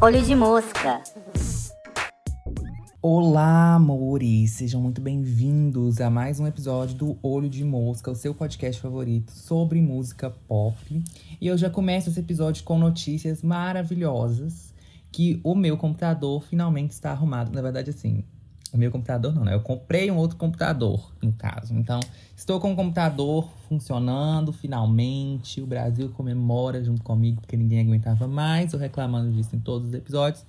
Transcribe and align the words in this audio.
Olho 0.00 0.22
de 0.22 0.36
mosca. 0.36 1.02
Olá, 3.02 3.74
amores! 3.74 4.52
Sejam 4.52 4.80
muito 4.80 5.00
bem-vindos 5.00 6.00
a 6.00 6.08
mais 6.08 6.38
um 6.38 6.46
episódio 6.46 6.94
do 6.94 7.18
Olho 7.20 7.50
de 7.50 7.64
Mosca, 7.64 8.12
o 8.12 8.14
seu 8.14 8.32
podcast 8.32 8.80
favorito 8.80 9.32
sobre 9.32 9.82
música 9.82 10.30
pop. 10.30 11.02
E 11.40 11.46
eu 11.48 11.58
já 11.58 11.68
começo 11.68 12.08
esse 12.08 12.20
episódio 12.20 12.62
com 12.62 12.78
notícias 12.78 13.42
maravilhosas 13.42 14.72
que 15.10 15.40
o 15.42 15.56
meu 15.56 15.76
computador 15.76 16.44
finalmente 16.44 16.92
está 16.92 17.10
arrumado. 17.10 17.50
Na 17.52 17.60
verdade, 17.60 17.90
assim, 17.90 18.24
o 18.72 18.78
meu 18.78 18.90
computador 18.90 19.34
não, 19.34 19.44
né? 19.44 19.54
Eu 19.54 19.60
comprei 19.60 20.10
um 20.10 20.16
outro 20.16 20.36
computador, 20.36 21.12
no 21.22 21.32
caso. 21.32 21.74
Então, 21.74 22.00
estou 22.34 22.58
com 22.58 22.72
o 22.72 22.76
computador 22.76 23.48
funcionando 23.68 24.52
finalmente. 24.52 25.60
O 25.60 25.66
Brasil 25.66 26.08
comemora 26.10 26.82
junto 26.82 27.02
comigo, 27.02 27.40
porque 27.40 27.56
ninguém 27.56 27.80
aguentava 27.80 28.26
mais. 28.26 28.72
Eu 28.72 28.78
reclamando 28.78 29.30
disso 29.32 29.54
em 29.54 29.60
todos 29.60 29.88
os 29.88 29.94
episódios. 29.94 30.44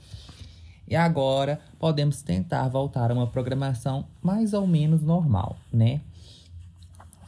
E 0.88 0.96
agora 0.96 1.60
podemos 1.80 2.22
tentar 2.22 2.68
voltar 2.70 3.12
a 3.12 3.14
uma 3.14 3.28
programação 3.28 4.06
mais 4.22 4.54
ou 4.54 4.66
menos 4.66 5.02
normal, 5.02 5.58
né? 5.72 6.02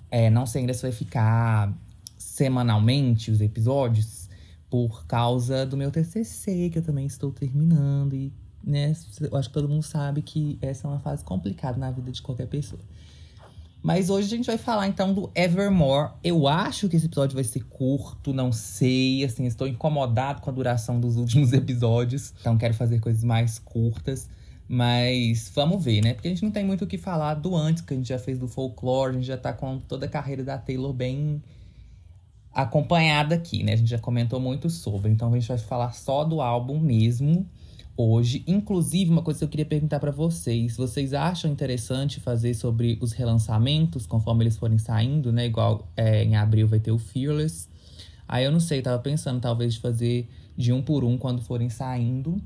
É, 0.10 0.30
não 0.30 0.46
sei 0.46 0.62
ainda 0.62 0.74
se 0.74 0.82
vai 0.82 0.92
ficar 0.92 1.74
semanalmente 2.18 3.32
os 3.32 3.42
episódios, 3.42 4.30
por 4.70 5.06
causa 5.06 5.66
do 5.66 5.78
meu 5.78 5.90
TCC, 5.90 6.70
que 6.70 6.80
eu 6.80 6.84
também 6.84 7.06
estou 7.06 7.32
terminando. 7.32 8.14
E, 8.14 8.34
né, 8.66 8.94
eu 9.22 9.38
acho 9.38 9.50
que 9.50 9.54
todo 9.54 9.70
mundo 9.70 9.84
sabe 9.84 10.22
que 10.22 10.58
essa 10.62 10.88
é 10.88 10.90
uma 10.90 11.00
fase 11.00 11.24
complicada 11.24 11.78
na 11.78 11.92
vida 11.92 12.12
de 12.12 12.22
qualquer 12.22 12.48
pessoa. 12.48 12.82
Mas 13.86 14.10
hoje 14.10 14.26
a 14.26 14.38
gente 14.38 14.48
vai 14.48 14.58
falar 14.58 14.88
então 14.88 15.14
do 15.14 15.30
Evermore. 15.36 16.14
Eu 16.24 16.48
acho 16.48 16.90
que 16.90 16.96
esse 16.96 17.06
episódio 17.06 17.36
vai 17.36 17.44
ser 17.44 17.64
curto, 17.66 18.34
não 18.34 18.52
sei. 18.52 19.24
Assim, 19.24 19.46
estou 19.46 19.68
incomodado 19.68 20.42
com 20.42 20.50
a 20.50 20.54
duração 20.54 21.00
dos 21.00 21.18
últimos 21.18 21.54
episódios. 21.54 22.34
Então 22.42 22.58
quero 22.58 22.74
fazer 22.74 23.00
coisas 23.00 23.24
mais 23.24 23.60
curtas. 23.60 24.28
Mas 24.68 25.52
vamos 25.54 25.84
ver, 25.84 26.02
né? 26.02 26.16
Porque 26.16 26.28
a 26.28 26.32
gente 26.32 26.44
não 26.44 26.50
tem 26.50 26.66
muito 26.66 26.84
o 26.84 26.88
que 26.88 26.98
falar 26.98 27.36
do 27.36 27.56
antes, 27.56 27.84
que 27.84 27.94
a 27.94 27.98
gente 27.98 28.10
já 28.10 28.18
fez 28.18 28.40
do 28.40 28.48
folclore, 28.48 29.12
a 29.12 29.14
gente 29.14 29.28
já 29.28 29.38
tá 29.38 29.54
com 29.54 29.78
toda 29.78 30.08
a 30.08 30.10
carreira 30.10 30.44
da 30.44 30.58
Taylor 30.58 30.92
bem 30.92 31.44
acompanhada 32.52 33.36
aqui, 33.36 33.62
né? 33.62 33.74
A 33.74 33.76
gente 33.76 33.92
já 33.92 34.00
comentou 34.00 34.40
muito 34.40 34.68
sobre. 34.68 35.12
Então 35.12 35.32
a 35.32 35.38
gente 35.38 35.48
vai 35.48 35.60
falar 35.60 35.92
só 35.92 36.24
do 36.24 36.42
álbum 36.42 36.80
mesmo 36.80 37.48
hoje. 37.98 38.44
Inclusive, 38.48 39.10
uma 39.10 39.22
coisa 39.22 39.40
que 39.40 39.46
eu 39.46 39.50
queria 39.50 39.66
perguntar 39.66 40.00
para 40.00 40.12
vocês: 40.12 40.78
vocês 40.78 41.14
acham 41.14 41.52
interessante 41.52 42.20
fazer 42.20 42.54
sobre 42.54 42.98
os 43.02 43.14
relançamentos 43.14 44.06
conforme 44.06 44.44
eles 44.44 44.58
forem 44.58 44.78
saindo, 44.78 45.32
né? 45.32 45.46
Igual 45.46 45.88
é, 45.96 46.24
em 46.24 46.36
abril 46.36 46.68
vai 46.68 46.80
ter 46.80 46.92
o 46.92 46.98
Fearless. 46.98 47.68
Aí 48.28 48.44
eu 48.44 48.52
não 48.52 48.60
sei, 48.60 48.82
tava 48.82 49.00
pensando 49.00 49.40
talvez 49.40 49.76
de 49.76 49.80
fazer 49.80 50.28
de 50.58 50.74
um 50.74 50.82
por 50.82 51.04
um 51.04 51.18
quando 51.18 51.42
forem 51.42 51.70
saindo. 51.70 52.42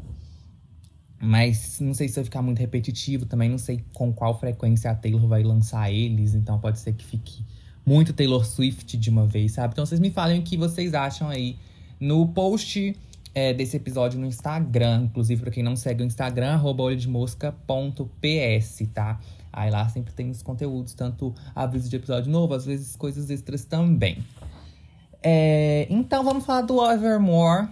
Mas 1.22 1.80
não 1.82 1.94
sei 1.94 2.08
se 2.08 2.16
vai 2.16 2.24
ficar 2.24 2.42
muito 2.42 2.60
repetitivo, 2.60 3.26
também 3.26 3.50
não 3.50 3.58
sei 3.58 3.84
com 3.94 4.14
qual 4.14 4.40
frequência 4.40 4.90
a 4.90 4.96
Taylor 4.96 5.28
vai 5.28 5.44
lançar 5.44 5.92
eles, 5.92 6.34
então 6.34 6.58
pode 6.60 6.80
ser 6.80 6.94
que 6.94 7.04
fique 7.04 7.44
muito 7.86 8.14
Taylor 8.14 8.46
Swift 8.46 8.96
de 8.96 9.10
uma 9.10 9.28
vez, 9.28 9.54
sabe? 9.54 9.74
Então 9.74 9.86
vocês 9.86 10.00
me 10.00 10.12
falem 10.12 10.40
o 10.40 10.44
que 10.44 10.56
vocês 10.56 10.94
acham 10.94 11.28
aí 11.28 11.58
no 12.00 12.26
post 12.30 12.96
é, 13.34 13.54
desse 13.54 13.78
episódio 13.78 14.20
no 14.20 14.26
Instagram. 14.26 15.04
Inclusive, 15.06 15.42
para 15.42 15.52
quem 15.52 15.64
não 15.64 15.76
segue 15.76 16.04
o 16.04 16.06
Instagram, 16.06 16.54
arroba 16.54 16.84
olhodemosca.ps, 16.84 18.88
tá? 18.94 19.20
Aí 19.52 19.72
lá 19.72 19.88
sempre 19.90 20.14
tem 20.14 20.30
os 20.30 20.42
conteúdos, 20.42 20.94
tanto 20.94 21.34
aviso 21.56 21.90
de 21.90 21.96
episódio 21.96 22.32
novo, 22.32 22.54
às 22.54 22.66
vezes 22.66 22.96
coisas 22.96 23.30
extras 23.30 23.66
também. 23.66 24.24
É, 25.22 25.88
então 25.90 26.24
vamos 26.24 26.46
falar 26.46 26.62
do 26.62 26.84
Evermore, 26.90 27.68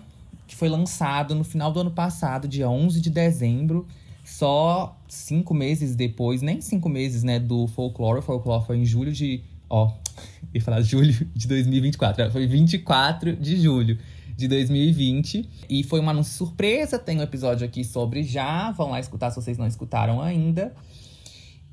que 0.48 0.56
foi 0.56 0.70
lançado 0.70 1.36
no 1.36 1.44
final 1.44 1.72
do 1.72 1.80
ano 1.80 1.92
passado, 1.92 2.48
dia 2.48 2.70
11 2.70 3.00
de 3.00 3.10
dezembro. 3.10 3.88
Só 4.26 4.98
cinco 5.08 5.54
meses 5.54 5.96
depois, 5.96 6.42
nem 6.42 6.60
cinco 6.60 6.90
meses, 6.90 7.24
né, 7.24 7.40
do 7.40 7.68
Folklore. 7.68 8.20
O 8.20 8.22
Folklore 8.22 8.66
foi 8.66 8.78
em 8.78 8.86
julho 8.86 9.14
de... 9.14 9.42
Ó, 9.70 9.94
ia 10.54 10.62
falar 10.62 10.82
julho 10.82 11.14
de 11.34 11.48
2024. 11.48 12.32
Foi 12.32 12.46
24 12.46 13.36
de 13.36 13.62
julho 13.62 13.98
de 14.38 14.48
2020. 14.48 15.50
E 15.68 15.84
foi 15.84 16.00
um 16.00 16.10
anúncio 16.10 16.34
surpresa. 16.34 17.00
Tem 17.00 17.20
um 17.20 17.24
episódio 17.24 17.66
aqui 17.66 17.84
sobre 17.84 18.22
já. 18.24 18.72
Vão 18.72 18.92
lá 18.92 19.00
escutar 19.00 19.32
se 19.32 19.36
vocês 19.38 19.58
não 19.58 19.66
escutaram 19.66 20.22
ainda. 20.22 20.74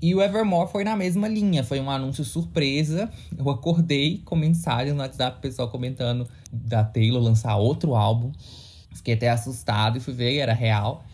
E 0.01 0.15
o 0.15 0.21
Evermore 0.21 0.71
foi 0.71 0.85
na 0.85 0.97
mesma 0.97 1.29
linha, 1.29 1.63
foi 1.63 1.81
um 1.81 1.91
anúncio 1.91 2.25
surpresa. 2.25 3.11
Eu 3.37 3.49
acordei 3.49 4.21
com 4.25 4.35
mensagens 4.35 4.95
no 4.95 5.01
WhatsApp, 5.01 5.41
pessoal 5.41 5.69
comentando 5.69 6.27
da 6.53 6.83
Taylor 6.83 7.23
lançar 7.23 7.57
outro 7.57 7.95
álbum. 7.95 8.33
Fiquei 8.93 9.15
até 9.15 9.31
assustado 9.31 9.99
e 9.99 10.01
fui 10.01 10.13
ver, 10.13 10.37
era 10.37 10.53
real. 10.53 11.05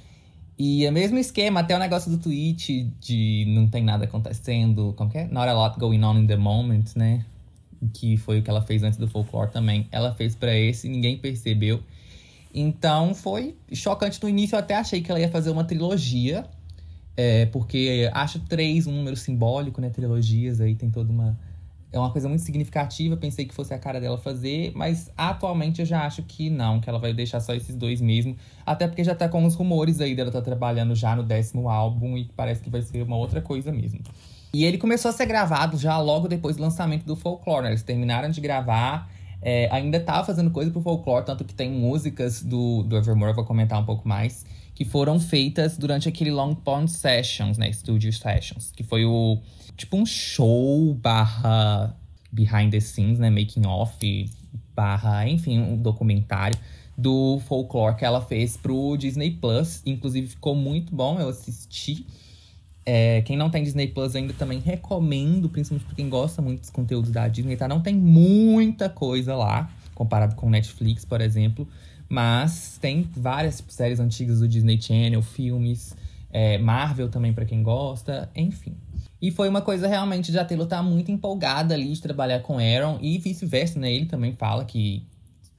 E 0.59 0.85
é 0.85 0.91
o 0.91 0.93
mesmo 0.93 1.19
esquema, 1.19 1.61
até 1.61 1.75
o 1.75 1.79
negócio 1.79 2.11
do 2.11 2.19
tweet 2.19 2.93
de 3.01 3.45
não 3.49 3.69
tem 3.69 3.83
nada 3.83 4.05
acontecendo, 4.05 4.93
como 4.97 5.09
que 5.09 5.19
é? 5.19 5.25
Not 5.27 5.49
a 5.49 5.55
lot 5.55 5.79
going 5.79 6.03
on 6.03 6.19
in 6.19 6.27
the 6.27 6.37
moment, 6.37 6.85
né? 6.97 7.25
Que 7.89 8.17
foi 8.17 8.41
o 8.41 8.43
que 8.43 8.51
ela 8.51 8.63
fez 8.63 8.83
antes 8.83 8.99
do 8.99 9.09
folklore 9.09 9.51
também. 9.51 9.89
Ela 9.91 10.15
fez 10.15 10.35
para 10.35 10.57
esse, 10.57 10.89
ninguém 10.89 11.17
percebeu. 11.17 11.81
Então 12.53 13.15
foi 13.15 13.57
chocante 13.73 14.21
no 14.23 14.29
início, 14.29 14.57
eu 14.57 14.61
até 14.61 14.75
achei 14.75 15.01
que 15.01 15.11
ela 15.11 15.21
ia 15.21 15.29
fazer 15.29 15.51
uma 15.51 15.65
trilogia. 15.65 16.45
É, 17.17 17.47
porque 17.47 18.09
acho 18.15 18.41
três 18.41 18.87
um 18.87 18.93
número 18.93 19.17
simbólico, 19.17 19.81
né? 19.81 19.91
Trilogias 19.91 20.61
aí 20.61 20.75
tem 20.75 20.91
toda 20.91 21.13
uma. 21.13 21.39
É 21.93 21.99
uma 21.99 22.11
coisa 22.11 22.29
muito 22.29 22.43
significativa. 22.43 23.17
Pensei 23.17 23.45
que 23.45 23.53
fosse 23.53 23.75
a 23.75 23.79
cara 23.79 24.01
dela 24.01 24.17
fazer, 24.17 24.73
mas 24.77 25.11
atualmente 25.17 25.81
eu 25.81 25.87
já 25.87 26.07
acho 26.07 26.23
que 26.23 26.49
não, 26.49 26.81
que 26.81 26.89
ela 26.89 27.01
vai 27.01 27.13
deixar 27.13 27.41
só 27.41 27.53
esses 27.53 27.75
dois 27.75 28.01
mesmo. 28.01 28.37
Até 28.65 28.87
porque 28.87 29.03
já 29.03 29.15
tá 29.15 29.29
com 29.29 29.45
os 29.45 29.55
rumores 29.55 30.01
aí 30.01 30.15
dela 30.15 30.31
tá 30.31 30.41
trabalhando 30.41 30.95
já 30.95 31.17
no 31.17 31.25
décimo 31.25 31.69
álbum 31.69 32.17
e 32.17 32.31
parece 32.37 32.63
que 32.63 32.71
vai 32.71 32.81
ser 32.81 33.03
uma 33.03 33.17
outra 33.17 33.43
coisa 33.43 33.73
mesmo. 33.73 34.01
E 34.53 34.65
ele 34.65 34.79
começou 34.79 35.09
a 35.09 35.13
ser 35.13 35.27
gravado 35.27 35.77
já 35.77 35.99
logo 35.99 36.27
depois 36.27 36.57
do 36.57 36.63
lançamento 36.63 37.05
do 37.05 37.15
Folklore, 37.15 37.65
né? 37.65 37.71
Eles 37.71 37.83
terminaram 37.83 38.31
de 38.31 38.41
gravar, 38.41 39.09
é, 39.41 39.69
ainda 39.71 40.01
tava 40.01 40.25
fazendo 40.25 40.51
coisa 40.51 40.71
pro 40.71 40.81
Folklore, 40.81 41.25
tanto 41.25 41.45
que 41.45 41.55
tem 41.55 41.71
músicas 41.71 42.43
do, 42.43 42.83
do 42.83 42.97
Evermore, 42.97 43.31
eu 43.31 43.37
vou 43.37 43.45
comentar 43.45 43.81
um 43.81 43.85
pouco 43.85 44.07
mais, 44.09 44.45
que 44.75 44.85
foram 44.85 45.21
feitas 45.21 45.79
durante 45.79 46.09
aquele 46.09 46.31
Long 46.31 46.55
Pond 46.55 46.91
Sessions, 46.91 47.59
né? 47.59 47.73
Studio 47.73 48.13
Sessions, 48.13 48.73
que 48.75 48.83
foi 48.83 49.05
o 49.05 49.39
tipo 49.77 49.97
um 49.97 50.05
show 50.05 50.95
barra 50.95 51.97
behind 52.33 52.71
the 52.71 52.81
scenes, 52.81 53.19
né? 53.19 53.31
Making 53.31 53.67
off, 53.67 54.31
barra, 54.75 55.29
enfim, 55.29 55.61
um 55.61 55.77
documentário 55.77 56.59
do 56.97 57.41
Folklore 57.47 57.97
que 57.97 58.05
ela 58.05 58.21
fez 58.21 58.57
pro 58.57 58.97
Disney 58.97 59.31
Plus. 59.31 59.83
Inclusive 59.87 60.29
ficou 60.29 60.55
muito 60.55 60.95
bom, 60.95 61.19
eu 61.19 61.29
assisti. 61.29 62.07
É, 62.85 63.23
quem 63.23 63.37
não 63.37 63.51
tem 63.51 63.63
Disney 63.63 63.89
Plus 63.89 64.17
ainda 64.17 64.33
também 64.33 64.59
recomendo, 64.59 65.49
principalmente 65.49 65.87
pra 65.87 65.95
quem 65.95 66.09
gosta 66.09 66.41
muito 66.41 66.61
dos 66.61 66.71
conteúdos 66.71 67.11
da 67.11 67.29
Disney, 67.29 67.57
tá? 67.57 67.69
Não 67.69 67.81
tem 67.81 67.95
muita 67.95 68.89
coisa 68.89 69.35
lá, 69.37 69.71
comparado 69.95 70.35
com 70.35 70.49
Netflix, 70.49 71.05
por 71.05 71.21
exemplo. 71.21 71.69
Mas 72.09 72.79
tem 72.81 73.09
várias 73.17 73.63
séries 73.69 74.01
antigas 74.01 74.41
do 74.41 74.49
Disney 74.49 74.81
Channel, 74.81 75.23
filmes, 75.23 75.95
é, 76.33 76.59
Marvel 76.59 77.09
também 77.09 77.33
para 77.33 77.45
quem 77.45 77.63
gosta, 77.63 78.29
enfim. 78.35 78.75
E 79.23 79.31
foi 79.31 79.49
uma 79.49 79.61
coisa 79.61 79.87
realmente 79.87 80.33
de 80.33 80.39
a 80.39 80.45
Taylor 80.45 80.67
tá 80.67 80.83
muito 80.83 81.13
empolgada 81.13 81.75
ali 81.75 81.93
de 81.93 82.01
trabalhar 82.01 82.41
com 82.41 82.59
Aaron 82.59 82.99
e 83.03 83.19
vice-versa, 83.19 83.79
né? 83.79 83.93
Ele 83.93 84.07
também 84.07 84.33
fala 84.33 84.65
que 84.65 85.07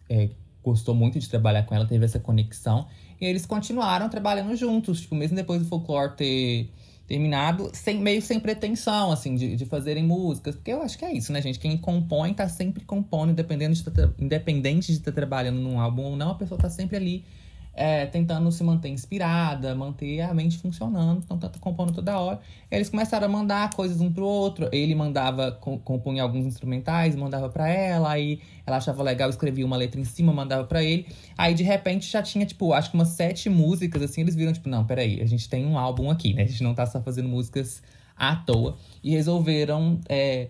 é, 0.09 0.30
gostou 0.64 0.96
muito 0.96 1.20
de 1.20 1.30
trabalhar 1.30 1.64
com 1.64 1.76
ela, 1.76 1.86
teve 1.86 2.03
essa 2.03 2.20
conexão. 2.20 2.88
E 3.20 3.26
eles 3.26 3.46
continuaram 3.46 4.09
trabalhando 4.09 4.56
juntos, 4.56 5.02
tipo, 5.02 5.14
mesmo 5.14 5.36
depois 5.36 5.62
do 5.62 5.68
Folklore 5.68 6.16
ter 6.16 6.70
terminado 7.11 7.69
sem, 7.73 7.99
meio 7.99 8.22
sem 8.22 8.39
pretensão, 8.39 9.11
assim, 9.11 9.35
de, 9.35 9.57
de 9.57 9.66
fazerem 9.66 10.01
músicas. 10.01 10.55
Porque 10.55 10.72
eu 10.72 10.81
acho 10.81 10.97
que 10.97 11.03
é 11.03 11.11
isso, 11.11 11.33
né, 11.33 11.41
gente? 11.41 11.59
Quem 11.59 11.77
compõe 11.77 12.33
tá 12.33 12.47
sempre 12.47 12.85
compondo, 12.85 13.33
independente 13.33 13.84
de, 13.84 13.91
tá, 13.91 14.09
independente 14.17 14.93
de 14.93 14.99
estar 14.99 15.11
tá 15.11 15.16
trabalhando 15.16 15.59
num 15.59 15.78
álbum 15.78 16.03
ou 16.03 16.16
não, 16.16 16.31
a 16.31 16.35
pessoa 16.35 16.58
tá 16.58 16.69
sempre 16.69 16.96
ali 16.96 17.25
é, 17.73 18.06
tentando 18.06 18.52
se 18.52 18.64
manter 18.64 18.90
inspirada, 18.90 19.73
manter 19.73 20.22
a 20.22 20.34
mente 20.34 20.58
funcionando, 20.58 21.22
então 21.23 21.38
tá 21.38 21.50
compondo 21.59 21.94
toda 21.94 22.20
hora. 22.20 22.40
Eles 22.70 22.90
começaram 22.90 23.26
a 23.26 23.29
mandar 23.29 23.73
coisas 23.73 24.02
um 24.02 24.12
pro 24.12 24.26
outro. 24.26 24.68
Ele 24.72 24.94
mandava, 24.94 25.52
compunha 25.52 26.23
alguns 26.23 26.46
instrumentais, 26.46 27.16
mandava 27.16 27.50
para 27.50 27.70
ela, 27.70 28.12
aí 28.12 28.41
ela 28.66 28.78
achava 28.78 29.02
legal, 29.03 29.29
escrevia 29.29 29.66
uma 29.66 29.78
letra 29.78 30.00
em 30.00 30.03
cima, 30.03 30.34
mandava 30.34 30.66
para 30.66 30.84
ele. 30.84 31.06
Aí 31.38 31.53
de 31.53 31.64
repente 31.64 32.12
já 32.12 32.22
tinha, 32.22 32.46
tipo, 32.46 32.73
acho 32.73 32.91
que 32.91 32.96
umas 32.96 33.09
sete 33.09 33.50
músicas, 33.50 34.02
assim, 34.02 34.22
eles 34.22 34.35
viram, 34.35 34.52
tipo, 34.52 34.67
não, 34.67 34.85
peraí, 34.85 35.22
a 35.22 35.26
gente 35.26 35.50
tem 35.50 35.66
um 35.66 35.78
álbum 35.78 36.12
aqui, 36.12 36.34
né? 36.34 36.44
A 36.44 36.47
gente 36.47 36.64
não 36.64 36.74
tá 36.74 36.85
só 36.85 37.02
fazendo 37.02 37.29
músicas 37.29 37.82
à 38.17 38.35
toa. 38.35 38.78
E 39.02 39.12
resolveram 39.12 40.00
é, 40.09 40.50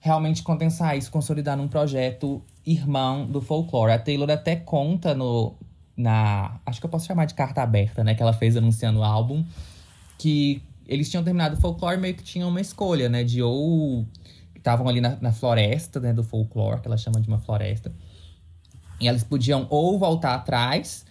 realmente 0.00 0.42
condensar 0.42 0.98
isso, 0.98 1.10
consolidar 1.10 1.56
num 1.56 1.68
projeto 1.68 2.42
irmão 2.66 3.26
do 3.26 3.40
folclore. 3.40 3.92
A 3.92 3.98
Taylor 3.98 4.30
até 4.30 4.56
conta 4.56 5.14
no, 5.14 5.54
na. 5.98 6.60
Acho 6.64 6.80
que 6.80 6.86
eu 6.86 6.90
posso 6.90 7.06
chamar 7.06 7.24
de 7.26 7.34
carta 7.34 7.60
aberta, 7.60 8.04
né? 8.04 8.14
Que 8.14 8.22
ela 8.22 8.32
fez 8.32 8.56
anunciando 8.56 9.00
o 9.00 9.04
álbum. 9.04 9.44
Que 10.16 10.62
eles 10.86 11.10
tinham 11.10 11.22
terminado 11.22 11.56
o 11.56 11.60
folclore 11.60 11.98
meio 11.98 12.14
que 12.14 12.22
tinham 12.22 12.48
uma 12.48 12.60
escolha, 12.60 13.08
né? 13.08 13.24
De 13.24 13.42
ou 13.42 14.06
estavam 14.56 14.88
ali 14.88 15.00
na, 15.00 15.16
na, 15.20 15.32
floresta, 15.32 16.00
né, 16.00 16.12
do 16.12 16.22
folclore, 16.22 16.80
que 16.80 16.88
ela 16.88 16.96
chama 16.96 17.20
de 17.20 17.28
uma 17.28 17.38
floresta. 17.38 17.92
E 19.00 19.08
elas 19.08 19.22
podiam 19.22 19.66
ou 19.70 19.98
voltar 19.98 20.34
atrás 20.34 21.06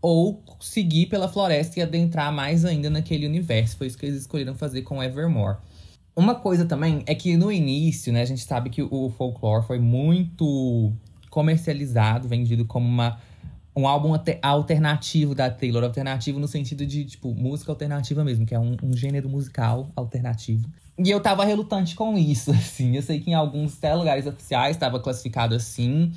ou 0.00 0.42
seguir 0.60 1.06
pela 1.06 1.28
floresta 1.28 1.78
e 1.78 1.82
adentrar 1.82 2.32
mais 2.32 2.64
ainda 2.64 2.88
naquele 2.88 3.26
universo. 3.26 3.76
Foi 3.76 3.86
isso 3.86 3.98
que 3.98 4.06
eles 4.06 4.20
escolheram 4.20 4.54
fazer 4.54 4.82
com 4.82 5.02
Evermore. 5.02 5.58
Uma 6.14 6.34
coisa 6.34 6.64
também 6.64 7.02
é 7.06 7.14
que 7.14 7.36
no 7.36 7.50
início, 7.50 8.12
né, 8.12 8.22
a 8.22 8.26
gente 8.26 8.42
sabe 8.42 8.70
que 8.70 8.82
o 8.82 9.10
folclore 9.10 9.66
foi 9.66 9.78
muito 9.78 10.92
comercializado, 11.30 12.28
vendido 12.28 12.64
como 12.64 12.86
uma 12.86 13.18
um 13.74 13.86
álbum 13.86 14.12
alternativo 14.42 15.34
da 15.34 15.48
Taylor, 15.50 15.84
alternativo 15.84 16.40
no 16.40 16.48
sentido 16.48 16.84
de, 16.84 17.04
tipo, 17.04 17.32
música 17.34 17.70
alternativa 17.70 18.24
mesmo, 18.24 18.44
que 18.44 18.54
é 18.54 18.58
um, 18.58 18.76
um, 18.82 18.96
gênero 18.96 19.28
musical 19.28 19.90
alternativo. 19.94 20.68
E 20.98 21.08
eu 21.08 21.20
tava 21.20 21.44
relutante 21.44 21.94
com 21.94 22.18
isso, 22.18 22.50
assim. 22.52 22.96
Eu 22.96 23.02
sei 23.02 23.20
que 23.20 23.30
em 23.30 23.34
alguns 23.34 23.78
até 23.78 23.94
lugares 23.94 24.26
oficiais 24.26 24.76
estava 24.76 24.98
classificado 24.98 25.54
assim. 25.54 26.12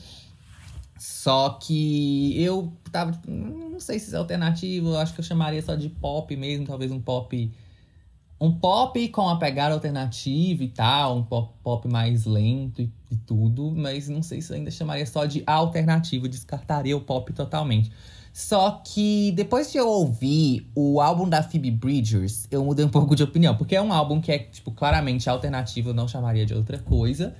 Só 0.97 1.49
que 1.49 2.41
eu 2.41 2.73
tava, 2.91 3.11
tipo, 3.11 3.29
não 3.29 3.79
sei 3.79 3.99
se 3.99 4.13
é 4.13 4.17
alternativo, 4.17 4.89
eu 4.89 4.97
acho 4.97 5.13
que 5.13 5.19
eu 5.19 5.23
chamaria 5.23 5.61
só 5.61 5.75
de 5.75 5.89
pop 5.89 6.35
mesmo, 6.35 6.65
talvez 6.65 6.91
um 6.91 6.99
pop. 6.99 7.51
Um 8.39 8.51
pop 8.51 9.07
com 9.09 9.29
a 9.29 9.37
pegada 9.37 9.73
alternativa 9.73 10.63
e 10.63 10.67
tal, 10.69 11.17
um 11.17 11.23
pop, 11.23 11.53
pop 11.63 11.87
mais 11.87 12.25
lento 12.25 12.81
e, 12.81 12.91
e 13.13 13.17
tudo, 13.17 13.71
mas 13.75 14.09
não 14.09 14.21
sei 14.21 14.41
se 14.41 14.53
ainda 14.53 14.69
chamaria 14.71 15.05
só 15.05 15.25
de 15.25 15.43
alternativo, 15.45 16.27
descartaria 16.27 16.95
o 16.95 17.01
pop 17.01 17.31
totalmente. 17.33 17.91
Só 18.33 18.81
que 18.83 19.31
depois 19.35 19.71
de 19.71 19.77
eu 19.77 19.87
ouvir 19.87 20.67
o 20.73 20.99
álbum 20.99 21.29
da 21.29 21.43
Phoebe 21.43 21.69
Bridgers, 21.69 22.47
eu 22.49 22.65
mudei 22.65 22.83
um 22.83 22.89
pouco 22.89 23.15
de 23.15 23.21
opinião, 23.21 23.55
porque 23.55 23.75
é 23.75 23.81
um 23.81 23.93
álbum 23.93 24.19
que 24.19 24.31
é, 24.31 24.39
tipo, 24.39 24.71
claramente 24.71 25.29
alternativo, 25.29 25.89
eu 25.89 25.93
não 25.93 26.07
chamaria 26.07 26.45
de 26.45 26.53
outra 26.53 26.79
coisa. 26.79 27.35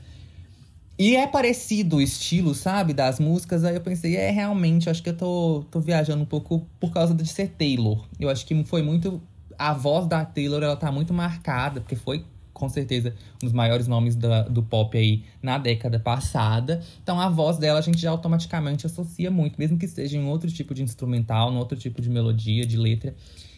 E 0.98 1.16
é 1.16 1.26
parecido 1.26 1.96
o 1.96 2.02
estilo, 2.02 2.54
sabe, 2.54 2.94
das 2.94 3.20
músicas. 3.20 3.64
Aí 3.64 3.74
eu 3.74 3.82
pensei, 3.82 4.16
é 4.16 4.30
realmente, 4.30 4.88
acho 4.88 5.02
que 5.02 5.10
eu 5.10 5.18
tô, 5.18 5.66
tô 5.72 5.80
viajando 5.80 6.22
um 6.22 6.28
pouco 6.28 6.68
por 6.80 6.94
causa 6.94 7.16
de 7.16 7.26
ser 7.28 7.50
Taylor. 7.50 8.06
Eu 8.20 8.30
acho 8.30 8.46
que 8.46 8.64
foi 8.64 8.84
muito. 8.84 9.20
A 9.58 9.74
voz 9.74 10.08
da 10.08 10.24
Taylor, 10.24 10.62
ela 10.62 10.76
tá 10.76 10.92
muito 10.92 11.14
marcada, 11.14 11.82
porque 11.82 11.96
foi 11.96 12.24
com 12.54 12.70
certeza 12.70 13.16
um 13.42 13.46
dos 13.46 13.54
maiores 13.54 13.88
nomes 13.88 14.16
da, 14.16 14.44
do 14.44 14.62
pop 14.62 14.98
aí 14.98 15.24
na 15.42 15.58
década 15.58 16.00
passada. 16.00 16.82
Então 17.02 17.20
a 17.20 17.30
voz 17.30 17.58
dela 17.58 17.80
a 17.80 17.82
gente 17.82 17.98
já 17.98 18.12
automaticamente 18.12 18.86
associa 18.86 19.32
muito, 19.32 19.58
mesmo 19.58 19.78
que 19.78 19.88
seja 19.88 20.18
em 20.18 20.26
outro 20.26 20.50
tipo 20.52 20.74
de 20.74 20.84
instrumental, 20.84 21.52
em 21.52 21.58
outro 21.58 21.78
tipo 21.78 22.02
de 22.02 22.10
melodia, 22.10 22.66
de 22.66 22.78
letra. 22.78 23.16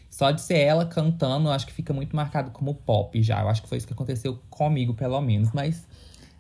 Só 0.10 0.32
de 0.32 0.42
ser 0.42 0.60
ela 0.60 0.86
cantando, 0.86 1.50
eu 1.50 1.52
acho 1.52 1.68
que 1.68 1.74
fica 1.74 1.92
muito 1.92 2.16
marcado 2.16 2.52
como 2.52 2.74
pop 2.74 3.22
já. 3.22 3.42
Eu 3.42 3.50
acho 3.50 3.62
que 3.62 3.68
foi 3.68 3.78
isso 3.78 3.86
que 3.86 3.92
aconteceu 3.92 4.40
comigo, 4.50 4.94
pelo 4.94 5.20
menos. 5.20 5.50
Mas 5.54 5.86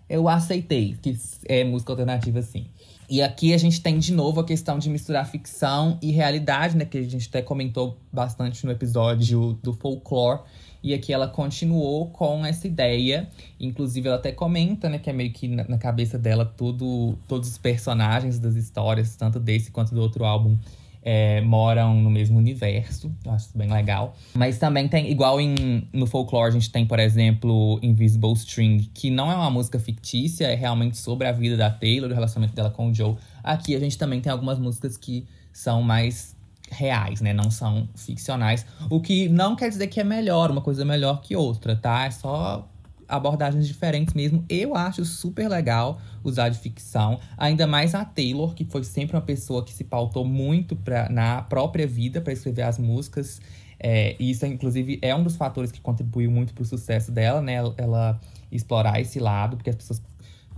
eu 0.07 0.29
aceitei 0.29 0.95
que 1.01 1.17
é 1.45 1.63
música 1.65 1.91
alternativa 1.91 2.41
sim. 2.41 2.67
E 3.09 3.21
aqui 3.21 3.53
a 3.53 3.57
gente 3.57 3.81
tem 3.81 3.99
de 3.99 4.13
novo 4.13 4.39
a 4.39 4.45
questão 4.45 4.79
de 4.79 4.89
misturar 4.89 5.29
ficção 5.29 5.99
e 6.01 6.11
realidade, 6.11 6.75
né? 6.75 6.85
Que 6.85 6.97
a 6.97 7.03
gente 7.03 7.27
até 7.27 7.41
comentou 7.41 7.97
bastante 8.11 8.65
no 8.65 8.71
episódio 8.71 9.59
do 9.61 9.73
folklore. 9.73 10.41
E 10.85 10.93
aqui 10.93 11.11
ela 11.11 11.27
continuou 11.27 12.11
com 12.11 12.45
essa 12.45 12.67
ideia. 12.67 13.27
Inclusive, 13.59 14.07
ela 14.07 14.17
até 14.17 14.31
comenta, 14.31 14.87
né, 14.87 14.99
que 14.99 15.09
é 15.09 15.13
meio 15.13 15.31
que 15.31 15.47
na, 15.47 15.79
cabeça 15.79 16.15
dela 16.15 16.45
tudo, 16.45 17.17
todos 17.27 17.49
os 17.49 17.57
personagens 17.57 18.37
das 18.37 18.53
histórias, 18.53 19.15
tanto 19.15 19.39
desse 19.39 19.71
quanto 19.71 19.95
do 19.95 19.99
outro 19.99 20.23
álbum, 20.23 20.55
é, 21.01 21.41
moram 21.41 21.99
no 21.99 22.11
mesmo 22.11 22.37
universo. 22.37 23.11
Eu 23.25 23.31
acho 23.31 23.47
isso 23.47 23.57
bem 23.57 23.67
legal. 23.67 24.15
Mas 24.35 24.59
também 24.59 24.87
tem, 24.87 25.09
igual 25.09 25.41
em, 25.41 25.87
no 25.91 26.05
folklore, 26.05 26.49
a 26.49 26.51
gente 26.51 26.71
tem, 26.71 26.85
por 26.85 26.99
exemplo, 26.99 27.79
Invisible 27.81 28.33
String, 28.33 28.87
que 28.93 29.09
não 29.09 29.31
é 29.31 29.35
uma 29.35 29.49
música 29.49 29.79
fictícia, 29.79 30.45
é 30.45 30.53
realmente 30.53 30.99
sobre 30.99 31.27
a 31.27 31.31
vida 31.31 31.57
da 31.57 31.71
Taylor, 31.71 32.11
o 32.11 32.13
relacionamento 32.13 32.55
dela 32.55 32.69
com 32.69 32.91
o 32.91 32.93
Joe. 32.93 33.15
Aqui 33.43 33.75
a 33.75 33.79
gente 33.79 33.97
também 33.97 34.21
tem 34.21 34.31
algumas 34.31 34.59
músicas 34.59 34.97
que 34.97 35.25
são 35.51 35.81
mais 35.81 36.34
reais, 36.71 37.21
né? 37.21 37.33
Não 37.33 37.51
são 37.51 37.87
ficcionais. 37.95 38.65
O 38.89 38.99
que 38.99 39.29
não 39.29 39.55
quer 39.55 39.69
dizer 39.69 39.87
que 39.87 39.99
é 39.99 40.03
melhor, 40.03 40.51
uma 40.51 40.61
coisa 40.61 40.83
melhor 40.83 41.21
que 41.21 41.35
outra, 41.35 41.75
tá? 41.75 42.05
É 42.05 42.11
só 42.11 42.67
abordagens 43.07 43.67
diferentes 43.67 44.13
mesmo. 44.13 44.43
Eu 44.49 44.75
acho 44.75 45.05
super 45.05 45.47
legal 45.47 45.99
usar 46.23 46.49
de 46.49 46.57
ficção, 46.57 47.19
ainda 47.37 47.67
mais 47.67 47.93
a 47.93 48.03
Taylor, 48.03 48.53
que 48.53 48.65
foi 48.65 48.83
sempre 48.83 49.15
uma 49.15 49.21
pessoa 49.21 49.63
que 49.63 49.71
se 49.71 49.83
pautou 49.83 50.25
muito 50.25 50.75
pra, 50.75 51.07
na 51.09 51.41
própria 51.43 51.85
vida 51.85 52.19
para 52.19 52.33
escrever 52.33 52.63
as 52.63 52.79
músicas. 52.79 53.39
É, 53.79 54.15
isso, 54.19 54.45
inclusive, 54.45 54.97
é 55.01 55.13
um 55.15 55.23
dos 55.23 55.35
fatores 55.35 55.71
que 55.71 55.79
contribuiu 55.79 56.31
muito 56.31 56.53
para 56.53 56.63
o 56.63 56.65
sucesso 56.65 57.11
dela, 57.11 57.41
né? 57.41 57.55
Ela 57.77 58.19
explorar 58.51 58.99
esse 58.99 59.19
lado, 59.19 59.57
porque 59.57 59.69
as 59.69 59.75
pessoas. 59.75 60.01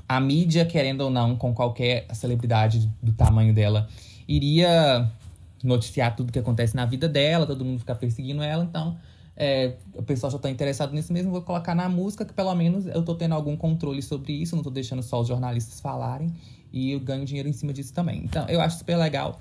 A 0.08 0.22
mídia, 0.22 0.66
querendo 0.66 1.02
ou 1.02 1.10
não, 1.10 1.36
com 1.36 1.54
qualquer 1.54 2.06
celebridade 2.14 2.90
do 3.04 3.12
tamanho 3.12 3.54
dela, 3.54 3.90
iria 4.26 5.12
noticiar 5.64 6.16
tudo 6.16 6.32
que 6.32 6.40
acontece 6.40 6.76
na 6.76 6.86
vida 6.86 7.08
dela, 7.08 7.46
todo 7.46 7.66
mundo 7.66 7.80
ficar 7.80 7.96
perseguindo 7.96 8.44
ela, 8.44 8.64
então 8.64 8.98
é, 9.40 9.74
o 9.94 10.02
pessoal 10.02 10.32
já 10.32 10.38
está 10.38 10.50
interessado 10.50 10.94
nisso 10.94 11.14
mesmo, 11.14 11.32
vou 11.32 11.44
colocar 11.44 11.76
na 11.76 11.88
música, 11.88 12.26
que 12.26 12.34
pelo 12.34 12.54
menos 12.56 12.88
eu 12.88 13.02
estou 13.02 13.14
tendo 13.14 13.36
algum 13.36 13.56
controle 13.56 14.02
sobre 14.02 14.34
isso, 14.34 14.56
não 14.56 14.62
estou 14.62 14.74
deixando 14.74 15.04
só 15.04 15.22
os 15.22 15.28
jornalistas 15.28 15.80
falarem, 15.80 16.34
e 16.74 16.92
eu 16.92 17.00
ganho 17.00 17.24
dinheiro 17.24 17.48
em 17.48 17.54
cima 17.54 17.72
disso 17.72 17.94
também. 17.94 18.24
Então, 18.24 18.48
eu 18.50 18.60
acho 18.60 18.80
super 18.80 18.98
legal. 18.98 19.40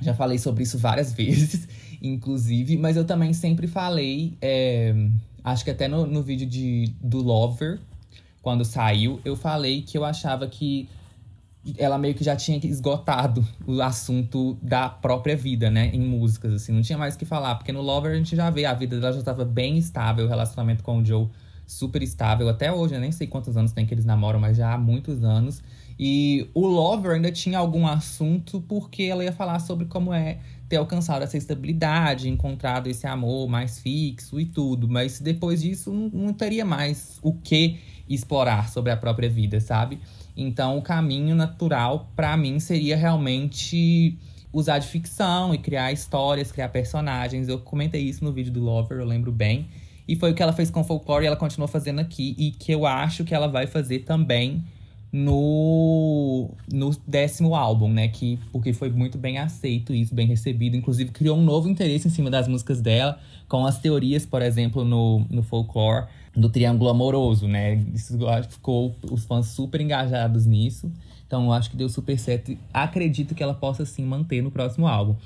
Já 0.00 0.14
falei 0.14 0.38
sobre 0.38 0.62
isso 0.62 0.78
várias 0.78 1.10
vezes, 1.14 1.68
inclusive, 2.00 2.76
mas 2.76 2.96
eu 2.96 3.04
também 3.04 3.32
sempre 3.32 3.66
falei, 3.66 4.38
é, 4.40 4.94
acho 5.42 5.64
que 5.64 5.72
até 5.72 5.88
no, 5.88 6.06
no 6.06 6.22
vídeo 6.22 6.46
de, 6.46 6.94
do 7.00 7.18
Lover, 7.18 7.80
quando 8.40 8.64
saiu, 8.64 9.20
eu 9.24 9.34
falei 9.34 9.82
que 9.82 9.98
eu 9.98 10.04
achava 10.04 10.46
que 10.46 10.88
ela 11.76 11.98
meio 11.98 12.14
que 12.14 12.24
já 12.24 12.36
tinha 12.36 12.58
esgotado 12.64 13.46
o 13.66 13.82
assunto 13.82 14.56
da 14.62 14.88
própria 14.88 15.36
vida, 15.36 15.70
né? 15.70 15.90
Em 15.92 16.00
músicas, 16.00 16.52
assim. 16.52 16.72
Não 16.72 16.82
tinha 16.82 16.96
mais 16.96 17.14
o 17.14 17.18
que 17.18 17.24
falar. 17.24 17.56
Porque 17.56 17.72
no 17.72 17.82
Lover 17.82 18.12
a 18.12 18.16
gente 18.16 18.34
já 18.34 18.48
vê, 18.48 18.64
a 18.64 18.74
vida 18.74 18.98
dela 18.98 19.12
já 19.12 19.18
estava 19.18 19.44
bem 19.44 19.76
estável, 19.76 20.24
o 20.24 20.28
relacionamento 20.28 20.82
com 20.82 20.98
o 20.98 21.04
Joe 21.04 21.28
super 21.66 22.02
estável. 22.02 22.48
Até 22.48 22.72
hoje, 22.72 22.94
eu 22.94 23.00
nem 23.00 23.12
sei 23.12 23.26
quantos 23.26 23.56
anos 23.56 23.72
tem 23.72 23.84
que 23.84 23.92
eles 23.92 24.04
namoram, 24.04 24.40
mas 24.40 24.56
já 24.56 24.72
há 24.72 24.78
muitos 24.78 25.22
anos. 25.22 25.62
E 25.98 26.48
o 26.54 26.66
Lover 26.66 27.12
ainda 27.12 27.30
tinha 27.30 27.58
algum 27.58 27.86
assunto, 27.86 28.60
porque 28.62 29.02
ela 29.02 29.22
ia 29.22 29.32
falar 29.32 29.58
sobre 29.58 29.86
como 29.86 30.14
é 30.14 30.38
ter 30.68 30.76
alcançado 30.76 31.22
essa 31.22 31.36
estabilidade, 31.36 32.28
encontrado 32.28 32.88
esse 32.88 33.06
amor 33.06 33.48
mais 33.48 33.78
fixo 33.78 34.38
e 34.40 34.46
tudo. 34.46 34.88
Mas 34.88 35.20
depois 35.20 35.60
disso, 35.60 35.92
não, 35.92 36.08
não 36.08 36.32
teria 36.32 36.64
mais 36.64 37.18
o 37.22 37.32
que 37.32 37.78
explorar 38.08 38.68
sobre 38.68 38.92
a 38.92 38.96
própria 38.96 39.28
vida, 39.28 39.60
sabe? 39.60 40.00
Então, 40.40 40.78
o 40.78 40.82
caminho 40.82 41.34
natural 41.34 42.12
para 42.14 42.36
mim 42.36 42.60
seria 42.60 42.96
realmente 42.96 44.16
usar 44.52 44.78
de 44.78 44.86
ficção 44.86 45.52
e 45.52 45.58
criar 45.58 45.90
histórias, 45.90 46.52
criar 46.52 46.68
personagens. 46.68 47.48
Eu 47.48 47.58
comentei 47.58 48.02
isso 48.02 48.24
no 48.24 48.32
vídeo 48.32 48.52
do 48.52 48.60
Lover, 48.60 48.98
eu 48.98 49.04
lembro 49.04 49.32
bem. 49.32 49.66
E 50.06 50.14
foi 50.14 50.30
o 50.30 50.34
que 50.34 50.40
ela 50.40 50.52
fez 50.52 50.70
com 50.70 50.84
Folklore 50.84 51.24
e 51.24 51.26
ela 51.26 51.34
continuou 51.34 51.66
fazendo 51.66 51.98
aqui. 51.98 52.36
E 52.38 52.52
que 52.52 52.70
eu 52.70 52.86
acho 52.86 53.24
que 53.24 53.34
ela 53.34 53.48
vai 53.48 53.66
fazer 53.66 54.04
também 54.04 54.64
no, 55.10 56.50
no 56.72 56.96
décimo 57.04 57.56
álbum, 57.56 57.92
né? 57.92 58.06
Que, 58.06 58.38
porque 58.52 58.72
foi 58.72 58.90
muito 58.90 59.18
bem 59.18 59.38
aceito 59.38 59.92
isso, 59.92 60.14
bem 60.14 60.28
recebido. 60.28 60.76
Inclusive, 60.76 61.10
criou 61.10 61.36
um 61.36 61.42
novo 61.42 61.68
interesse 61.68 62.06
em 62.06 62.10
cima 62.12 62.30
das 62.30 62.46
músicas 62.46 62.80
dela, 62.80 63.18
com 63.48 63.66
as 63.66 63.80
teorias, 63.80 64.24
por 64.24 64.40
exemplo, 64.40 64.84
no, 64.84 65.26
no 65.28 65.42
Folklore 65.42 66.06
do 66.38 66.48
triângulo 66.48 66.90
amoroso, 66.90 67.46
né? 67.46 67.74
Isso 67.94 68.16
ficou 68.48 68.94
os 69.10 69.24
fãs 69.24 69.46
super 69.46 69.80
engajados 69.80 70.46
nisso. 70.46 70.90
Então 71.26 71.44
eu 71.44 71.52
acho 71.52 71.70
que 71.70 71.76
deu 71.76 71.88
super 71.88 72.18
certo. 72.18 72.56
Acredito 72.72 73.34
que 73.34 73.42
ela 73.42 73.54
possa 73.54 73.84
sim 73.84 74.04
manter 74.04 74.42
no 74.42 74.50
próximo 74.50 74.86
álbum. 74.86 75.16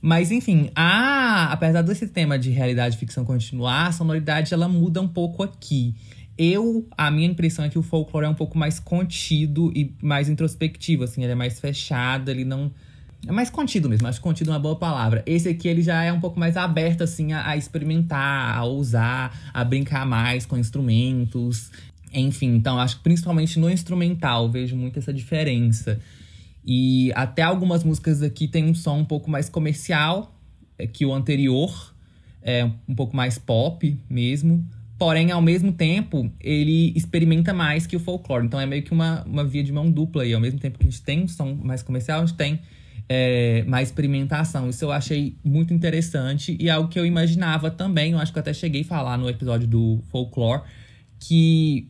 Mas 0.00 0.30
enfim, 0.30 0.70
a, 0.74 1.52
apesar 1.52 1.82
desse 1.82 2.06
tema 2.08 2.38
de 2.38 2.50
realidade 2.50 2.94
e 2.94 2.98
ficção 2.98 3.24
continuar, 3.24 3.86
a 3.86 3.92
sonoridade 3.92 4.52
ela 4.52 4.68
muda 4.68 5.00
um 5.00 5.08
pouco 5.08 5.42
aqui. 5.42 5.94
Eu, 6.36 6.86
a 6.96 7.10
minha 7.10 7.28
impressão 7.28 7.64
é 7.64 7.68
que 7.68 7.78
o 7.78 7.82
folclore 7.82 8.26
é 8.26 8.28
um 8.28 8.34
pouco 8.34 8.58
mais 8.58 8.80
contido 8.80 9.72
e 9.74 9.94
mais 10.02 10.28
introspectivo, 10.28 11.04
assim, 11.04 11.22
ele 11.22 11.32
é 11.32 11.36
mais 11.36 11.60
fechado, 11.60 12.28
ele 12.28 12.44
não 12.44 12.72
é 13.26 13.32
mais 13.32 13.50
contido 13.50 13.88
mesmo, 13.88 14.06
acho 14.06 14.20
contido 14.20 14.50
uma 14.50 14.58
boa 14.58 14.76
palavra. 14.76 15.22
Esse 15.26 15.48
aqui 15.48 15.68
ele 15.68 15.82
já 15.82 16.02
é 16.02 16.12
um 16.12 16.20
pouco 16.20 16.38
mais 16.38 16.56
aberto, 16.56 17.02
assim, 17.02 17.32
a, 17.32 17.48
a 17.48 17.56
experimentar, 17.56 18.56
a 18.56 18.64
usar, 18.64 19.50
a 19.52 19.64
brincar 19.64 20.06
mais 20.06 20.44
com 20.44 20.56
instrumentos. 20.56 21.70
Enfim, 22.12 22.54
então 22.54 22.78
acho 22.78 22.96
que 22.98 23.02
principalmente 23.02 23.58
no 23.58 23.70
instrumental 23.70 24.48
vejo 24.50 24.76
muito 24.76 24.98
essa 24.98 25.12
diferença. 25.12 26.00
E 26.64 27.12
até 27.14 27.42
algumas 27.42 27.82
músicas 27.84 28.22
aqui 28.22 28.46
tem 28.48 28.64
um 28.64 28.74
som 28.74 28.98
um 28.98 29.04
pouco 29.04 29.30
mais 29.30 29.48
comercial 29.48 30.34
é, 30.78 30.86
que 30.86 31.04
o 31.04 31.12
anterior, 31.12 31.94
é 32.44 32.70
um 32.86 32.94
pouco 32.94 33.16
mais 33.16 33.38
pop 33.38 33.98
mesmo. 34.08 34.64
Porém, 34.98 35.32
ao 35.32 35.42
mesmo 35.42 35.72
tempo, 35.72 36.30
ele 36.40 36.92
experimenta 36.94 37.52
mais 37.52 37.86
que 37.86 37.96
o 37.96 38.00
folclore. 38.00 38.46
Então 38.46 38.60
é 38.60 38.66
meio 38.66 38.82
que 38.82 38.92
uma, 38.92 39.24
uma 39.24 39.44
via 39.44 39.64
de 39.64 39.72
mão 39.72 39.90
dupla 39.90 40.22
aí. 40.22 40.32
Ao 40.32 40.40
mesmo 40.40 40.60
tempo 40.60 40.78
que 40.78 40.86
a 40.86 40.90
gente 40.90 41.02
tem 41.02 41.24
um 41.24 41.28
som 41.28 41.54
mais 41.54 41.82
comercial, 41.82 42.22
a 42.22 42.26
gente 42.26 42.36
tem 42.36 42.60
é, 43.08 43.64
mais 43.66 43.88
experimentação. 43.88 44.68
Isso 44.68 44.84
eu 44.84 44.92
achei 44.92 45.36
muito 45.44 45.72
interessante 45.72 46.56
e 46.60 46.68
é 46.68 46.72
algo 46.72 46.88
que 46.88 46.98
eu 46.98 47.06
imaginava 47.06 47.70
também. 47.70 48.12
Eu 48.12 48.18
acho 48.18 48.32
que 48.32 48.38
eu 48.38 48.42
até 48.42 48.52
cheguei 48.52 48.82
a 48.82 48.84
falar 48.84 49.16
no 49.16 49.28
episódio 49.28 49.66
do 49.66 50.00
Folklore 50.10 50.62
que 51.18 51.88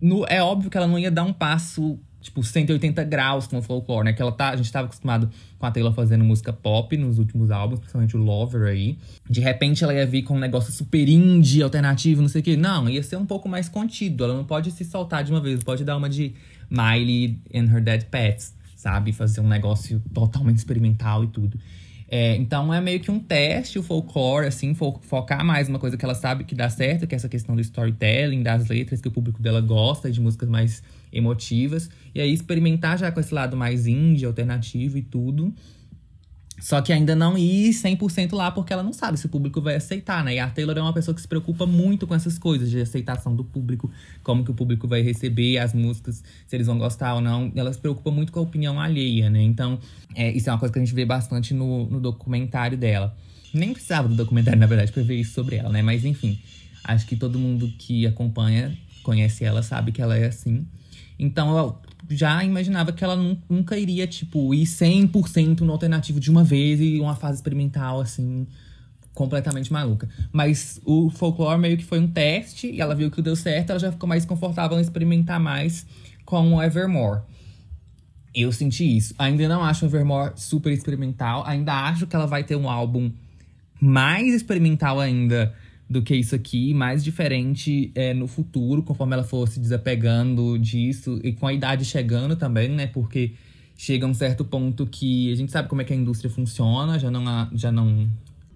no, 0.00 0.24
é 0.28 0.42
óbvio 0.42 0.70
que 0.70 0.76
ela 0.76 0.86
não 0.86 0.98
ia 0.98 1.10
dar 1.10 1.24
um 1.24 1.32
passo 1.32 1.98
tipo, 2.24 2.42
180 2.42 3.04
graus 3.04 3.46
com 3.46 3.58
o 3.58 3.62
folclore, 3.62 4.06
né? 4.06 4.12
Que 4.14 4.22
ela 4.22 4.32
tá, 4.32 4.48
a 4.48 4.56
gente 4.56 4.72
tava 4.72 4.86
acostumado 4.86 5.30
com 5.58 5.66
a 5.66 5.70
Taylor 5.70 5.92
fazendo 5.92 6.24
música 6.24 6.52
pop 6.52 6.96
nos 6.96 7.18
últimos 7.18 7.50
álbuns, 7.50 7.80
principalmente 7.80 8.16
o 8.16 8.20
Lover 8.20 8.66
aí. 8.66 8.98
De 9.28 9.40
repente 9.40 9.84
ela 9.84 9.92
ia 9.92 10.06
vir 10.06 10.22
com 10.22 10.34
um 10.34 10.38
negócio 10.38 10.72
super 10.72 11.06
indie, 11.06 11.62
alternativo, 11.62 12.22
não 12.22 12.28
sei 12.28 12.40
o 12.40 12.44
quê. 12.44 12.56
Não, 12.56 12.88
ia 12.88 13.02
ser 13.02 13.16
um 13.16 13.26
pouco 13.26 13.46
mais 13.46 13.68
contido. 13.68 14.24
Ela 14.24 14.34
não 14.34 14.44
pode 14.44 14.70
se 14.70 14.84
soltar 14.84 15.22
de 15.22 15.30
uma 15.30 15.40
vez, 15.40 15.62
pode 15.62 15.84
dar 15.84 15.96
uma 15.98 16.08
de 16.08 16.34
Miley 16.70 17.38
and 17.54 17.64
Her 17.64 17.82
Dead 17.82 18.04
Pets, 18.04 18.54
sabe? 18.84 19.14
Fazer 19.14 19.40
um 19.40 19.48
negócio 19.48 19.98
totalmente 20.12 20.58
experimental 20.58 21.24
e 21.24 21.28
tudo. 21.28 21.58
É, 22.06 22.36
então 22.36 22.72
é 22.72 22.82
meio 22.82 23.00
que 23.00 23.10
um 23.10 23.18
teste, 23.18 23.78
o 23.78 23.82
folclore, 23.82 24.46
assim, 24.46 24.74
fo 24.74 25.00
focar 25.00 25.42
mais 25.42 25.70
uma 25.70 25.78
coisa 25.78 25.96
que 25.96 26.04
ela 26.04 26.14
sabe 26.14 26.44
que 26.44 26.54
dá 26.54 26.68
certo, 26.68 27.06
que 27.06 27.14
é 27.14 27.16
essa 27.16 27.30
questão 27.30 27.56
do 27.56 27.62
storytelling, 27.62 28.42
das 28.42 28.68
letras 28.68 29.00
que 29.00 29.08
o 29.08 29.10
público 29.10 29.42
dela 29.42 29.62
gosta, 29.62 30.10
de 30.10 30.20
músicas 30.20 30.48
mais 30.48 30.82
emotivas. 31.10 31.88
E 32.14 32.20
aí 32.20 32.32
experimentar 32.32 32.98
já 32.98 33.10
com 33.10 33.20
esse 33.20 33.32
lado 33.32 33.56
mais 33.56 33.86
indie, 33.86 34.26
alternativo 34.26 34.98
e 34.98 35.02
tudo. 35.02 35.52
Só 36.64 36.80
que 36.80 36.94
ainda 36.94 37.14
não 37.14 37.36
ir 37.36 37.74
100% 37.74 38.32
lá, 38.32 38.50
porque 38.50 38.72
ela 38.72 38.82
não 38.82 38.94
sabe 38.94 39.18
se 39.18 39.26
o 39.26 39.28
público 39.28 39.60
vai 39.60 39.74
aceitar, 39.74 40.24
né? 40.24 40.36
E 40.36 40.38
a 40.38 40.48
Taylor 40.48 40.78
é 40.78 40.80
uma 40.80 40.94
pessoa 40.94 41.14
que 41.14 41.20
se 41.20 41.28
preocupa 41.28 41.66
muito 41.66 42.06
com 42.06 42.14
essas 42.14 42.38
coisas 42.38 42.70
de 42.70 42.80
aceitação 42.80 43.36
do 43.36 43.44
público, 43.44 43.90
como 44.22 44.42
que 44.42 44.50
o 44.50 44.54
público 44.54 44.88
vai 44.88 45.02
receber 45.02 45.58
as 45.58 45.74
músicas, 45.74 46.24
se 46.46 46.56
eles 46.56 46.66
vão 46.66 46.78
gostar 46.78 47.16
ou 47.16 47.20
não. 47.20 47.52
Ela 47.54 47.70
se 47.70 47.78
preocupa 47.78 48.10
muito 48.10 48.32
com 48.32 48.40
a 48.40 48.42
opinião 48.42 48.80
alheia, 48.80 49.28
né? 49.28 49.42
Então, 49.42 49.78
é, 50.14 50.32
isso 50.32 50.48
é 50.48 50.52
uma 50.54 50.58
coisa 50.58 50.72
que 50.72 50.78
a 50.78 50.82
gente 50.82 50.94
vê 50.94 51.04
bastante 51.04 51.52
no, 51.52 51.84
no 51.84 52.00
documentário 52.00 52.78
dela. 52.78 53.14
Nem 53.52 53.74
precisava 53.74 54.08
do 54.08 54.14
documentário, 54.14 54.58
na 54.58 54.66
verdade, 54.66 54.90
pra 54.90 55.02
ver 55.02 55.16
isso 55.16 55.34
sobre 55.34 55.56
ela, 55.56 55.68
né? 55.68 55.82
Mas 55.82 56.02
enfim, 56.02 56.40
acho 56.82 57.06
que 57.06 57.14
todo 57.14 57.38
mundo 57.38 57.70
que 57.76 58.06
acompanha, 58.06 58.74
conhece 59.02 59.44
ela, 59.44 59.62
sabe 59.62 59.92
que 59.92 60.00
ela 60.00 60.16
é 60.16 60.28
assim. 60.28 60.66
Então 61.18 61.78
já 62.10 62.44
imaginava 62.44 62.92
que 62.92 63.02
ela 63.02 63.16
nunca 63.48 63.78
iria, 63.78 64.06
tipo, 64.06 64.54
ir 64.54 64.64
100% 64.64 65.60
no 65.60 65.72
alternativo 65.72 66.20
de 66.20 66.30
uma 66.30 66.44
vez 66.44 66.80
e 66.80 67.00
uma 67.00 67.14
fase 67.14 67.36
experimental, 67.36 68.00
assim, 68.00 68.46
completamente 69.14 69.72
maluca. 69.72 70.08
Mas 70.32 70.80
o 70.84 71.08
folklore 71.10 71.60
meio 71.60 71.76
que 71.76 71.84
foi 71.84 72.00
um 72.00 72.08
teste 72.08 72.70
e 72.70 72.80
ela 72.80 72.94
viu 72.94 73.10
que 73.10 73.22
deu 73.22 73.36
certo, 73.36 73.70
ela 73.70 73.78
já 73.78 73.92
ficou 73.92 74.08
mais 74.08 74.24
confortável 74.24 74.78
em 74.78 74.80
experimentar 74.80 75.40
mais 75.40 75.86
com 76.24 76.54
o 76.54 76.62
Evermore. 76.62 77.22
Eu 78.34 78.50
senti 78.50 78.96
isso. 78.96 79.14
Ainda 79.16 79.46
não 79.48 79.62
acho 79.62 79.84
o 79.84 79.88
Evermore 79.88 80.32
super 80.36 80.72
experimental, 80.72 81.44
ainda 81.46 81.72
acho 81.72 82.06
que 82.06 82.16
ela 82.16 82.26
vai 82.26 82.42
ter 82.42 82.56
um 82.56 82.68
álbum 82.68 83.12
mais 83.80 84.34
experimental 84.34 84.98
ainda 84.98 85.54
do 85.88 86.02
que 86.02 86.14
isso 86.14 86.34
aqui, 86.34 86.72
mais 86.72 87.04
diferente 87.04 87.92
é, 87.94 88.14
no 88.14 88.26
futuro, 88.26 88.82
conforme 88.82 89.14
ela 89.14 89.24
for 89.24 89.46
se 89.46 89.60
desapegando 89.60 90.58
disso 90.58 91.20
e 91.22 91.32
com 91.32 91.46
a 91.46 91.52
idade 91.52 91.84
chegando 91.84 92.36
também, 92.36 92.68
né? 92.68 92.86
Porque 92.86 93.32
chega 93.76 94.06
um 94.06 94.14
certo 94.14 94.44
ponto 94.44 94.86
que 94.86 95.32
a 95.32 95.36
gente 95.36 95.52
sabe 95.52 95.68
como 95.68 95.82
é 95.82 95.84
que 95.84 95.92
a 95.92 95.96
indústria 95.96 96.30
funciona, 96.30 96.98
já 96.98 97.10
não, 97.10 97.50
já 97.54 97.70
não 97.70 98.08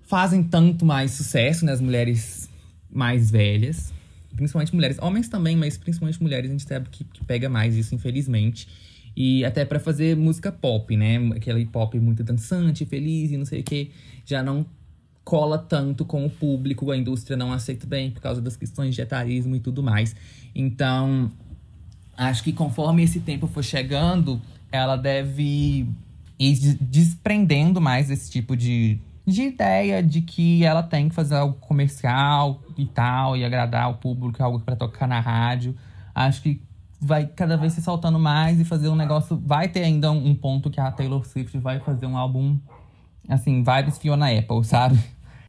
fazem 0.03 0.43
tanto 0.43 0.87
mais 0.87 1.13
sucesso, 1.13 1.65
né? 1.65 1.73
As 1.73 1.81
mulheres 1.81 2.49
mais 2.91 3.31
velhas, 3.31 3.93
principalmente 4.35 4.75
mulheres, 4.75 4.99
homens 5.01 5.29
também, 5.29 5.55
mas 5.55 5.77
principalmente 5.77 6.23
mulheres, 6.23 6.49
a 6.49 6.53
gente 6.53 6.67
sabe 6.67 6.89
que, 6.91 7.05
que 7.05 7.25
pega 7.25 7.49
mais 7.49 7.77
isso, 7.77 7.95
infelizmente. 7.95 8.67
E 9.15 9.45
até 9.45 9.65
para 9.65 9.79
fazer 9.79 10.17
música 10.17 10.51
pop, 10.51 10.97
né? 10.97 11.19
Aquele 11.37 11.67
pop 11.67 11.99
muito 11.99 12.23
dançante, 12.23 12.87
feliz 12.87 13.31
e 13.31 13.37
não 13.37 13.45
sei 13.45 13.61
o 13.61 13.65
que, 13.65 13.91
já 14.25 14.43
não 14.43 14.65
cola 15.29 15.59
tanto 15.59 16.07
com 16.07 16.25
o 16.25 16.31
público, 16.31 16.91
a 16.91 16.97
indústria 16.97 17.37
não 17.37 17.53
aceita 17.53 17.87
bem 17.87 18.11
por 18.11 18.23
causa 18.23 18.41
das 18.41 18.57
questões 18.57 18.95
de 18.95 19.03
etarismo 19.03 19.55
e 19.55 19.61
tudo 19.61 19.83
mais. 19.83 20.17
Então, 20.55 21.31
acho 22.17 22.43
que 22.43 22.51
conforme 22.51 23.03
esse 23.03 23.21
tempo 23.21 23.47
for 23.47 23.63
chegando, 23.63 24.41
ela 24.73 24.97
deve 24.97 25.87
ir 26.39 26.77
desprendendo 26.81 27.79
mais 27.79 28.11
esse 28.11 28.31
tipo 28.31 28.57
de, 28.57 28.99
de 29.27 29.43
ideia 29.43 30.03
de 30.03 30.23
que 30.23 30.65
ela 30.65 30.83
tem 30.83 31.11
que 31.11 31.15
fazer 31.15 31.35
algo 31.35 31.59
comercial 31.61 32.63
e 32.79 32.87
tal, 32.87 33.37
e 33.37 33.45
agradar 33.45 33.91
o 33.91 33.97
público, 33.97 34.43
algo 34.43 34.61
para 34.61 34.77
tocar 34.77 35.07
na 35.07 35.21
rádio. 35.21 35.77
Acho 36.15 36.41
que 36.41 36.63
vai 36.99 37.27
cada 37.27 37.59
vez 37.59 37.75
se 37.75 37.83
soltando 37.83 38.19
mais 38.19 38.59
e 38.59 38.65
fazer 38.65 38.89
um 38.89 38.97
negócio. 38.97 39.39
Vai 39.45 39.69
ter 39.69 39.85
ainda 39.85 40.11
um 40.11 40.35
ponto 40.35 40.71
que 40.71 40.81
a 40.81 40.91
Taylor 40.91 41.23
Swift 41.27 41.59
vai 41.59 41.81
fazer 41.81 42.07
um 42.07 42.17
álbum, 42.17 42.59
assim, 43.29 43.63
vibes 43.63 43.99
Fiona 43.99 44.31
Apple, 44.31 44.65
sabe? 44.65 44.99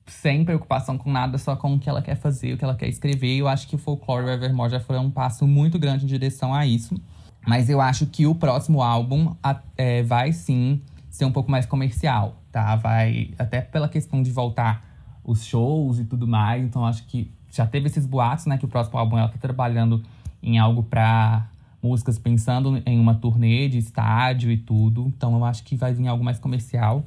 Sem 0.10 0.44
preocupação 0.44 0.98
com 0.98 1.12
nada, 1.12 1.38
só 1.38 1.56
com 1.56 1.76
o 1.76 1.80
que 1.80 1.90
ela 1.90 2.02
quer 2.02 2.16
fazer, 2.16 2.54
o 2.54 2.58
que 2.58 2.64
ela 2.64 2.76
quer 2.76 2.88
escrever. 2.88 3.38
Eu 3.38 3.48
acho 3.48 3.68
que 3.68 3.76
o 3.76 3.78
Folklore 3.78 4.28
e 4.28 4.32
Evermore 4.32 4.72
já 4.72 4.80
foram 4.80 5.06
um 5.06 5.12
passo 5.12 5.48
muito 5.48 5.78
grande 5.80 6.06
em 6.06 6.08
direção 6.08 6.54
a 6.54 6.66
isso. 6.66 7.00
Mas 7.48 7.70
eu 7.70 7.80
acho 7.80 8.06
que 8.06 8.28
o 8.28 8.36
próximo 8.36 8.82
álbum 8.82 9.34
é, 9.78 10.04
vai 10.04 10.34
sim 10.34 10.82
ser 11.10 11.26
um 11.26 11.32
pouco 11.32 11.50
mais 11.50 11.66
comercial, 11.66 12.42
tá? 12.52 12.76
Vai 12.76 13.32
até 13.38 13.62
pela 13.62 13.88
questão 13.88 14.22
de 14.22 14.32
voltar 14.32 14.86
os 15.24 15.46
shows 15.46 16.00
e 16.00 16.06
tudo 16.06 16.28
mais. 16.28 16.64
Então 16.64 16.86
acho 16.86 17.06
que 17.06 17.32
já 17.52 17.66
teve 17.66 17.88
esses 17.88 18.06
boatos, 18.06 18.46
né? 18.46 18.58
Que 18.58 18.66
o 18.66 18.68
próximo 18.68 18.98
álbum 18.98 19.18
ela 19.18 19.30
tá 19.30 19.38
trabalhando 19.40 20.04
em 20.42 20.58
algo 20.58 20.84
para 20.84 21.48
músicas 21.82 22.20
pensando 22.20 22.82
em 22.86 23.00
uma 23.00 23.16
turnê 23.16 23.70
de 23.70 23.78
estádio 23.78 24.52
e 24.52 24.58
tudo. 24.58 25.08
Então 25.08 25.36
eu 25.36 25.46
acho 25.46 25.64
que 25.64 25.76
vai 25.76 25.94
vir 25.94 26.08
algo 26.08 26.24
mais 26.24 26.40
comercial. 26.40 27.04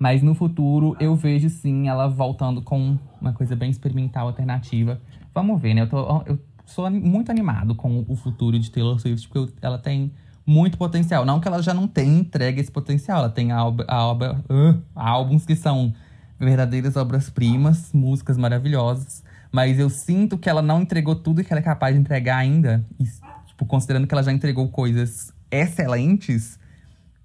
Mas 0.00 0.22
no 0.22 0.34
futuro 0.34 0.96
eu 0.98 1.14
vejo 1.14 1.50
sim 1.50 1.86
ela 1.86 2.08
voltando 2.08 2.62
com 2.62 2.98
uma 3.20 3.34
coisa 3.34 3.54
bem 3.54 3.70
experimental, 3.70 4.28
alternativa. 4.28 4.98
Vamos 5.34 5.60
ver, 5.60 5.74
né? 5.74 5.82
Eu, 5.82 5.88
tô, 5.90 6.22
eu 6.24 6.38
sou 6.64 6.90
muito 6.90 7.30
animado 7.30 7.74
com 7.74 8.02
o 8.08 8.16
futuro 8.16 8.58
de 8.58 8.70
Taylor 8.70 8.98
Swift, 8.98 9.28
porque 9.28 9.52
ela 9.60 9.78
tem 9.78 10.10
muito 10.46 10.78
potencial. 10.78 11.26
Não 11.26 11.38
que 11.38 11.46
ela 11.46 11.62
já 11.62 11.74
não 11.74 11.86
tenha 11.86 12.18
entregue 12.18 12.62
esse 12.62 12.70
potencial, 12.70 13.18
ela 13.18 13.28
tem 13.28 13.52
a 13.52 13.62
obra, 13.62 14.42
a 14.96 15.08
álbuns 15.10 15.44
que 15.44 15.54
são 15.54 15.92
verdadeiras 16.38 16.96
obras-primas, 16.96 17.92
músicas 17.92 18.38
maravilhosas. 18.38 19.22
Mas 19.52 19.78
eu 19.78 19.90
sinto 19.90 20.38
que 20.38 20.48
ela 20.48 20.62
não 20.62 20.80
entregou 20.80 21.14
tudo 21.14 21.44
que 21.44 21.52
ela 21.52 21.60
é 21.60 21.62
capaz 21.62 21.94
de 21.94 22.00
entregar 22.00 22.38
ainda. 22.38 22.86
E, 22.98 23.04
tipo, 23.48 23.66
considerando 23.66 24.06
que 24.06 24.14
ela 24.14 24.22
já 24.22 24.32
entregou 24.32 24.68
coisas 24.68 25.32
excelentes, 25.50 26.58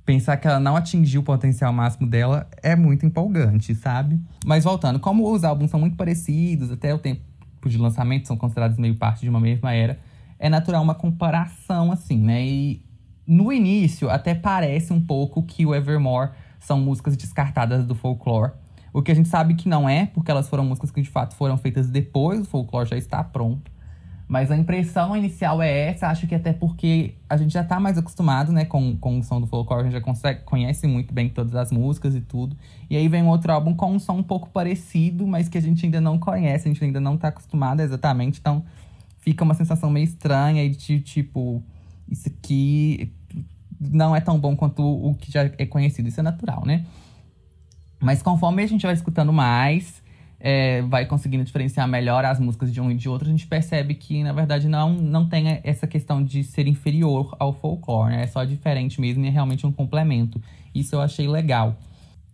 pensar 0.06 0.38
que 0.38 0.48
ela 0.48 0.60
não 0.60 0.76
atingiu 0.76 1.22
o 1.22 1.24
potencial 1.24 1.74
máximo 1.74 2.08
dela 2.08 2.48
é 2.62 2.76
muito 2.76 3.06
empolgante, 3.06 3.74
sabe? 3.74 4.20
Mas 4.46 4.64
voltando, 4.64 5.00
como 5.00 5.30
os 5.32 5.44
álbuns 5.44 5.72
são 5.72 5.80
muito 5.80 5.98
parecidos, 5.98 6.72
até 6.72 6.94
o 6.94 7.00
tempo 7.00 7.22
de 7.66 7.78
lançamento 7.78 8.28
são 8.28 8.38
considerados 8.38 8.78
meio 8.78 8.96
parte 8.96 9.22
de 9.22 9.30
uma 9.30 9.40
mesma 9.40 9.74
era, 9.74 10.00
é 10.38 10.48
natural 10.48 10.84
uma 10.84 10.94
comparação, 10.94 11.92
assim, 11.92 12.18
né? 12.18 12.46
E 12.46 12.86
no 13.26 13.52
início 13.52 14.10
até 14.10 14.36
parece 14.36 14.94
um 14.94 15.02
pouco 15.02 15.42
que 15.42 15.66
o 15.66 15.74
Evermore 15.74 16.32
são 16.60 16.80
músicas 16.80 17.18
descartadas 17.18 17.86
do 17.86 17.96
folklore. 17.96 18.52
O 18.94 19.02
que 19.02 19.12
a 19.12 19.16
gente 19.16 19.28
sabe 19.28 19.56
que 19.56 19.68
não 19.68 19.90
é, 19.90 20.06
porque 20.06 20.30
elas 20.30 20.48
foram 20.48 20.64
músicas 20.64 20.92
que 20.92 21.02
de 21.02 21.10
fato 21.10 21.36
foram 21.36 21.58
feitas 21.58 21.90
depois 21.90 22.40
do 22.40 22.46
folklore 22.46 22.88
já 22.88 22.96
está 22.96 23.24
pronto. 23.24 23.72
Mas 24.28 24.50
a 24.50 24.58
impressão 24.58 25.16
inicial 25.16 25.62
é 25.62 25.90
essa, 25.90 26.08
acho 26.08 26.26
que 26.26 26.34
até 26.34 26.52
porque 26.52 27.14
a 27.30 27.38
gente 27.38 27.54
já 27.54 27.64
tá 27.64 27.80
mais 27.80 27.96
acostumado, 27.96 28.52
né, 28.52 28.66
com, 28.66 28.98
com 28.98 29.20
o 29.20 29.24
som 29.24 29.40
do 29.40 29.46
folclore, 29.46 29.82
a 29.82 29.84
gente 29.84 29.94
já 29.94 30.02
consegue, 30.02 30.42
conhece 30.42 30.88
muito 30.88 31.14
bem 31.14 31.30
todas 31.30 31.54
as 31.54 31.72
músicas 31.72 32.16
e 32.16 32.22
tudo. 32.22 32.58
E 32.90 32.98
aí 32.98 33.08
vem 33.08 33.22
um 33.22 33.28
outro 33.28 33.54
álbum 33.54 33.76
com 33.76 33.92
um 33.94 34.00
som 34.00 34.14
um 34.14 34.24
pouco 34.24 34.50
parecido, 34.50 35.28
mas 35.28 35.48
que 35.48 35.60
a 35.60 35.62
gente 35.62 35.86
ainda 35.86 36.02
não 36.02 36.18
conhece, 36.18 36.68
a 36.68 36.74
gente 36.74 36.84
ainda 36.84 37.00
não 37.00 37.18
tá 37.18 37.28
acostumado 37.28 37.82
exatamente, 37.82 38.40
então 38.40 38.66
fica 39.20 39.44
uma 39.44 39.54
sensação 39.54 39.92
meio 39.92 40.06
estranha 40.06 40.68
de 40.68 41.00
tipo, 41.02 41.62
isso 42.10 42.28
aqui 42.28 43.14
não 43.80 44.16
é 44.16 44.22
tão 44.22 44.40
bom 44.40 44.56
quanto 44.56 44.82
o 44.82 45.14
que 45.14 45.32
já 45.32 45.44
é 45.58 45.66
conhecido, 45.68 46.10
isso 46.10 46.20
é 46.20 46.24
natural, 46.24 46.64
né? 46.66 46.84
Mas 48.00 48.24
conforme 48.24 48.64
a 48.64 48.68
gente 48.68 48.84
vai 48.84 48.94
escutando 48.94 49.32
mais, 49.32 50.02
é, 50.40 50.82
vai 50.84 51.06
conseguindo 51.06 51.44
diferenciar 51.44 51.88
melhor 51.88 52.24
as 52.26 52.40
músicas 52.40 52.72
de 52.72 52.80
um 52.82 52.92
e 52.92 52.96
de 52.96 53.08
outro, 53.08 53.28
a 53.28 53.32
gente 53.32 53.48
percebe 53.48 53.96
que, 53.96 54.24
na 54.24 54.34
verdade, 54.34 54.68
não, 54.68 54.94
não 54.94 55.28
tem 55.28 55.60
essa 55.64 55.88
questão 55.88 56.24
de 56.24 56.44
ser 56.44 56.68
inferior 56.68 57.36
ao 57.40 57.54
folclore, 57.54 58.12
né? 58.12 58.24
É 58.24 58.28
só 58.28 58.44
diferente 58.44 59.00
mesmo 59.00 59.24
e 59.24 59.28
é 59.28 59.32
realmente 59.32 59.66
um 59.66 59.72
complemento. 59.72 60.42
Isso 60.74 60.96
eu 60.96 61.02
achei 61.02 61.28
legal. 61.28 61.78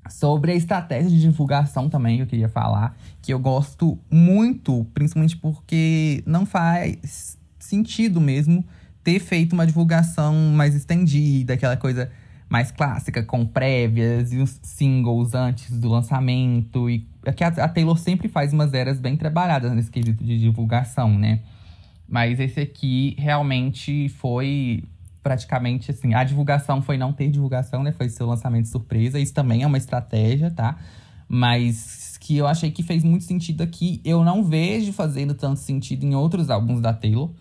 Sobre 0.09 0.51
a 0.51 0.55
estratégia 0.55 1.09
de 1.09 1.21
divulgação 1.21 1.87
também, 1.87 2.19
eu 2.19 2.25
queria 2.25 2.49
falar, 2.49 2.97
que 3.21 3.31
eu 3.31 3.39
gosto 3.39 3.99
muito, 4.09 4.85
principalmente 4.93 5.37
porque 5.37 6.23
não 6.25 6.45
faz 6.45 7.37
sentido 7.59 8.19
mesmo 8.19 8.65
ter 9.03 9.19
feito 9.19 9.53
uma 9.53 9.65
divulgação 9.65 10.33
mais 10.53 10.75
estendida, 10.75 11.53
aquela 11.53 11.77
coisa 11.77 12.11
mais 12.49 12.71
clássica, 12.71 13.23
com 13.23 13.45
prévias 13.45 14.33
e 14.33 14.37
os 14.37 14.59
singles 14.61 15.33
antes 15.33 15.71
do 15.79 15.87
lançamento. 15.87 16.89
E 16.89 17.07
é 17.25 17.31
que 17.31 17.43
a, 17.43 17.47
a 17.47 17.69
Taylor 17.69 17.97
sempre 17.97 18.27
faz 18.27 18.53
umas 18.53 18.73
eras 18.73 18.99
bem 18.99 19.15
trabalhadas 19.15 19.71
nesse 19.73 19.91
quesito 19.91 20.23
de 20.23 20.37
divulgação, 20.37 21.17
né? 21.17 21.41
Mas 22.07 22.39
esse 22.39 22.59
aqui 22.59 23.15
realmente 23.17 24.09
foi 24.09 24.83
praticamente 25.23 25.91
assim. 25.91 26.13
A 26.13 26.23
divulgação 26.23 26.81
foi 26.81 26.97
não 26.97 27.13
ter 27.13 27.29
divulgação, 27.29 27.83
né? 27.83 27.91
Foi 27.91 28.09
seu 28.09 28.27
lançamento 28.27 28.67
surpresa. 28.67 29.19
Isso 29.19 29.33
também 29.33 29.63
é 29.63 29.67
uma 29.67 29.77
estratégia, 29.77 30.51
tá? 30.51 30.77
Mas 31.27 32.17
que 32.19 32.37
eu 32.37 32.47
achei 32.47 32.69
que 32.69 32.83
fez 32.83 33.03
muito 33.03 33.23
sentido 33.23 33.61
aqui. 33.61 34.01
Eu 34.03 34.23
não 34.23 34.43
vejo 34.43 34.91
fazendo 34.93 35.33
tanto 35.33 35.59
sentido 35.59 36.05
em 36.05 36.13
outros 36.15 36.49
álbuns 36.49 36.81
da 36.81 36.93
Taylor. 36.93 37.31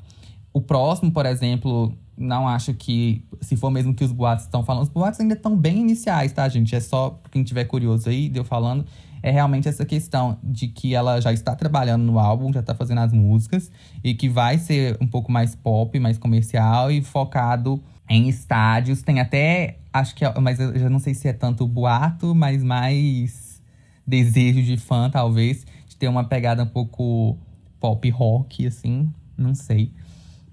O 0.52 0.60
próximo, 0.60 1.10
por 1.12 1.26
exemplo, 1.26 1.92
não 2.16 2.46
acho 2.46 2.74
que, 2.74 3.24
se 3.40 3.56
for 3.56 3.70
mesmo 3.70 3.94
que 3.94 4.04
os 4.04 4.12
boatos 4.12 4.44
estão 4.44 4.62
falando, 4.62 4.84
os 4.84 4.88
boatos 4.88 5.20
ainda 5.20 5.34
estão 5.34 5.56
bem 5.56 5.78
iniciais, 5.78 6.32
tá, 6.32 6.48
gente? 6.48 6.74
É 6.74 6.80
só 6.80 7.20
quem 7.30 7.42
tiver 7.42 7.64
curioso 7.64 8.08
aí, 8.08 8.28
deu 8.28 8.44
falando. 8.44 8.84
É 9.22 9.30
realmente 9.30 9.68
essa 9.68 9.84
questão 9.84 10.38
de 10.42 10.68
que 10.68 10.94
ela 10.94 11.20
já 11.20 11.32
está 11.32 11.54
trabalhando 11.54 12.02
no 12.02 12.18
álbum, 12.18 12.52
já 12.52 12.60
está 12.60 12.74
fazendo 12.74 12.98
as 12.98 13.12
músicas, 13.12 13.70
e 14.02 14.14
que 14.14 14.28
vai 14.28 14.58
ser 14.58 14.96
um 15.00 15.06
pouco 15.06 15.30
mais 15.30 15.54
pop, 15.54 15.98
mais 15.98 16.18
comercial 16.18 16.90
e 16.90 17.02
focado 17.02 17.82
em 18.08 18.28
estádios. 18.28 19.02
Tem 19.02 19.20
até, 19.20 19.78
acho 19.92 20.14
que, 20.14 20.24
é, 20.24 20.40
mas 20.40 20.58
eu 20.58 20.78
já 20.78 20.90
não 20.90 20.98
sei 20.98 21.14
se 21.14 21.28
é 21.28 21.32
tanto 21.32 21.66
boato, 21.66 22.34
mas 22.34 22.62
mais 22.62 23.62
desejo 24.06 24.62
de 24.62 24.76
fã, 24.76 25.08
talvez, 25.08 25.64
de 25.88 25.96
ter 25.96 26.08
uma 26.08 26.24
pegada 26.24 26.62
um 26.64 26.66
pouco 26.66 27.38
pop 27.78 28.08
rock, 28.10 28.66
assim, 28.66 29.12
não 29.36 29.54
sei. 29.54 29.92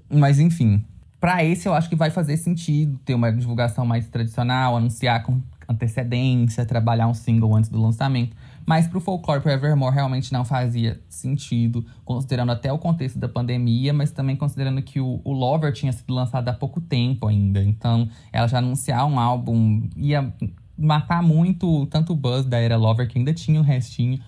Mas 0.09 0.39
enfim, 0.39 0.85
para 1.19 1.43
esse 1.43 1.67
eu 1.67 1.73
acho 1.73 1.89
que 1.89 1.95
vai 1.95 2.11
fazer 2.11 2.37
sentido 2.37 2.97
ter 3.03 3.15
uma 3.15 3.31
divulgação 3.31 3.85
mais 3.85 4.07
tradicional, 4.07 4.77
anunciar 4.77 5.23
com 5.23 5.41
antecedência, 5.67 6.65
trabalhar 6.65 7.07
um 7.07 7.13
single 7.13 7.55
antes 7.55 7.69
do 7.69 7.81
lançamento. 7.81 8.35
Mas 8.67 8.85
pro 8.85 8.99
Folklore 8.99 9.39
pro 9.39 9.49
Evermore 9.49 9.95
realmente 9.95 10.33
não 10.33 10.43
fazia 10.43 10.99
sentido, 11.07 11.85
considerando 12.03 12.51
até 12.51 12.69
o 12.71 12.77
contexto 12.77 13.17
da 13.17 13.29
pandemia, 13.29 13.93
mas 13.93 14.11
também 14.11 14.35
considerando 14.35 14.81
que 14.81 14.99
o, 14.99 15.21
o 15.23 15.31
Lover 15.31 15.71
tinha 15.71 15.93
sido 15.93 16.13
lançado 16.13 16.49
há 16.49 16.53
pouco 16.53 16.81
tempo 16.81 17.27
ainda. 17.27 17.63
Então, 17.63 18.09
ela 18.29 18.45
já 18.45 18.57
anunciar 18.57 19.05
um 19.05 19.17
álbum 19.17 19.87
ia 19.95 20.33
matar 20.77 21.23
muito 21.23 21.85
tanto 21.85 22.11
o 22.11 22.15
buzz 22.15 22.45
da 22.45 22.57
era 22.57 22.75
Lover, 22.75 23.07
que 23.07 23.17
ainda 23.17 23.33
tinha 23.33 23.57
o 23.57 23.63
restinho, 23.63 24.19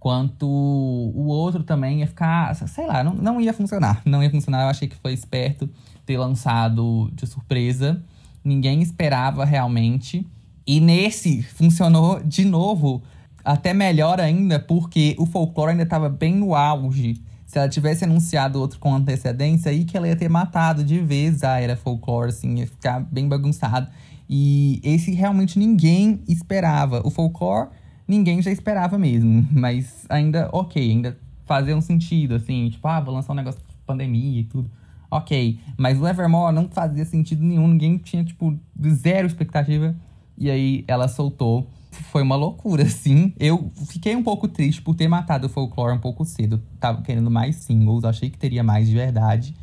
quanto 0.00 0.48
o 0.48 1.26
outro 1.26 1.62
também 1.62 2.00
ia 2.00 2.06
ficar, 2.06 2.54
sei 2.54 2.86
lá, 2.86 3.04
não, 3.04 3.12
não 3.12 3.40
ia 3.42 3.52
funcionar. 3.52 4.00
Não 4.06 4.22
ia 4.22 4.30
funcionar, 4.30 4.62
eu 4.62 4.68
achei 4.68 4.88
que 4.88 4.96
foi 4.96 5.12
esperto 5.12 5.68
ter 6.06 6.16
lançado 6.16 7.10
de 7.12 7.26
surpresa. 7.26 8.02
Ninguém 8.42 8.80
esperava 8.80 9.44
realmente. 9.44 10.26
E 10.66 10.80
nesse 10.80 11.42
funcionou 11.42 12.22
de 12.24 12.42
novo, 12.42 13.02
até 13.44 13.72
melhor 13.74 14.20
ainda, 14.20 14.58
porque 14.58 15.14
o 15.18 15.26
folclore 15.26 15.72
ainda 15.72 15.82
estava 15.82 16.08
bem 16.08 16.34
no 16.34 16.54
auge. 16.54 17.22
Se 17.46 17.58
ela 17.58 17.68
tivesse 17.68 18.04
anunciado 18.04 18.58
outro 18.58 18.78
com 18.78 18.94
antecedência, 18.94 19.70
aí 19.70 19.84
que 19.84 19.96
ela 19.96 20.08
ia 20.08 20.16
ter 20.16 20.28
matado 20.28 20.82
de 20.82 21.00
vez 21.00 21.42
a 21.44 21.60
era 21.60 21.76
folclore, 21.76 22.30
assim, 22.30 22.60
ia 22.60 22.66
ficar 22.66 23.00
bem 23.00 23.28
bagunçado. 23.28 23.88
E 24.28 24.80
esse 24.82 25.12
realmente 25.12 25.58
ninguém 25.58 26.20
esperava. 26.26 27.06
O 27.06 27.10
folclore 27.10 27.68
ninguém 28.08 28.40
já 28.40 28.50
esperava 28.50 28.98
mesmo. 28.98 29.46
Mas 29.52 30.06
ainda, 30.08 30.48
ok, 30.52 30.82
ainda 30.82 31.18
fazia 31.44 31.76
um 31.76 31.80
sentido, 31.80 32.34
assim, 32.34 32.70
tipo, 32.70 32.86
ah, 32.88 33.00
vou 33.00 33.12
lançar 33.14 33.32
um 33.32 33.36
negócio 33.36 33.60
de 33.60 33.76
pandemia 33.86 34.40
e 34.40 34.44
tudo. 34.44 34.70
Ok, 35.10 35.58
mas 35.76 36.00
o 36.00 36.08
Evermore 36.08 36.54
não 36.54 36.68
fazia 36.70 37.04
sentido 37.04 37.42
nenhum, 37.42 37.68
ninguém 37.68 37.98
tinha, 37.98 38.24
tipo, 38.24 38.58
zero 38.88 39.26
expectativa. 39.26 39.94
E 40.38 40.50
aí 40.50 40.84
ela 40.88 41.06
soltou. 41.08 41.68
Foi 42.10 42.22
uma 42.22 42.36
loucura, 42.36 42.82
assim. 42.84 43.32
Eu 43.38 43.70
fiquei 43.88 44.16
um 44.16 44.22
pouco 44.22 44.48
triste 44.48 44.82
por 44.82 44.94
ter 44.94 45.08
matado 45.08 45.46
o 45.46 45.50
Folklore 45.50 45.96
um 45.96 46.00
pouco 46.00 46.24
cedo. 46.24 46.62
Tava 46.80 47.02
querendo 47.02 47.30
mais 47.30 47.56
singles, 47.56 48.04
achei 48.04 48.30
que 48.30 48.38
teria 48.38 48.62
mais 48.62 48.88
de 48.88 48.94
verdade. 48.94 49.54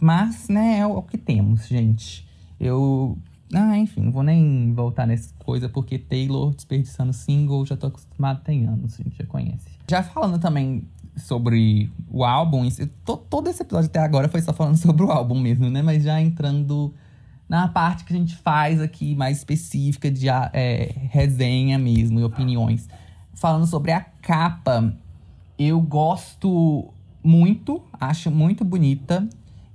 Mas, 0.00 0.48
né, 0.48 0.78
é 0.78 0.86
o 0.86 1.02
que 1.02 1.18
temos, 1.18 1.66
gente. 1.66 2.26
Eu 2.60 3.18
ah, 3.54 3.78
enfim, 3.78 4.02
não 4.02 4.12
vou 4.12 4.22
nem 4.22 4.72
voltar 4.74 5.06
nessa 5.06 5.32
coisa, 5.38 5.68
porque 5.68 5.98
Taylor 5.98 6.54
desperdiçando 6.54 7.12
single, 7.12 7.64
já 7.64 7.76
tô 7.76 7.86
acostumado, 7.86 8.42
tem 8.42 8.66
anos, 8.66 9.00
a 9.00 9.02
gente 9.02 9.16
já 9.16 9.24
conhece. 9.24 9.68
Já 9.88 10.02
falando 10.02 10.38
também 10.38 10.86
sobre 11.16 11.90
o 12.10 12.24
álbum, 12.24 12.68
todo 13.28 13.48
esse 13.48 13.62
episódio 13.62 13.88
até 13.88 14.00
agora 14.00 14.28
foi 14.28 14.42
só 14.42 14.52
falando 14.52 14.76
sobre 14.78 15.02
o 15.02 15.10
álbum 15.10 15.38
mesmo, 15.38 15.70
né? 15.70 15.80
Mas 15.80 16.02
já 16.02 16.20
entrando 16.20 16.94
na 17.48 17.66
parte 17.66 18.04
que 18.04 18.12
a 18.12 18.16
gente 18.16 18.36
faz 18.36 18.80
aqui, 18.80 19.14
mais 19.14 19.38
específica 19.38 20.10
de 20.10 20.28
é, 20.28 20.94
resenha 21.10 21.78
mesmo 21.78 22.20
e 22.20 22.24
opiniões. 22.24 22.88
Falando 23.34 23.66
sobre 23.66 23.92
a 23.92 24.00
capa, 24.00 24.94
eu 25.58 25.80
gosto 25.80 26.92
muito, 27.22 27.82
acho 27.98 28.30
muito 28.30 28.64
bonita. 28.64 29.28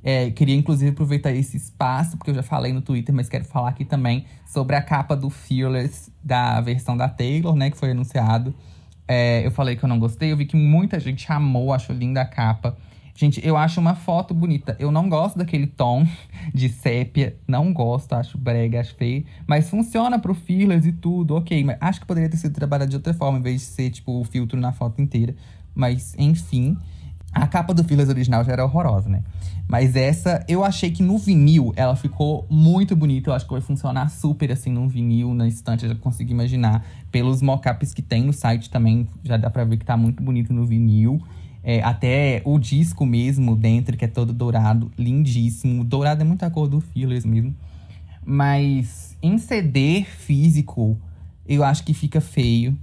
É, 0.04 0.30
queria, 0.32 0.56
inclusive, 0.56 0.91
aproveitar 0.91 1.32
esse 1.32 1.56
espaço, 1.56 2.17
porque 2.17 2.30
eu 2.30 2.36
já 2.36 2.43
falei 2.43 2.74
no 2.74 2.82
Twitter, 2.82 3.15
mas 3.15 3.30
quero 3.30 3.45
falar 3.45 3.69
aqui 3.69 3.86
também 3.86 4.26
sobre 4.45 4.76
a 4.76 4.82
capa 4.82 5.15
do 5.15 5.30
Fearless, 5.30 6.12
da 6.21 6.60
versão 6.60 6.95
da 6.97 7.08
Taylor, 7.08 7.56
né, 7.56 7.71
que 7.71 7.78
foi 7.78 7.91
anunciado. 7.91 8.54
É, 9.08 9.45
eu 9.45 9.52
falei 9.52 9.76
que 9.76 9.84
eu 9.84 9.89
não 9.89 10.00
gostei, 10.00 10.32
eu 10.32 10.38
vi 10.38 10.45
que 10.45 10.58
muita 10.58 11.00
gente 11.00 11.30
amou, 11.32 11.74
achou 11.74 11.95
linda 11.95 12.21
a 12.21 12.26
capa. 12.26 12.78
Gente, 13.15 13.45
eu 13.45 13.56
acho 13.56 13.80
uma 13.80 13.93
foto 13.93 14.34
bonita. 14.34 14.76
Eu 14.80 14.91
não 14.91 15.08
gosto 15.08 15.38
daquele 15.38 15.67
tom 15.67 16.06
de 16.54 16.67
sépia, 16.67 17.38
não 17.47 17.71
gosto, 17.71 18.13
acho 18.13 18.38
brega, 18.38 18.80
acho 18.80 18.95
feio. 18.95 19.23
Mas 19.45 19.69
funciona 19.69 20.17
pro 20.17 20.34
Fearless 20.34 20.88
e 20.88 20.91
tudo, 20.91 21.36
ok. 21.36 21.63
Mas 21.63 21.78
acho 21.80 21.99
que 22.02 22.08
poderia 22.08 22.30
ter 22.30 22.38
sido 22.38 22.54
trabalhado 22.54 22.89
de 22.89 22.95
outra 22.95 23.13
forma, 23.13 23.38
em 23.38 23.41
vez 23.41 23.62
de 23.62 23.67
ser, 23.67 23.89
tipo, 23.91 24.19
o 24.19 24.23
filtro 24.23 24.60
na 24.60 24.71
foto 24.71 25.02
inteira. 25.02 25.36
Mas, 25.76 26.15
enfim. 26.17 26.78
A 27.32 27.47
capa 27.47 27.73
do 27.73 27.84
Fearless 27.84 28.12
original 28.12 28.43
já 28.43 28.54
era 28.54 28.63
horrorosa, 28.63 29.10
né? 29.10 29.23
Mas 29.67 29.95
essa, 29.95 30.45
eu 30.47 30.63
achei 30.63 30.91
que 30.91 31.02
no 31.02 31.17
vinil 31.17 31.73
ela 31.76 31.95
ficou 31.95 32.45
muito 32.47 32.95
bonita. 32.95 33.30
Eu 33.30 33.34
acho 33.34 33.45
que 33.45 33.52
vai 33.52 33.62
funcionar 33.62 34.08
super 34.10 34.52
assim 34.52 34.71
no 34.71 34.88
vinil, 34.88 35.34
na 35.34 35.47
estante. 35.47 35.84
Eu 35.84 35.89
já 35.89 35.95
consigo 35.95 36.30
imaginar. 36.30 36.86
Pelos 37.12 37.41
mockups 37.41 37.93
que 37.93 38.02
tem 38.02 38.23
no 38.23 38.34
site 38.34 38.69
também, 38.69 39.08
já 39.23 39.38
dá 39.38 39.49
pra 39.49 39.63
ver 39.63 39.78
que 39.78 39.86
tá 39.86 39.97
muito 39.97 40.21
bonito 40.21 40.54
no 40.54 40.65
vinil. 40.65 41.21
É, 41.63 41.82
até 41.82 42.41
o 42.43 42.60
disco 42.60 43.06
mesmo 43.06 43.56
dentro, 43.56 43.95
que 43.95 44.04
é 44.04 44.08
todo 44.08 44.34
dourado, 44.34 44.91
lindíssimo. 44.97 45.84
Dourado 45.84 46.21
é 46.21 46.26
muita 46.26 46.49
cor 46.49 46.67
do 46.67 46.82
Fearless 46.82 47.26
mesmo. 47.26 47.56
Mas 48.26 49.17
em 49.21 49.38
CD 49.38 50.04
físico, 50.04 50.97
eu 51.47 51.63
acho 51.63 51.84
que 51.84 51.93
fica 51.93 52.19
feio. 52.19 52.78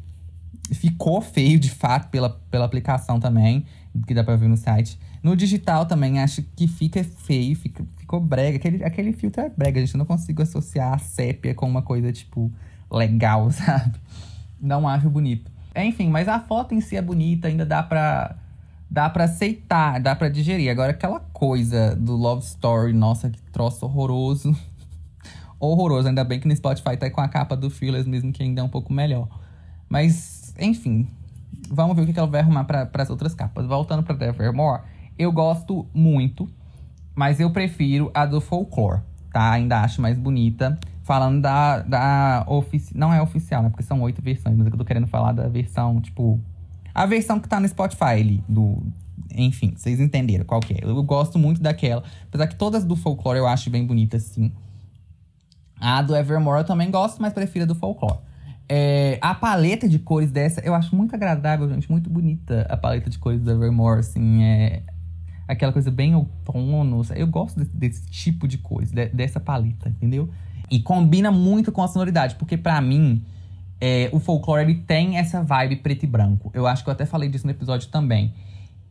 Ficou 0.73 1.21
feio, 1.21 1.59
de 1.59 1.71
fato, 1.71 2.09
pela, 2.09 2.31
pela 2.51 2.65
aplicação 2.65 3.21
também 3.21 3.65
que 4.07 4.15
dá 4.15 4.23
pra 4.23 4.37
ver 4.37 4.49
no 4.49 4.57
site. 4.57 4.99
No 5.23 5.37
digital 5.37 5.85
também 5.85 6.21
acho 6.21 6.43
que 6.57 6.67
fica 6.67 7.03
feio, 7.05 7.57
fica, 7.57 7.85
ficou 7.97 8.21
brega. 8.21 8.57
Aquele, 8.57 8.85
aquele 8.85 9.13
filtro 9.13 9.43
é 9.43 9.49
brega, 9.49 9.81
gente. 9.81 9.95
Eu 9.95 9.99
não 9.99 10.07
consigo 10.07 10.43
associar 10.43 10.95
a 10.95 10.99
sépia 10.99 11.55
com 11.55 11.69
uma 11.69 11.83
coisa, 11.83 12.13
tipo, 12.13 12.51
legal, 12.91 13.51
sabe? 13.53 13.99
Não 14.61 14.89
acho 14.89 15.11
bonito. 15.11 15.51
Enfim, 15.75 16.09
mas 16.09 16.29
a 16.29 16.39
foto 16.39 16.75
em 16.75 16.81
si 16.81 16.97
é 16.97 17.03
bonita, 17.03 17.49
ainda 17.49 17.65
dá 17.65 17.83
pra, 17.83 18.37
dá 18.91 19.09
pra 19.09 19.25
aceitar, 19.25 20.01
dá 20.01 20.17
pra 20.17 20.29
digerir. 20.29 20.71
Agora, 20.71 20.91
aquela 20.91 21.21
coisa 21.21 21.95
do 21.95 22.17
Love 22.17 22.45
Story, 22.45 22.93
nossa, 22.93 23.31
que 23.31 23.41
troço 23.53 23.87
horroroso. 23.87 24.57
horroroso. 25.61 26.09
Ainda 26.09 26.25
bem 26.25 26.41
que 26.41 26.49
no 26.49 26.57
Spotify 26.57 26.97
tá 26.97 27.09
com 27.09 27.21
a 27.21 27.29
capa 27.29 27.57
do 27.57 27.71
Fearless 27.71 28.09
mesmo, 28.09 28.33
que 28.33 28.43
ainda 28.43 28.61
é 28.61 28.65
um 28.65 28.69
pouco 28.69 28.93
melhor. 28.93 29.29
Mas, 29.89 30.53
enfim, 30.59 31.09
vamos 31.71 31.95
ver 31.95 32.03
o 32.03 32.13
que 32.13 32.19
ela 32.19 32.29
vai 32.29 32.41
arrumar 32.41 32.65
para 32.65 32.91
as 32.95 33.11
outras 33.11 33.35
capas. 33.35 33.67
Voltando 33.67 34.03
para 34.03 34.27
Evermore, 34.27 34.83
eu 35.17 35.31
gosto 35.31 35.87
muito, 35.95 36.49
mas 37.15 37.39
eu 37.39 37.51
prefiro 37.51 38.11
a 38.13 38.27
do 38.27 38.41
Folklore, 38.41 39.03
tá? 39.33 39.53
Ainda 39.53 39.81
acho 39.83 40.03
mais 40.03 40.19
bonita. 40.19 40.79
Falando 41.03 41.41
da, 41.41 41.81
da 41.81 42.45
oficial. 42.47 42.93
Não 42.95 43.13
é 43.13 43.21
oficial, 43.21 43.63
né? 43.63 43.69
Porque 43.69 43.83
são 43.83 44.01
oito 44.03 44.23
versões, 44.23 44.57
mas 44.57 44.67
eu 44.67 44.77
tô 44.77 44.85
querendo 44.85 45.07
falar 45.07 45.33
da 45.33 45.49
versão, 45.49 46.01
tipo. 46.01 46.41
A 46.95 47.07
versão 47.07 47.39
que 47.39 47.49
tá 47.49 47.61
no 47.61 47.69
Spotify 47.69 48.05
ali, 48.05 48.45
do. 48.49 48.83
Enfim, 49.35 49.75
vocês 49.77 50.01
entenderam 50.01 50.45
qual 50.45 50.61
que 50.61 50.75
é. 50.75 50.79
Eu 50.83 51.03
gosto 51.03 51.39
muito 51.39 51.63
daquela. 51.63 52.03
Apesar 52.29 52.47
que 52.49 52.57
todas 52.57 52.85
do 52.85 52.97
Folklore 52.97 53.39
eu 53.39 53.47
acho 53.47 53.71
bem 53.71 53.87
bonitas, 53.87 54.25
sim. 54.25 54.53
A 55.81 56.03
do 56.03 56.15
Evermore 56.17 56.59
eu 56.59 56.65
também 56.65 56.91
gosto, 56.91 57.23
mas 57.23 57.33
prefiro 57.33 57.65
a 57.65 57.67
do 57.67 57.75
Folklore. 57.75 58.19
É, 58.69 59.19
a 59.21 59.35
paleta 59.35 59.89
de 59.89 59.99
cores 59.99 60.31
dessa 60.31 60.61
eu 60.61 60.75
acho 60.75 60.95
muito 60.95 61.15
agradável, 61.15 61.69
gente. 61.69 61.91
Muito 61.91 62.11
bonita 62.11 62.67
a 62.69 62.77
paleta 62.77 63.09
de 63.09 63.19
cores 63.19 63.41
do 63.41 63.51
Evermore, 63.51 64.01
assim. 64.01 64.43
É 64.43 64.83
aquela 65.51 65.73
coisa 65.73 65.91
bem 65.91 66.15
outono. 66.15 67.03
Eu 67.15 67.27
gosto 67.27 67.59
desse, 67.59 67.77
desse 67.77 68.07
tipo 68.09 68.47
de 68.47 68.59
cores, 68.59 68.93
de, 68.93 69.09
dessa 69.09 69.41
paleta, 69.41 69.89
entendeu? 69.89 70.31
E 70.71 70.81
combina 70.81 71.31
muito 71.31 71.73
com 71.73 71.83
a 71.83 71.89
sonoridade, 71.89 72.37
porque 72.37 72.57
para 72.57 72.81
mim, 72.81 73.25
é, 73.81 74.11
o 74.13 74.21
folclore 74.21 74.63
ele 74.63 74.75
tem 74.75 75.17
essa 75.17 75.43
vibe 75.43 75.77
preto 75.77 76.05
e 76.05 76.07
branco. 76.07 76.51
Eu 76.53 76.67
acho 76.67 76.85
que 76.85 76.91
eu 76.91 76.93
até 76.93 77.07
falei 77.07 77.29
disso 77.29 77.47
no 77.47 77.51
episódio 77.51 77.89
também. 77.89 78.35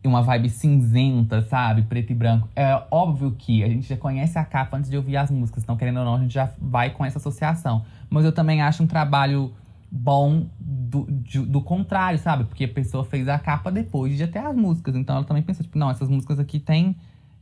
Uma 0.04 0.22
vibe 0.22 0.50
cinzenta, 0.50 1.42
sabe? 1.42 1.82
Preto 1.84 2.12
e 2.12 2.16
branco. 2.16 2.48
É 2.56 2.82
óbvio 2.90 3.32
que 3.38 3.64
a 3.64 3.68
gente 3.68 3.88
já 3.88 3.98
conhece 3.98 4.40
a 4.40 4.46
capa 4.46 4.78
antes 4.78 4.90
de 4.90 4.96
ouvir 4.96 5.18
as 5.18 5.30
músicas, 5.30 5.62
então, 5.62 5.76
querendo 5.76 6.00
ou 6.00 6.06
não, 6.06 6.16
a 6.16 6.20
gente 6.20 6.34
já 6.34 6.50
vai 6.58 6.90
com 6.92 7.04
essa 7.04 7.18
associação. 7.18 7.84
Mas 8.10 8.24
eu 8.24 8.32
também 8.32 8.62
acho 8.62 8.82
um 8.82 8.88
trabalho 8.88 9.54
bom 9.92 10.46
do, 10.58 11.06
de, 11.12 11.40
do 11.40 11.62
contrário, 11.62 12.18
sabe? 12.18 12.46
Porque 12.46 12.64
a 12.64 12.68
pessoa 12.68 13.04
fez 13.04 13.28
a 13.28 13.38
capa 13.38 13.70
depois 13.72 14.16
de 14.16 14.24
até 14.24 14.40
as 14.40 14.56
músicas. 14.56 14.96
Então 14.96 15.18
ela 15.18 15.26
também 15.26 15.44
pensou, 15.44 15.64
tipo, 15.64 15.78
não, 15.78 15.90
essas 15.92 16.08
músicas 16.08 16.40
aqui 16.40 16.60
tem 16.60 16.96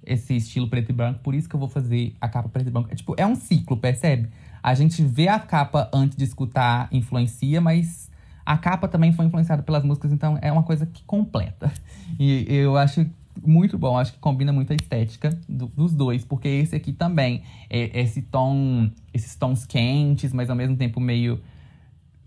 esse 0.04 0.36
estilo 0.36 0.68
preto 0.68 0.90
e 0.90 0.94
branco, 0.94 1.20
por 1.20 1.36
isso 1.36 1.50
que 1.50 1.56
eu 1.56 1.60
vou 1.60 1.70
fazer 1.70 2.16
a 2.20 2.28
capa 2.28 2.50
preto 2.50 2.68
e 2.68 2.72
branco. 2.72 2.90
É, 2.92 2.96
tipo, 2.96 3.14
é 3.18 3.26
um 3.26 3.36
ciclo, 3.36 3.78
percebe? 3.78 4.30
A 4.62 4.74
gente 4.74 5.04
vê 5.04 5.28
a 5.28 5.40
capa 5.40 5.90
antes 5.94 6.18
de 6.18 6.24
escutar, 6.24 6.88
influencia, 6.92 7.62
mas 7.62 8.10
a 8.46 8.58
capa 8.58 8.88
também 8.88 9.12
foi 9.12 9.26
influenciada 9.26 9.62
pelas 9.62 9.84
músicas, 9.84 10.12
então 10.12 10.38
é 10.42 10.52
uma 10.52 10.64
coisa 10.64 10.86
que 10.86 11.04
completa. 11.04 11.72
E 12.20 12.46
eu 12.48 12.78
acho 12.78 13.06
muito 13.46 13.78
bom. 13.78 13.98
Acho 13.98 14.14
que 14.14 14.20
combina 14.20 14.52
muito 14.52 14.72
a 14.72 14.76
estética 14.76 15.38
do, 15.48 15.68
dos 15.68 15.94
dois, 15.94 16.24
porque 16.24 16.48
esse 16.48 16.76
aqui 16.76 16.92
também 16.92 17.44
é 17.70 18.02
esse 18.02 18.22
tom, 18.22 18.90
esses 19.14 19.36
tons 19.36 19.66
quentes, 19.66 20.34
mas 20.34 20.50
ao 20.50 20.56
mesmo 20.56 20.76
tempo 20.76 21.00
meio 21.00 21.40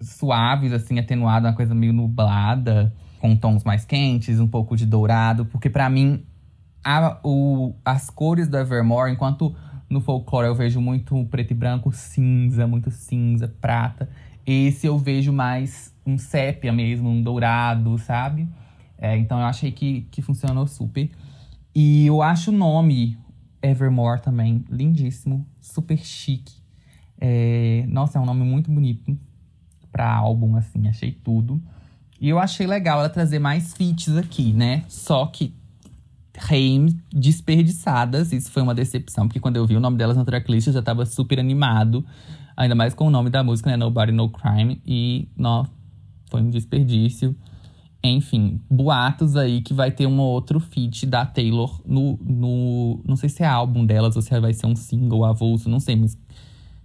suaves, 0.00 0.72
assim, 0.72 0.98
atenuado, 0.98 1.46
uma 1.46 1.52
coisa 1.52 1.74
meio 1.74 1.92
nublada, 1.92 2.92
com 3.18 3.36
tons 3.36 3.64
mais 3.64 3.84
quentes, 3.84 4.40
um 4.40 4.48
pouco 4.48 4.76
de 4.76 4.86
dourado, 4.86 5.44
porque 5.46 5.68
para 5.68 5.88
mim 5.90 6.24
a, 6.82 7.18
o, 7.22 7.74
as 7.84 8.08
cores 8.08 8.48
do 8.48 8.56
Evermore, 8.56 9.12
enquanto 9.12 9.54
no 9.90 10.00
folclore 10.00 10.46
eu 10.46 10.54
vejo 10.54 10.80
muito 10.80 11.24
preto 11.24 11.50
e 11.50 11.54
branco, 11.54 11.92
cinza, 11.92 12.66
muito 12.66 12.92
cinza, 12.92 13.48
prata. 13.60 14.08
Esse 14.46 14.86
eu 14.86 14.96
vejo 14.96 15.32
mais 15.32 15.92
um 16.06 16.16
sépia 16.16 16.72
mesmo, 16.72 17.10
um 17.10 17.20
dourado, 17.20 17.98
sabe? 17.98 18.48
É, 18.96 19.16
então 19.18 19.40
eu 19.40 19.46
achei 19.46 19.72
que, 19.72 20.02
que 20.10 20.22
funcionou 20.22 20.66
super. 20.66 21.10
E 21.74 22.06
eu 22.06 22.22
acho 22.22 22.50
o 22.50 22.54
nome 22.54 23.18
Evermore 23.60 24.22
também 24.22 24.64
lindíssimo, 24.70 25.44
super 25.60 25.98
chique. 25.98 26.54
É, 27.20 27.84
nossa, 27.88 28.18
é 28.18 28.20
um 28.22 28.26
nome 28.26 28.44
muito 28.44 28.70
bonito 28.70 29.18
para 29.90 30.08
álbum, 30.08 30.54
assim, 30.56 30.88
achei 30.88 31.10
tudo. 31.10 31.60
E 32.20 32.28
eu 32.28 32.38
achei 32.38 32.66
legal 32.66 33.00
ela 33.00 33.08
trazer 33.08 33.38
mais 33.38 33.74
feats 33.74 34.16
aqui, 34.16 34.52
né? 34.52 34.84
Só 34.88 35.26
que 35.26 35.54
Reim 36.36 36.98
desperdiçadas, 37.12 38.32
isso 38.32 38.50
foi 38.50 38.62
uma 38.62 38.74
decepção, 38.74 39.26
porque 39.26 39.40
quando 39.40 39.56
eu 39.56 39.66
vi 39.66 39.76
o 39.76 39.80
nome 39.80 39.96
delas 39.96 40.16
na 40.16 40.24
tracklist 40.24 40.68
eu 40.68 40.72
já 40.72 40.82
tava 40.82 41.04
super 41.04 41.38
animado. 41.38 42.04
Ainda 42.56 42.74
mais 42.74 42.94
com 42.94 43.06
o 43.06 43.10
nome 43.10 43.30
da 43.30 43.42
música, 43.42 43.70
né? 43.70 43.76
Nobody 43.76 44.12
No 44.12 44.28
Crime. 44.28 44.82
E, 44.86 45.28
não, 45.36 45.66
foi 46.30 46.42
um 46.42 46.50
desperdício. 46.50 47.34
Enfim, 48.02 48.60
boatos 48.70 49.36
aí 49.36 49.60
que 49.60 49.74
vai 49.74 49.90
ter 49.90 50.06
um 50.06 50.18
outro 50.20 50.58
feat 50.58 51.04
da 51.06 51.26
Taylor 51.26 51.80
no, 51.86 52.18
no. 52.22 53.00
Não 53.06 53.16
sei 53.16 53.28
se 53.28 53.42
é 53.42 53.46
álbum 53.46 53.84
delas 53.84 54.16
ou 54.16 54.22
se 54.22 54.38
vai 54.40 54.54
ser 54.54 54.66
um 54.66 54.76
single 54.76 55.24
avulso, 55.24 55.68
não 55.68 55.80
sei, 55.80 55.96
mas 55.96 56.16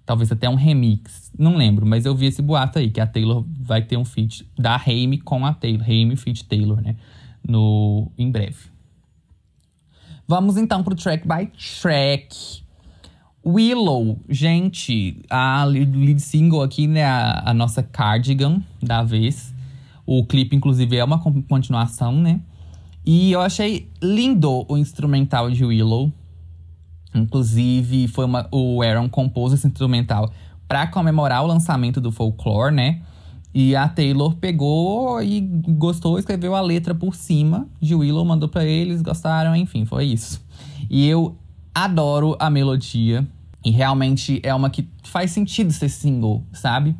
talvez 0.05 0.31
até 0.31 0.49
um 0.49 0.55
remix. 0.55 1.31
Não 1.37 1.55
lembro, 1.55 1.85
mas 1.85 2.05
eu 2.05 2.13
vi 2.13 2.25
esse 2.25 2.41
boato 2.41 2.79
aí, 2.79 2.89
que 2.89 2.99
a 2.99 3.07
Taylor 3.07 3.45
vai 3.61 3.81
ter 3.81 3.97
um 3.97 4.03
feat 4.03 4.45
da 4.57 4.75
Haim 4.75 5.17
com 5.19 5.45
a 5.45 5.53
Taylor. 5.53 5.85
Haim 5.87 6.15
feat 6.17 6.45
Taylor, 6.45 6.81
né? 6.81 6.97
No, 7.47 8.11
em 8.17 8.29
breve. 8.29 8.74
Vamos 10.27 10.57
então 10.57 10.83
pro 10.83 10.95
track 10.95 11.27
by 11.27 11.51
track. 11.81 12.63
Willow, 13.45 14.19
gente, 14.27 15.21
a 15.29 15.63
lead 15.65 16.19
single 16.19 16.63
aqui, 16.63 16.87
né? 16.87 17.03
A, 17.03 17.51
a 17.51 17.53
nossa 17.53 17.83
cardigan 17.83 18.61
da 18.81 19.03
vez. 19.03 19.53
O 20.03 20.25
clipe, 20.25 20.55
inclusive, 20.55 20.97
é 20.97 21.03
uma 21.03 21.19
continuação, 21.19 22.13
né? 22.13 22.41
E 23.05 23.31
eu 23.31 23.41
achei 23.41 23.87
lindo 24.01 24.65
o 24.67 24.77
instrumental 24.77 25.51
de 25.51 25.63
Willow. 25.63 26.11
Inclusive, 27.13 28.07
foi 28.07 28.25
uma, 28.25 28.47
o 28.51 28.81
Aaron 28.81 29.07
compôs 29.07 29.53
esse 29.53 29.67
instrumental 29.67 30.31
para 30.67 30.87
comemorar 30.87 31.43
o 31.43 31.47
lançamento 31.47 32.01
do 32.01 32.11
Folklore, 32.11 32.73
né? 32.73 33.01
E 33.57 33.73
a 33.73 33.87
Taylor 33.87 34.35
pegou 34.35 35.23
e 35.23 35.39
gostou, 35.39 36.19
escreveu 36.19 36.53
a 36.53 36.59
letra 36.59 36.93
por 36.93 37.15
cima 37.15 37.69
de 37.79 37.95
Willow, 37.95 38.25
mandou 38.25 38.49
para 38.49 38.65
eles, 38.65 39.01
gostaram, 39.01 39.55
enfim, 39.55 39.85
foi 39.85 40.07
isso. 40.07 40.45
E 40.89 41.07
eu 41.07 41.37
adoro 41.73 42.35
a 42.37 42.49
melodia. 42.49 43.25
E 43.63 43.71
realmente 43.71 44.41
é 44.43 44.53
uma 44.53 44.69
que 44.69 44.87
faz 45.03 45.31
sentido 45.31 45.71
ser 45.71 45.87
single, 45.87 46.43
sabe? 46.51 46.95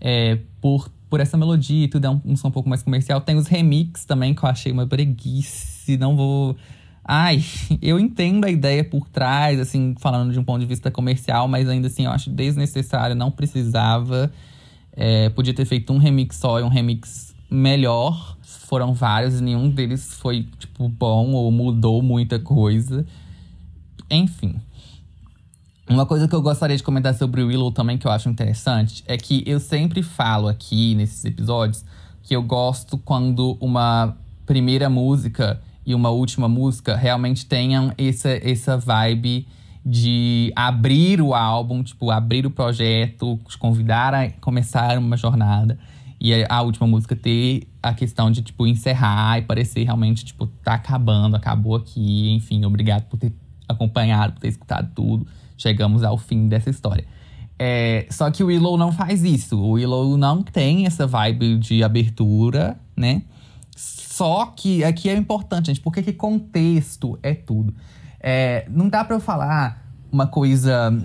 É, 0.00 0.38
por 0.58 0.90
por 1.14 1.20
essa 1.20 1.36
melodia 1.36 1.84
e 1.84 1.88
tudo, 1.88 2.06
é 2.06 2.10
um, 2.10 2.20
um 2.24 2.36
som 2.36 2.48
um 2.48 2.50
pouco 2.50 2.68
mais 2.68 2.82
comercial. 2.82 3.20
Tem 3.20 3.36
os 3.36 3.46
remix 3.46 4.04
também, 4.04 4.34
que 4.34 4.42
eu 4.42 4.48
achei 4.48 4.72
uma 4.72 4.84
preguiça, 4.84 5.96
não 5.96 6.16
vou... 6.16 6.56
Ai, 7.04 7.40
eu 7.80 8.00
entendo 8.00 8.46
a 8.46 8.50
ideia 8.50 8.82
por 8.82 9.08
trás, 9.08 9.60
assim, 9.60 9.94
falando 10.00 10.32
de 10.32 10.40
um 10.40 10.42
ponto 10.42 10.58
de 10.58 10.66
vista 10.66 10.90
comercial, 10.90 11.46
mas 11.46 11.68
ainda 11.68 11.86
assim 11.86 12.06
eu 12.06 12.10
acho 12.10 12.30
desnecessário, 12.30 13.14
não 13.14 13.30
precisava. 13.30 14.32
É, 14.96 15.28
podia 15.30 15.52
ter 15.52 15.64
feito 15.64 15.92
um 15.92 15.98
remix 15.98 16.36
só 16.36 16.60
e 16.60 16.62
um 16.62 16.68
remix 16.68 17.34
melhor. 17.50 18.36
Foram 18.42 18.94
vários, 18.94 19.40
nenhum 19.40 19.68
deles 19.68 20.14
foi, 20.14 20.48
tipo, 20.58 20.88
bom 20.88 21.32
ou 21.32 21.50
mudou 21.50 22.02
muita 22.02 22.38
coisa. 22.38 23.04
Enfim. 24.10 24.60
Uma 25.88 26.06
coisa 26.06 26.26
que 26.26 26.34
eu 26.34 26.40
gostaria 26.40 26.76
de 26.76 26.82
comentar 26.82 27.14
sobre 27.14 27.42
o 27.42 27.48
Willow 27.48 27.70
também, 27.70 27.98
que 27.98 28.06
eu 28.06 28.10
acho 28.10 28.28
interessante, 28.28 29.04
é 29.06 29.18
que 29.18 29.42
eu 29.46 29.60
sempre 29.60 30.02
falo 30.02 30.48
aqui 30.48 30.94
nesses 30.94 31.24
episódios 31.24 31.84
que 32.22 32.34
eu 32.34 32.42
gosto 32.42 32.96
quando 32.96 33.58
uma 33.60 34.16
primeira 34.46 34.88
música 34.88 35.60
e 35.84 35.94
uma 35.94 36.08
última 36.08 36.48
música 36.48 36.96
realmente 36.96 37.44
tenham 37.44 37.92
essa, 37.98 38.30
essa 38.30 38.78
vibe 38.78 39.46
de 39.84 40.52
abrir 40.56 41.20
o 41.20 41.34
álbum, 41.34 41.82
tipo, 41.82 42.10
abrir 42.10 42.46
o 42.46 42.50
projeto, 42.50 43.38
te 43.48 43.58
convidar 43.58 44.14
a 44.14 44.30
começar 44.30 44.98
uma 44.98 45.16
jornada. 45.16 45.78
E 46.20 46.32
a 46.48 46.62
última 46.62 46.86
música 46.86 47.14
ter 47.14 47.68
a 47.82 47.92
questão 47.92 48.30
de, 48.30 48.40
tipo, 48.40 48.66
encerrar 48.66 49.38
e 49.38 49.42
parecer 49.42 49.84
realmente, 49.84 50.24
tipo, 50.24 50.46
tá 50.62 50.74
acabando, 50.74 51.36
acabou 51.36 51.76
aqui, 51.76 52.30
enfim, 52.32 52.64
obrigado 52.64 53.04
por 53.04 53.18
ter 53.18 53.32
acompanhado, 53.68 54.34
por 54.34 54.40
ter 54.40 54.48
escutado 54.48 54.90
tudo 54.94 55.26
chegamos 55.56 56.02
ao 56.02 56.18
fim 56.18 56.48
dessa 56.48 56.70
história. 56.70 57.04
É, 57.58 58.06
só 58.10 58.30
que 58.30 58.42
o 58.42 58.48
Willow 58.48 58.76
não 58.76 58.92
faz 58.92 59.22
isso. 59.22 59.58
O 59.58 59.72
Willow 59.72 60.16
não 60.16 60.42
tem 60.42 60.86
essa 60.86 61.06
vibe 61.06 61.58
de 61.58 61.82
abertura, 61.82 62.78
né? 62.96 63.22
Só 63.76 64.46
que 64.46 64.84
aqui 64.84 65.08
é 65.08 65.16
importante, 65.16 65.66
gente, 65.66 65.80
porque 65.80 66.02
que 66.02 66.12
contexto 66.12 67.18
é 67.22 67.34
tudo. 67.34 67.74
É, 68.26 68.64
não 68.70 68.88
dá 68.88 69.04
para 69.04 69.16
eu 69.16 69.20
falar 69.20 69.86
uma 70.10 70.26
coisa. 70.26 70.98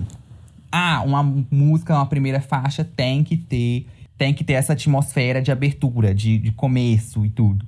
Ah, 0.71 1.01
uma 1.05 1.21
música, 1.21 1.93
uma 1.93 2.05
primeira 2.05 2.39
faixa 2.39 2.85
tem 2.85 3.25
que 3.25 3.35
ter. 3.35 3.87
Tem 4.17 4.33
que 4.33 4.41
ter 4.41 4.53
essa 4.53 4.71
atmosfera 4.71 5.41
de 5.41 5.51
abertura, 5.51 6.15
de, 6.15 6.37
de 6.37 6.51
começo 6.53 7.25
e 7.25 7.29
tudo. 7.29 7.65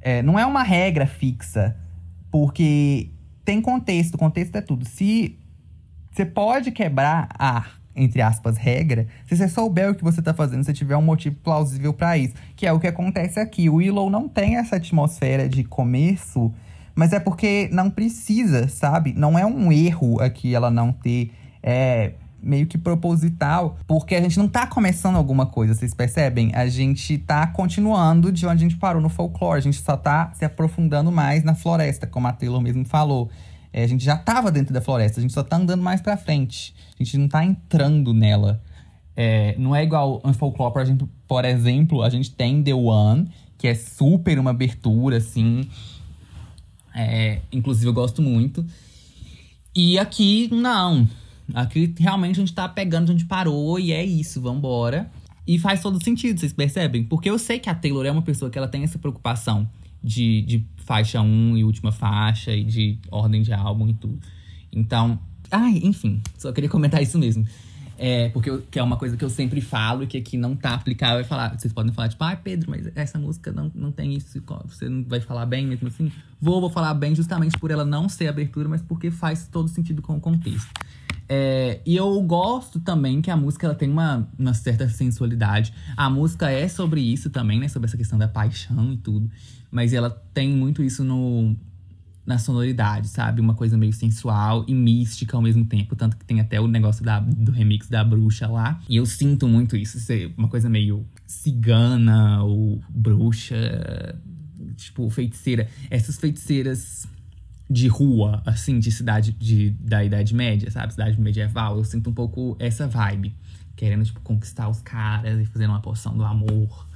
É, 0.00 0.22
não 0.22 0.38
é 0.38 0.44
uma 0.44 0.62
regra 0.62 1.06
fixa, 1.06 1.74
porque 2.30 3.10
tem 3.44 3.62
contexto, 3.62 4.18
contexto 4.18 4.56
é 4.56 4.60
tudo. 4.60 4.86
Se 4.86 5.38
você 6.10 6.26
pode 6.26 6.70
quebrar 6.70 7.28
a, 7.38 7.64
entre 7.96 8.20
aspas, 8.20 8.58
regra, 8.58 9.06
se 9.26 9.36
você 9.36 9.48
souber 9.48 9.90
o 9.90 9.94
que 9.94 10.04
você 10.04 10.20
tá 10.20 10.34
fazendo, 10.34 10.64
se 10.64 10.72
tiver 10.72 10.96
um 10.96 11.02
motivo 11.02 11.36
plausível 11.36 11.94
para 11.94 12.18
isso. 12.18 12.34
Que 12.56 12.66
é 12.66 12.72
o 12.72 12.80
que 12.80 12.86
acontece 12.86 13.40
aqui. 13.40 13.70
O 13.70 13.76
Willow 13.76 14.10
não 14.10 14.28
tem 14.28 14.56
essa 14.56 14.76
atmosfera 14.76 15.48
de 15.48 15.64
começo, 15.64 16.52
mas 16.94 17.12
é 17.12 17.20
porque 17.20 17.68
não 17.72 17.90
precisa, 17.90 18.68
sabe? 18.68 19.12
Não 19.16 19.38
é 19.38 19.44
um 19.46 19.72
erro 19.72 20.20
aqui 20.20 20.54
ela 20.54 20.70
não 20.70 20.92
ter. 20.92 21.32
É, 21.62 22.12
meio 22.42 22.66
que 22.66 22.76
proposital, 22.76 23.78
porque 23.86 24.16
a 24.16 24.20
gente 24.20 24.36
não 24.36 24.48
tá 24.48 24.66
começando 24.66 25.14
alguma 25.14 25.46
coisa, 25.46 25.74
vocês 25.74 25.94
percebem? 25.94 26.50
A 26.54 26.66
gente 26.66 27.16
tá 27.18 27.46
continuando 27.46 28.32
de 28.32 28.44
onde 28.44 28.64
a 28.64 28.68
gente 28.68 28.76
parou 28.76 29.00
no 29.00 29.08
folclore, 29.08 29.58
a 29.58 29.62
gente 29.62 29.80
só 29.80 29.96
tá 29.96 30.32
se 30.34 30.44
aprofundando 30.44 31.12
mais 31.12 31.44
na 31.44 31.54
floresta, 31.54 32.06
como 32.06 32.26
a 32.26 32.32
Taylor 32.32 32.60
mesmo 32.60 32.84
falou. 32.84 33.30
É, 33.72 33.84
a 33.84 33.86
gente 33.86 34.04
já 34.04 34.16
estava 34.16 34.50
dentro 34.50 34.74
da 34.74 34.80
floresta, 34.80 35.20
a 35.20 35.22
gente 35.22 35.32
só 35.32 35.40
está 35.40 35.56
andando 35.56 35.82
mais 35.82 36.00
para 36.00 36.16
frente. 36.16 36.74
A 36.98 37.02
gente 37.02 37.16
não 37.16 37.26
está 37.26 37.44
entrando 37.44 38.12
nela. 38.12 38.60
É, 39.16 39.54
não 39.58 39.74
é 39.74 39.82
igual 39.82 40.20
em 40.24 40.32
folclore, 40.32 40.72
por 40.72 40.82
exemplo, 40.82 41.08
por 41.28 41.44
exemplo, 41.44 42.02
a 42.02 42.10
gente 42.10 42.30
tem 42.32 42.62
The 42.62 42.74
One, 42.74 43.30
que 43.56 43.68
é 43.68 43.74
super 43.74 44.38
uma 44.38 44.50
abertura, 44.50 45.18
assim. 45.18 45.68
É, 46.94 47.40
inclusive, 47.50 47.86
eu 47.86 47.92
gosto 47.92 48.20
muito. 48.20 48.64
E 49.74 49.98
aqui, 49.98 50.48
não. 50.52 51.08
Aqui, 51.54 51.94
realmente, 51.98 52.36
a 52.36 52.40
gente 52.40 52.54
tá 52.54 52.68
pegando, 52.68 53.10
a 53.10 53.12
gente 53.12 53.24
parou 53.24 53.78
e 53.78 53.92
é 53.92 54.04
isso, 54.04 54.40
vambora. 54.40 55.10
E 55.46 55.58
faz 55.58 55.80
todo 55.80 56.02
sentido, 56.02 56.38
vocês 56.38 56.52
percebem? 56.52 57.04
Porque 57.04 57.28
eu 57.28 57.38
sei 57.38 57.58
que 57.58 57.68
a 57.68 57.74
Taylor 57.74 58.06
é 58.06 58.10
uma 58.10 58.22
pessoa 58.22 58.50
que 58.50 58.56
ela 58.56 58.68
tem 58.68 58.84
essa 58.84 58.98
preocupação 58.98 59.68
de, 60.02 60.42
de 60.42 60.66
faixa 60.84 61.20
1 61.20 61.56
e 61.56 61.64
última 61.64 61.90
faixa, 61.90 62.52
e 62.52 62.64
de 62.64 62.98
ordem 63.10 63.42
de 63.42 63.52
álbum 63.52 63.88
e 63.88 63.94
tudo. 63.94 64.18
Então, 64.72 65.18
ai, 65.50 65.80
enfim, 65.82 66.20
só 66.38 66.52
queria 66.52 66.70
comentar 66.70 67.02
isso 67.02 67.18
mesmo. 67.18 67.46
É, 68.04 68.30
porque 68.30 68.50
eu, 68.50 68.60
que 68.68 68.80
é 68.80 68.82
uma 68.82 68.96
coisa 68.96 69.16
que 69.16 69.24
eu 69.24 69.30
sempre 69.30 69.60
falo 69.60 70.02
e 70.02 70.08
que 70.08 70.18
aqui 70.18 70.36
não 70.36 70.56
tá 70.56 70.74
aplicável. 70.74 71.20
É 71.20 71.24
falar, 71.24 71.56
vocês 71.56 71.72
podem 71.72 71.92
falar, 71.92 72.08
tipo, 72.08 72.24
ai, 72.24 72.34
ah, 72.34 72.36
Pedro, 72.36 72.68
mas 72.68 72.90
essa 72.96 73.16
música 73.16 73.52
não, 73.52 73.70
não 73.72 73.92
tem 73.92 74.12
isso. 74.12 74.42
Você 74.66 74.88
não 74.88 75.04
vai 75.04 75.20
falar 75.20 75.46
bem 75.46 75.64
mesmo 75.68 75.86
assim? 75.86 76.10
Vou, 76.40 76.60
vou 76.60 76.68
falar 76.68 76.94
bem 76.94 77.14
justamente 77.14 77.56
por 77.56 77.70
ela 77.70 77.84
não 77.84 78.08
ser 78.08 78.26
abertura, 78.26 78.68
mas 78.68 78.82
porque 78.82 79.08
faz 79.08 79.46
todo 79.46 79.68
sentido 79.68 80.02
com 80.02 80.16
o 80.16 80.20
contexto. 80.20 80.68
É, 81.28 81.80
e 81.86 81.94
eu 81.94 82.20
gosto 82.22 82.80
também 82.80 83.22
que 83.22 83.30
a 83.30 83.36
música 83.36 83.68
ela 83.68 83.74
tem 83.76 83.88
uma, 83.88 84.28
uma 84.36 84.52
certa 84.52 84.88
sensualidade. 84.88 85.72
A 85.96 86.10
música 86.10 86.50
é 86.50 86.66
sobre 86.66 87.00
isso 87.00 87.30
também, 87.30 87.60
né? 87.60 87.68
Sobre 87.68 87.86
essa 87.86 87.96
questão 87.96 88.18
da 88.18 88.26
paixão 88.26 88.92
e 88.92 88.96
tudo. 88.96 89.30
Mas 89.70 89.92
ela 89.92 90.10
tem 90.34 90.48
muito 90.48 90.82
isso 90.82 91.04
no, 91.04 91.56
na 92.24 92.38
sonoridade, 92.38 93.08
sabe? 93.08 93.40
Uma 93.40 93.54
coisa 93.54 93.76
meio 93.76 93.92
sensual 93.92 94.64
e 94.68 94.74
mística 94.74 95.36
ao 95.36 95.42
mesmo 95.42 95.64
tempo. 95.64 95.96
Tanto 95.96 96.16
que 96.16 96.24
tem 96.24 96.40
até 96.40 96.60
o 96.60 96.68
negócio 96.68 97.04
da, 97.04 97.18
do 97.20 97.50
remix 97.50 97.88
da 97.88 98.04
bruxa 98.04 98.46
lá. 98.46 98.80
E 98.88 98.96
eu 98.96 99.06
sinto 99.06 99.48
muito 99.48 99.76
isso, 99.76 99.98
ser 99.98 100.32
uma 100.36 100.48
coisa 100.48 100.68
meio 100.68 101.04
cigana 101.26 102.42
ou 102.44 102.80
bruxa. 102.88 104.16
tipo, 104.76 105.08
feiticeira. 105.10 105.68
Essas 105.90 106.16
feiticeiras 106.18 107.08
de 107.68 107.88
rua, 107.88 108.42
assim, 108.44 108.78
de 108.78 108.92
cidade 108.92 109.32
de, 109.32 109.70
da 109.70 110.04
Idade 110.04 110.34
Média, 110.34 110.70
sabe? 110.70 110.92
Cidade 110.92 111.20
medieval. 111.20 111.76
Eu 111.76 111.84
sinto 111.84 112.10
um 112.10 112.14
pouco 112.14 112.56
essa 112.60 112.86
vibe. 112.86 113.34
Querendo, 113.74 114.04
tipo, 114.04 114.20
conquistar 114.20 114.68
os 114.68 114.80
caras 114.80 115.40
e 115.40 115.44
fazendo 115.46 115.70
uma 115.70 115.80
poção 115.80 116.16
do 116.16 116.24
amor 116.24 116.86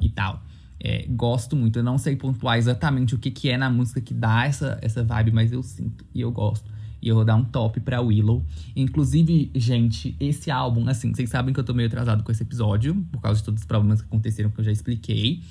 e 0.00 0.08
tal. 0.08 0.42
É, 0.82 1.04
gosto 1.08 1.54
muito. 1.54 1.78
Eu 1.78 1.82
não 1.82 1.98
sei 1.98 2.16
pontuar 2.16 2.56
exatamente 2.56 3.14
o 3.14 3.18
que, 3.18 3.30
que 3.30 3.50
é 3.50 3.56
na 3.58 3.68
música 3.68 4.00
que 4.00 4.14
dá 4.14 4.46
essa, 4.46 4.78
essa 4.80 5.04
vibe, 5.04 5.30
mas 5.30 5.52
eu 5.52 5.62
sinto 5.62 6.04
e 6.14 6.22
eu 6.22 6.32
gosto. 6.32 6.70
E 7.02 7.08
eu 7.08 7.14
vou 7.14 7.24
dar 7.24 7.36
um 7.36 7.44
top 7.44 7.80
pra 7.80 8.00
Willow. 8.00 8.44
Inclusive, 8.74 9.50
gente, 9.54 10.16
esse 10.18 10.50
álbum, 10.50 10.88
assim, 10.88 11.14
vocês 11.14 11.28
sabem 11.30 11.52
que 11.52 11.60
eu 11.60 11.64
tô 11.64 11.74
meio 11.74 11.88
atrasado 11.88 12.22
com 12.22 12.32
esse 12.32 12.42
episódio, 12.42 12.94
por 13.12 13.20
causa 13.20 13.40
de 13.40 13.44
todos 13.44 13.60
os 13.60 13.66
problemas 13.66 14.00
que 14.00 14.06
aconteceram 14.06 14.50
que 14.50 14.60
eu 14.60 14.64
já 14.64 14.72
expliquei. 14.72 15.42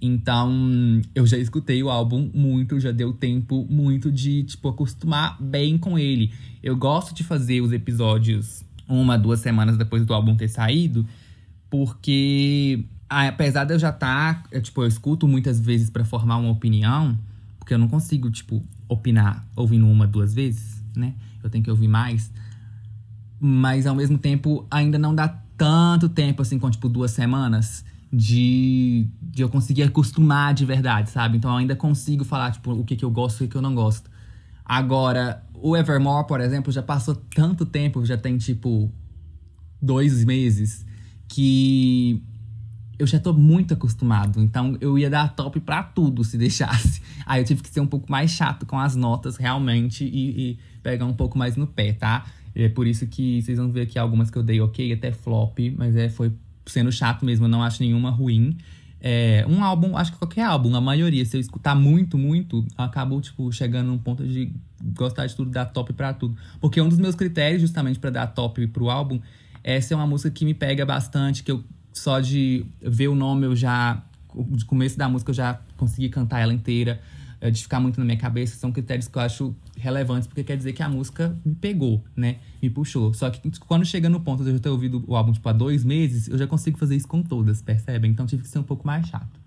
Então, 0.00 0.50
eu 1.14 1.26
já 1.26 1.36
escutei 1.38 1.82
o 1.82 1.90
álbum 1.90 2.30
muito, 2.32 2.78
já 2.78 2.92
deu 2.92 3.12
tempo 3.12 3.66
muito 3.68 4.12
de, 4.12 4.44
tipo, 4.44 4.68
acostumar 4.68 5.40
bem 5.40 5.76
com 5.76 5.98
ele. 5.98 6.32
Eu 6.62 6.76
gosto 6.76 7.14
de 7.14 7.24
fazer 7.24 7.60
os 7.60 7.72
episódios 7.72 8.64
uma, 8.88 9.18
duas 9.18 9.40
semanas 9.40 9.76
depois 9.76 10.06
do 10.06 10.14
álbum 10.14 10.36
ter 10.36 10.48
saído, 10.48 11.06
porque 11.68 12.84
apesar 13.08 13.64
de 13.64 13.74
eu 13.74 13.78
já 13.78 13.90
estar, 13.90 14.42
tá, 14.42 14.60
tipo, 14.60 14.82
eu 14.82 14.86
escuto 14.86 15.26
muitas 15.26 15.58
vezes 15.58 15.90
para 15.90 16.04
formar 16.04 16.36
uma 16.36 16.50
opinião, 16.50 17.18
porque 17.58 17.72
eu 17.72 17.78
não 17.78 17.88
consigo, 17.88 18.30
tipo, 18.30 18.62
opinar 18.88 19.46
ouvindo 19.56 19.86
uma, 19.86 20.06
duas 20.06 20.34
vezes, 20.34 20.82
né? 20.94 21.14
Eu 21.42 21.50
tenho 21.50 21.62
que 21.62 21.70
ouvir 21.70 21.88
mais. 21.88 22.32
Mas 23.40 23.86
ao 23.86 23.94
mesmo 23.94 24.18
tempo, 24.18 24.66
ainda 24.70 24.98
não 24.98 25.14
dá 25.14 25.28
tanto 25.56 26.08
tempo 26.08 26.42
assim, 26.42 26.58
com 26.58 26.70
tipo 26.70 26.88
duas 26.88 27.10
semanas 27.10 27.84
de, 28.12 29.06
de 29.20 29.42
eu 29.42 29.48
conseguir 29.48 29.82
acostumar 29.82 30.54
de 30.54 30.64
verdade, 30.64 31.10
sabe? 31.10 31.36
Então 31.36 31.50
eu 31.50 31.56
ainda 31.56 31.76
consigo 31.76 32.24
falar, 32.24 32.52
tipo, 32.52 32.72
o 32.72 32.84
que, 32.84 32.96
que 32.96 33.04
eu 33.04 33.10
gosto 33.10 33.42
e 33.42 33.46
o 33.46 33.48
que 33.48 33.56
eu 33.56 33.62
não 33.62 33.74
gosto. 33.74 34.10
Agora, 34.64 35.42
o 35.54 35.76
Evermore, 35.76 36.26
por 36.26 36.40
exemplo, 36.40 36.72
já 36.72 36.82
passou 36.82 37.14
tanto 37.14 37.64
tempo, 37.64 38.04
já 38.04 38.16
tem, 38.16 38.36
tipo, 38.38 38.92
dois 39.80 40.24
meses, 40.24 40.84
que 41.26 42.22
eu 42.98 43.06
já 43.06 43.18
tô 43.20 43.32
muito 43.32 43.74
acostumado. 43.74 44.40
Então 44.40 44.76
eu 44.80 44.98
ia 44.98 45.08
dar 45.08 45.34
top 45.34 45.60
para 45.60 45.82
tudo 45.82 46.24
se 46.24 46.36
deixasse. 46.38 47.00
Aí 47.24 47.40
eu 47.40 47.44
tive 47.44 47.62
que 47.62 47.68
ser 47.68 47.80
um 47.80 47.86
pouco 47.86 48.10
mais 48.10 48.30
chato 48.30 48.66
com 48.66 48.78
as 48.78 48.96
notas 48.96 49.36
realmente 49.36 50.04
e, 50.04 50.50
e 50.50 50.58
pegar 50.82 51.04
um 51.04 51.14
pouco 51.14 51.38
mais 51.38 51.56
no 51.56 51.66
pé, 51.66 51.92
tá? 51.92 52.26
É 52.54 52.68
por 52.68 52.86
isso 52.86 53.06
que 53.06 53.40
vocês 53.40 53.58
vão 53.58 53.70
ver 53.70 53.82
aqui 53.82 53.98
algumas 53.98 54.30
que 54.30 54.38
eu 54.38 54.42
dei 54.42 54.60
ok, 54.60 54.92
até 54.92 55.12
flop, 55.12 55.58
mas 55.76 55.94
é, 55.94 56.08
foi 56.08 56.32
sendo 56.66 56.90
chato 56.90 57.24
mesmo, 57.24 57.44
eu 57.44 57.48
não 57.48 57.62
acho 57.62 57.82
nenhuma 57.82 58.10
ruim. 58.10 58.56
É, 59.00 59.46
um 59.48 59.62
álbum, 59.62 59.96
acho 59.96 60.12
que 60.12 60.18
qualquer 60.18 60.42
álbum, 60.42 60.74
a 60.74 60.80
maioria, 60.80 61.24
se 61.24 61.36
eu 61.36 61.40
escutar 61.40 61.76
muito, 61.76 62.18
muito, 62.18 62.66
acabo, 62.76 63.20
tipo, 63.20 63.52
chegando 63.52 63.86
num 63.86 63.98
ponto 63.98 64.26
de 64.26 64.52
gostar 64.96 65.26
de 65.26 65.36
tudo, 65.36 65.50
dar 65.50 65.66
top 65.66 65.92
para 65.92 66.12
tudo. 66.12 66.36
Porque 66.60 66.80
um 66.80 66.88
dos 66.88 66.98
meus 66.98 67.14
critérios, 67.14 67.60
justamente 67.60 67.98
para 67.98 68.10
dar 68.10 68.26
top 68.26 68.66
pro 68.66 68.90
álbum, 68.90 69.20
é 69.62 69.80
ser 69.80 69.94
uma 69.94 70.06
música 70.06 70.30
que 70.30 70.44
me 70.44 70.54
pega 70.54 70.84
bastante, 70.84 71.44
que 71.44 71.52
eu 71.52 71.62
só 71.98 72.20
de 72.20 72.64
ver 72.80 73.08
o 73.08 73.14
nome 73.14 73.46
eu 73.46 73.56
já. 73.56 74.02
De 74.50 74.64
começo 74.64 74.96
da 74.96 75.08
música 75.08 75.30
eu 75.30 75.34
já 75.34 75.60
consegui 75.76 76.08
cantar 76.08 76.40
ela 76.40 76.52
inteira. 76.52 77.00
É, 77.40 77.52
de 77.52 77.62
ficar 77.62 77.78
muito 77.78 78.00
na 78.00 78.04
minha 78.04 78.16
cabeça, 78.16 78.56
são 78.56 78.72
critérios 78.72 79.06
que 79.06 79.16
eu 79.16 79.22
acho 79.22 79.54
relevantes, 79.76 80.26
porque 80.26 80.42
quer 80.42 80.56
dizer 80.56 80.72
que 80.72 80.82
a 80.82 80.88
música 80.88 81.36
me 81.44 81.54
pegou, 81.54 82.02
né? 82.16 82.38
Me 82.60 82.68
puxou. 82.68 83.14
Só 83.14 83.30
que 83.30 83.40
quando 83.60 83.84
chega 83.84 84.08
no 84.08 84.18
ponto 84.18 84.42
de 84.42 84.50
eu 84.50 84.54
já 84.54 84.60
ter 84.60 84.68
ouvido 84.68 85.04
o 85.06 85.14
álbum, 85.14 85.30
tipo, 85.30 85.48
há 85.48 85.52
dois 85.52 85.84
meses, 85.84 86.26
eu 86.26 86.36
já 86.36 86.48
consigo 86.48 86.76
fazer 86.76 86.96
isso 86.96 87.06
com 87.06 87.22
todas, 87.22 87.62
percebem? 87.62 88.10
Então 88.10 88.26
tive 88.26 88.42
que 88.42 88.48
ser 88.48 88.58
um 88.58 88.64
pouco 88.64 88.84
mais 88.84 89.06
chato, 89.06 89.38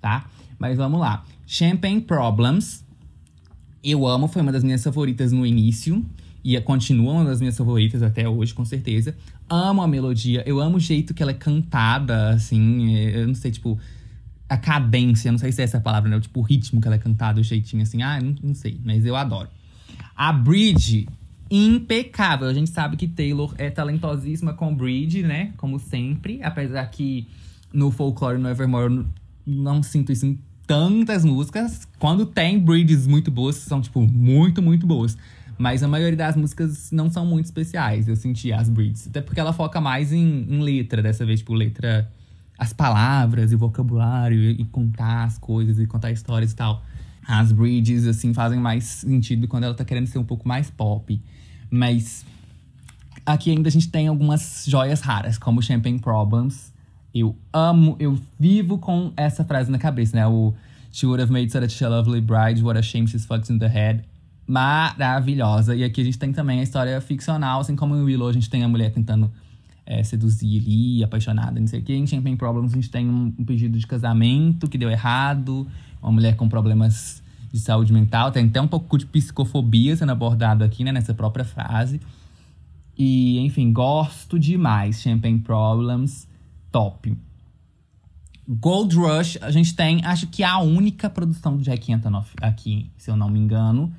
tá? 0.00 0.30
Mas 0.58 0.78
vamos 0.78 0.98
lá. 0.98 1.26
Champagne 1.46 2.00
Problems. 2.00 2.82
Eu 3.84 4.06
amo, 4.06 4.28
foi 4.28 4.40
uma 4.40 4.50
das 4.50 4.64
minhas 4.64 4.82
favoritas 4.82 5.30
no 5.30 5.44
início. 5.44 6.04
E 6.42 6.58
continua 6.60 7.12
uma 7.12 7.24
das 7.24 7.40
minhas 7.40 7.56
favoritas 7.56 8.02
até 8.02 8.28
hoje, 8.28 8.54
com 8.54 8.64
certeza. 8.64 9.14
Amo 9.48 9.82
a 9.82 9.88
melodia, 9.88 10.42
eu 10.46 10.60
amo 10.60 10.76
o 10.76 10.80
jeito 10.80 11.14
que 11.14 11.22
ela 11.22 11.32
é 11.32 11.34
cantada, 11.34 12.30
assim. 12.30 12.96
É, 12.96 13.22
eu 13.22 13.28
não 13.28 13.34
sei, 13.34 13.50
tipo, 13.50 13.78
a 14.48 14.56
cadência, 14.56 15.30
não 15.30 15.38
sei 15.38 15.52
se 15.52 15.60
é 15.60 15.64
essa 15.64 15.78
a 15.78 15.80
palavra, 15.80 16.10
né? 16.10 16.18
Tipo, 16.20 16.40
o 16.40 16.42
ritmo 16.42 16.80
que 16.80 16.86
ela 16.86 16.96
é 16.96 16.98
cantada, 16.98 17.40
o 17.40 17.44
jeitinho 17.44 17.82
assim. 17.82 18.02
Ah, 18.02 18.20
não, 18.20 18.34
não 18.42 18.54
sei, 18.54 18.80
mas 18.84 19.04
eu 19.04 19.14
adoro. 19.14 19.48
A 20.16 20.32
Bridge, 20.32 21.08
impecável. 21.50 22.48
A 22.48 22.54
gente 22.54 22.70
sabe 22.70 22.96
que 22.96 23.06
Taylor 23.06 23.54
é 23.58 23.70
talentosíssima 23.70 24.52
com 24.54 24.74
Bridge, 24.74 25.22
né? 25.22 25.52
Como 25.56 25.78
sempre. 25.78 26.40
Apesar 26.42 26.86
que 26.86 27.28
no 27.72 27.90
Folklore 27.90 28.38
no 28.38 28.48
Evermore 28.48 28.92
eu 28.92 29.06
não 29.46 29.82
sinto 29.82 30.12
isso 30.12 30.26
em 30.26 30.38
tantas 30.66 31.24
músicas. 31.24 31.86
Quando 31.98 32.26
tem 32.26 32.58
bridges 32.58 33.06
muito 33.06 33.30
boas, 33.30 33.56
são, 33.56 33.80
tipo, 33.80 34.00
muito, 34.00 34.60
muito 34.60 34.86
boas. 34.86 35.16
Mas 35.58 35.82
a 35.82 35.88
maioria 35.88 36.16
das 36.16 36.36
músicas 36.36 36.90
não 36.90 37.10
são 37.10 37.24
muito 37.24 37.46
especiais, 37.46 38.08
eu 38.08 38.16
senti 38.16 38.52
as 38.52 38.68
bridges. 38.68 39.08
Até 39.08 39.22
porque 39.22 39.40
ela 39.40 39.52
foca 39.52 39.80
mais 39.80 40.12
em, 40.12 40.46
em 40.48 40.60
letra, 40.60 41.02
dessa 41.02 41.24
vez, 41.24 41.40
tipo, 41.40 41.54
letra. 41.54 42.10
As 42.58 42.72
palavras 42.72 43.52
e 43.52 43.56
vocabulário, 43.56 44.38
e, 44.38 44.62
e 44.62 44.64
contar 44.64 45.24
as 45.24 45.38
coisas, 45.38 45.78
e 45.78 45.86
contar 45.86 46.10
histórias 46.10 46.52
e 46.52 46.56
tal. 46.56 46.82
As 47.26 47.52
bridges, 47.52 48.06
assim, 48.06 48.32
fazem 48.32 48.58
mais 48.58 48.84
sentido 48.84 49.48
quando 49.48 49.64
ela 49.64 49.74
tá 49.74 49.84
querendo 49.84 50.06
ser 50.06 50.18
um 50.18 50.24
pouco 50.24 50.46
mais 50.46 50.70
pop. 50.70 51.20
Mas 51.70 52.24
aqui 53.24 53.50
ainda 53.50 53.68
a 53.68 53.72
gente 53.72 53.88
tem 53.88 54.08
algumas 54.08 54.64
joias 54.66 55.00
raras, 55.00 55.38
como 55.38 55.62
Champagne 55.62 55.98
Problems. 55.98 56.72
Eu 57.14 57.34
amo, 57.52 57.96
eu 57.98 58.18
vivo 58.38 58.78
com 58.78 59.12
essa 59.16 59.42
frase 59.44 59.70
na 59.70 59.78
cabeça, 59.78 60.16
né? 60.16 60.26
O 60.26 60.54
She 60.92 61.04
would 61.04 61.20
have 61.20 61.30
made 61.30 61.50
such 61.50 61.84
a 61.84 61.88
lovely 61.88 62.22
bride, 62.22 62.62
what 62.62 62.78
a 62.78 62.82
shame 62.82 63.06
she's 63.06 63.26
fucked 63.26 63.52
in 63.52 63.58
the 63.58 63.68
head 63.68 64.04
maravilhosa. 64.46 65.74
E 65.74 65.82
aqui 65.82 66.00
a 66.00 66.04
gente 66.04 66.18
tem 66.18 66.32
também 66.32 66.60
a 66.60 66.62
história 66.62 67.00
ficcional, 67.00 67.60
assim 67.60 67.74
como 67.74 67.96
em 67.96 68.02
Willow 68.02 68.28
a 68.28 68.32
gente 68.32 68.48
tem 68.48 68.62
a 68.62 68.68
mulher 68.68 68.92
tentando 68.92 69.30
é, 69.84 70.02
seduzir 70.02 70.60
ali, 70.60 71.04
apaixonada, 71.04 71.58
não 71.58 71.66
sei 71.66 71.80
o 71.80 71.82
quê. 71.82 71.94
Em 71.94 72.06
Champagne 72.06 72.36
Problems 72.36 72.72
a 72.72 72.76
gente 72.76 72.90
tem 72.90 73.08
um, 73.08 73.32
um, 73.38 73.44
pedido 73.44 73.78
de 73.78 73.86
casamento 73.86 74.68
que 74.68 74.78
deu 74.78 74.90
errado, 74.90 75.66
uma 76.02 76.12
mulher 76.12 76.36
com 76.36 76.48
problemas 76.48 77.22
de 77.52 77.60
saúde 77.60 77.92
mental, 77.92 78.30
tem 78.30 78.46
até 78.46 78.60
um 78.60 78.68
pouco 78.68 78.98
de 78.98 79.06
psicofobia 79.06 79.96
sendo 79.96 80.12
abordado 80.12 80.62
aqui, 80.62 80.84
né, 80.84 80.92
nessa 80.92 81.14
própria 81.14 81.44
frase. 81.44 82.00
E, 82.98 83.38
enfim, 83.40 83.72
gosto 83.72 84.38
demais. 84.38 85.02
Champagne 85.02 85.38
Problems, 85.38 86.26
top. 86.72 87.16
Gold 88.48 88.96
Rush, 88.96 89.38
a 89.42 89.50
gente 89.50 89.74
tem, 89.74 90.04
acho 90.04 90.28
que 90.28 90.42
a 90.42 90.58
única 90.58 91.10
produção 91.10 91.56
do 91.56 91.62
Jack 91.62 91.92
Antonoff 91.92 92.32
aqui, 92.40 92.90
se 92.96 93.10
eu 93.10 93.16
não 93.16 93.28
me 93.28 93.38
engano. 93.38 93.92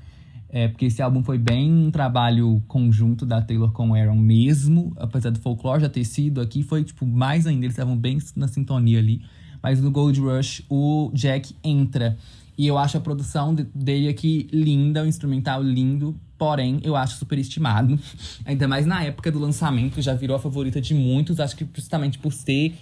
É, 0.50 0.68
porque 0.68 0.86
esse 0.86 1.02
álbum 1.02 1.24
foi 1.24 1.38
bem 1.38 1.72
um 1.72 1.92
trabalho 1.92 2.64
conjunto 2.68 3.26
da 3.26 3.42
Taylor 3.42 3.72
com 3.72 3.90
o 3.90 3.96
Aaron 3.96 4.16
mesmo. 4.16 4.94
Apesar 4.96 5.30
do 5.30 5.40
folclore 5.40 5.82
já 5.82 5.90
ter 5.90 6.06
sido 6.06 6.40
aqui, 6.40 6.64
foi 6.64 6.84
tipo 6.84 7.06
mais 7.06 7.46
ainda, 7.46 7.66
eles 7.66 7.74
estavam 7.74 7.98
bem 7.98 8.18
na 8.36 8.48
sintonia 8.48 9.00
ali. 9.00 9.22
Mas 9.62 9.82
no 9.82 9.92
Gold 9.92 10.20
Rush 10.20 10.64
o 10.70 11.12
Jack 11.14 11.54
entra. 11.64 12.18
E 12.58 12.66
eu 12.66 12.78
acho 12.78 12.98
a 12.98 13.02
produção 13.02 13.54
dele 13.54 14.08
aqui 14.08 14.48
linda, 14.52 15.04
o 15.04 15.06
instrumental 15.06 15.62
lindo, 15.62 16.16
porém 16.38 16.80
eu 16.82 16.96
acho 16.96 17.18
super 17.18 17.38
estimado. 17.38 18.00
Ainda 18.46 18.68
mais 18.68 18.86
na 18.86 19.04
época 19.04 19.32
do 19.32 19.38
lançamento, 19.38 20.02
já 20.02 20.16
virou 20.16 20.36
a 20.38 20.40
favorita 20.40 20.82
de 20.82 20.94
muitos, 20.94 21.40
acho 21.40 21.56
que 21.56 21.68
justamente 21.76 22.18
por 22.18 22.34
ser 22.34 22.74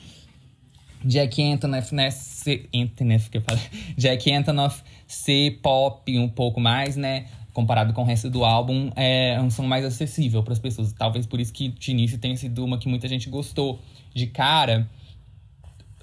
Jack 1.04 1.42
Antonoff, 1.44 1.94
né? 1.94 2.10
Ser, 2.10 2.70
Antonoff, 2.74 3.30
que 3.30 3.38
eu 3.38 3.42
falei. 3.42 3.64
Jack 3.98 4.32
Antonoff 4.32 4.82
ser 5.08 5.60
pop 5.62 6.18
um 6.18 6.30
pouco 6.30 6.60
mais, 6.60 6.96
né? 6.96 7.26
Comparado 7.56 7.94
com 7.94 8.02
o 8.02 8.06
resto 8.06 8.30
do 8.30 8.44
álbum, 8.44 8.92
é 8.98 9.40
um 9.42 9.50
som 9.50 9.64
mais 9.64 9.86
acessível 9.86 10.44
para 10.44 10.52
as 10.52 10.60
pessoas. 10.60 10.92
Talvez 10.92 11.26
por 11.26 11.40
isso 11.40 11.54
que 11.54 11.70
de 11.70 11.92
início 11.92 12.18
tenha 12.18 12.36
sido 12.36 12.64
uma 12.64 12.78
que 12.78 12.90
muita 12.90 13.08
gente 13.08 13.30
gostou 13.30 13.80
de 14.14 14.28
cara. 14.28 14.88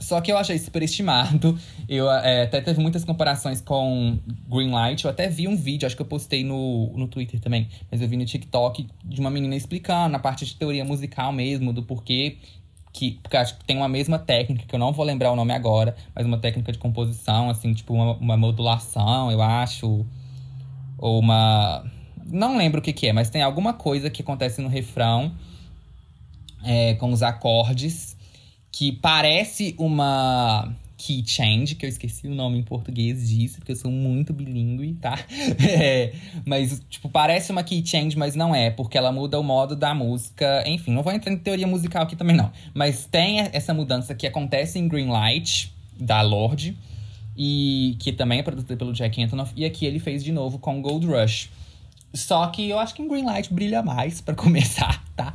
Só 0.00 0.20
que 0.22 0.32
eu 0.32 0.38
achei 0.38 0.58
superestimado. 0.58 1.56
Eu 1.86 2.10
é, 2.10 2.44
até 2.44 2.60
teve 2.62 2.80
muitas 2.80 3.04
comparações 3.04 3.60
com 3.60 4.18
Greenlight. 4.48 5.04
Eu 5.04 5.10
até 5.10 5.28
vi 5.28 5.46
um 5.46 5.54
vídeo, 5.54 5.84
acho 5.84 5.94
que 5.94 6.00
eu 6.00 6.06
postei 6.06 6.42
no, 6.42 6.90
no 6.96 7.06
Twitter 7.06 7.38
também. 7.38 7.68
Mas 7.90 8.00
eu 8.00 8.08
vi 8.08 8.16
no 8.16 8.24
TikTok 8.24 8.88
de 9.04 9.20
uma 9.20 9.28
menina 9.28 9.54
explicando 9.54 10.10
na 10.10 10.18
parte 10.18 10.46
de 10.46 10.56
teoria 10.56 10.84
musical 10.86 11.32
mesmo, 11.32 11.70
do 11.70 11.82
porquê 11.82 12.38
que 12.92 13.12
porque 13.22 13.36
acho 13.36 13.58
que 13.58 13.64
tem 13.64 13.76
uma 13.76 13.88
mesma 13.88 14.18
técnica, 14.18 14.64
que 14.66 14.74
eu 14.74 14.78
não 14.78 14.92
vou 14.92 15.04
lembrar 15.04 15.32
o 15.32 15.36
nome 15.36 15.52
agora, 15.52 15.94
mas 16.14 16.26
uma 16.26 16.38
técnica 16.38 16.72
de 16.72 16.78
composição, 16.78 17.48
assim, 17.48 17.72
tipo 17.72 17.94
uma, 17.94 18.12
uma 18.14 18.36
modulação, 18.36 19.30
eu 19.30 19.40
acho 19.40 20.04
ou 21.02 21.18
uma. 21.18 21.84
Não 22.24 22.56
lembro 22.56 22.78
o 22.78 22.82
que, 22.82 22.92
que 22.92 23.08
é, 23.08 23.12
mas 23.12 23.28
tem 23.28 23.42
alguma 23.42 23.74
coisa 23.74 24.08
que 24.08 24.22
acontece 24.22 24.62
no 24.62 24.68
refrão 24.68 25.32
é, 26.64 26.94
com 26.94 27.10
os 27.12 27.24
acordes 27.24 28.16
que 28.70 28.92
parece 28.92 29.74
uma 29.76 30.72
key 30.96 31.24
change, 31.26 31.74
que 31.74 31.84
eu 31.84 31.88
esqueci 31.90 32.28
o 32.28 32.34
nome 32.34 32.58
em 32.58 32.62
português 32.62 33.28
disso, 33.28 33.56
porque 33.56 33.72
eu 33.72 33.76
sou 33.76 33.90
muito 33.90 34.32
bilíngue, 34.32 34.94
tá? 34.94 35.18
É, 35.58 36.12
mas, 36.46 36.80
tipo, 36.88 37.08
parece 37.08 37.50
uma 37.50 37.64
key 37.64 37.84
change, 37.84 38.16
mas 38.16 38.36
não 38.36 38.54
é, 38.54 38.70
porque 38.70 38.96
ela 38.96 39.10
muda 39.10 39.40
o 39.40 39.42
modo 39.42 39.74
da 39.74 39.92
música. 39.92 40.62
Enfim, 40.66 40.92
não 40.92 41.02
vou 41.02 41.12
entrar 41.12 41.32
em 41.32 41.36
teoria 41.36 41.66
musical 41.66 42.04
aqui 42.04 42.14
também, 42.14 42.36
não. 42.36 42.52
Mas 42.72 43.04
tem 43.04 43.40
essa 43.52 43.74
mudança 43.74 44.14
que 44.14 44.26
acontece 44.26 44.78
em 44.78 44.86
Green 44.86 45.08
Light, 45.08 45.74
da 45.98 46.22
Lorde 46.22 46.76
e 47.36 47.96
que 47.98 48.12
também 48.12 48.40
é 48.40 48.42
produzida 48.42 48.76
pelo 48.76 48.92
Jack 48.92 49.22
Antonoff. 49.22 49.52
E 49.56 49.64
aqui 49.64 49.86
ele 49.86 49.98
fez 49.98 50.22
de 50.22 50.32
novo 50.32 50.58
com 50.58 50.80
Gold 50.80 51.06
Rush. 51.06 51.50
Só 52.14 52.46
que 52.48 52.68
eu 52.68 52.78
acho 52.78 52.94
que 52.94 53.00
em 53.00 53.08
Greenlight 53.08 53.52
brilha 53.52 53.82
mais, 53.82 54.20
para 54.20 54.34
começar, 54.36 55.02
tá? 55.16 55.32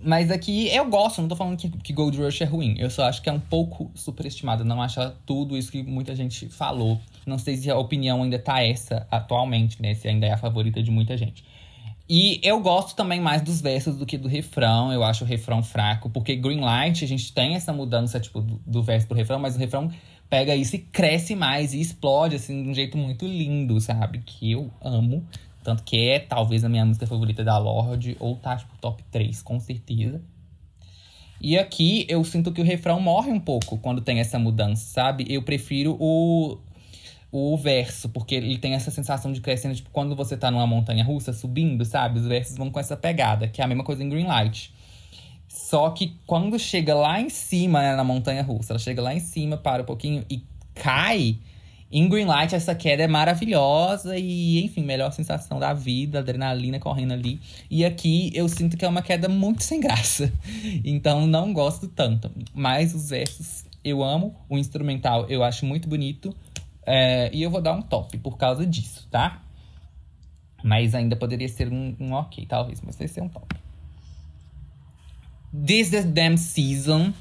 Mas 0.00 0.30
aqui 0.30 0.68
eu 0.68 0.88
gosto, 0.88 1.20
não 1.20 1.28
tô 1.28 1.34
falando 1.34 1.56
que, 1.56 1.68
que 1.68 1.92
Gold 1.92 2.16
Rush 2.16 2.42
é 2.42 2.44
ruim. 2.44 2.76
Eu 2.78 2.90
só 2.90 3.04
acho 3.04 3.20
que 3.20 3.28
é 3.28 3.32
um 3.32 3.40
pouco 3.40 3.90
superestimado. 3.94 4.64
Não 4.64 4.80
acho 4.80 5.00
tudo 5.26 5.56
isso 5.56 5.72
que 5.72 5.82
muita 5.82 6.14
gente 6.14 6.48
falou. 6.48 7.00
Não 7.26 7.38
sei 7.38 7.56
se 7.56 7.70
a 7.70 7.76
opinião 7.76 8.22
ainda 8.22 8.38
tá 8.38 8.62
essa 8.62 9.06
atualmente, 9.10 9.82
né? 9.82 9.94
Se 9.94 10.06
ainda 10.06 10.26
é 10.26 10.32
a 10.32 10.36
favorita 10.36 10.82
de 10.82 10.90
muita 10.90 11.16
gente. 11.16 11.44
E 12.08 12.40
eu 12.42 12.60
gosto 12.60 12.94
também 12.94 13.20
mais 13.20 13.42
dos 13.42 13.60
versos 13.60 13.96
do 13.96 14.04
que 14.04 14.18
do 14.18 14.28
refrão. 14.28 14.92
Eu 14.92 15.02
acho 15.02 15.24
o 15.24 15.26
refrão 15.26 15.62
fraco, 15.62 16.10
porque 16.10 16.36
Greenlight 16.36 17.04
a 17.04 17.08
gente 17.08 17.32
tem 17.32 17.54
essa 17.54 17.72
mudança, 17.72 18.20
tipo, 18.20 18.40
do, 18.40 18.60
do 18.66 18.82
verso 18.82 19.06
pro 19.06 19.16
refrão, 19.16 19.38
mas 19.38 19.56
o 19.56 19.58
refrão 19.58 19.90
pega 20.32 20.56
isso 20.56 20.76
e 20.76 20.78
cresce 20.78 21.36
mais 21.36 21.74
e 21.74 21.80
explode, 21.82 22.36
assim, 22.36 22.62
de 22.62 22.70
um 22.70 22.72
jeito 22.72 22.96
muito 22.96 23.26
lindo, 23.26 23.78
sabe? 23.82 24.22
Que 24.24 24.52
eu 24.52 24.70
amo. 24.80 25.26
Tanto 25.62 25.82
que 25.82 26.08
é 26.08 26.18
talvez 26.18 26.64
a 26.64 26.70
minha 26.70 26.86
música 26.86 27.06
favorita 27.06 27.44
da 27.44 27.58
Lorde, 27.58 28.16
ou 28.18 28.36
tá, 28.36 28.56
tipo, 28.56 28.74
top 28.80 29.02
3, 29.10 29.42
com 29.42 29.60
certeza. 29.60 30.22
E 31.38 31.58
aqui 31.58 32.06
eu 32.08 32.24
sinto 32.24 32.50
que 32.50 32.62
o 32.62 32.64
refrão 32.64 32.98
morre 32.98 33.30
um 33.30 33.38
pouco 33.38 33.76
quando 33.76 34.00
tem 34.00 34.20
essa 34.20 34.38
mudança, 34.38 34.86
sabe? 34.86 35.26
Eu 35.28 35.42
prefiro 35.42 35.98
o, 36.00 36.56
o 37.30 37.54
verso, 37.58 38.08
porque 38.08 38.34
ele 38.34 38.56
tem 38.56 38.72
essa 38.72 38.90
sensação 38.90 39.34
de 39.34 39.40
crescendo, 39.42 39.74
tipo, 39.74 39.90
quando 39.90 40.16
você 40.16 40.34
tá 40.34 40.50
numa 40.50 40.66
montanha 40.66 41.04
russa 41.04 41.34
subindo, 41.34 41.84
sabe? 41.84 42.18
Os 42.18 42.26
versos 42.26 42.56
vão 42.56 42.70
com 42.70 42.80
essa 42.80 42.96
pegada, 42.96 43.48
que 43.48 43.60
é 43.60 43.64
a 43.64 43.68
mesma 43.68 43.84
coisa 43.84 44.02
em 44.02 44.08
Greenlight. 44.08 44.72
Só 45.52 45.90
que 45.90 46.16
quando 46.26 46.58
chega 46.58 46.94
lá 46.94 47.20
em 47.20 47.28
cima, 47.28 47.82
né, 47.82 47.94
na 47.94 48.02
montanha 48.02 48.42
russa, 48.42 48.72
ela 48.72 48.78
chega 48.78 49.02
lá 49.02 49.14
em 49.14 49.20
cima, 49.20 49.58
para 49.58 49.82
um 49.82 49.84
pouquinho 49.84 50.24
e 50.30 50.42
cai 50.74 51.36
em 51.90 52.08
Greenlight, 52.08 52.54
essa 52.54 52.74
queda 52.74 53.02
é 53.02 53.06
maravilhosa 53.06 54.16
e, 54.16 54.64
enfim, 54.64 54.82
melhor 54.82 55.12
sensação 55.12 55.58
da 55.58 55.74
vida, 55.74 56.20
adrenalina 56.20 56.78
correndo 56.78 57.12
ali. 57.12 57.38
E 57.70 57.84
aqui 57.84 58.32
eu 58.34 58.48
sinto 58.48 58.78
que 58.78 58.84
é 58.86 58.88
uma 58.88 59.02
queda 59.02 59.28
muito 59.28 59.62
sem 59.62 59.78
graça. 59.78 60.32
Então 60.82 61.26
não 61.26 61.52
gosto 61.52 61.86
tanto. 61.86 62.30
Mas 62.54 62.94
os 62.94 63.10
versos 63.10 63.66
eu 63.84 64.02
amo, 64.02 64.34
o 64.48 64.56
instrumental 64.56 65.26
eu 65.28 65.44
acho 65.44 65.66
muito 65.66 65.86
bonito. 65.86 66.34
É, 66.86 67.30
e 67.30 67.42
eu 67.42 67.50
vou 67.50 67.60
dar 67.60 67.74
um 67.74 67.82
top 67.82 68.16
por 68.16 68.38
causa 68.38 68.66
disso, 68.66 69.06
tá? 69.10 69.42
Mas 70.64 70.94
ainda 70.94 71.14
poderia 71.14 71.48
ser 71.48 71.70
um, 71.70 71.94
um 72.00 72.12
ok, 72.14 72.46
talvez, 72.46 72.80
mas 72.80 72.96
vai 72.96 73.06
ser 73.06 73.20
um 73.20 73.28
top. 73.28 73.61
This 75.54 75.92
is 75.92 76.06
Damn 76.06 76.38
Season 76.38 77.12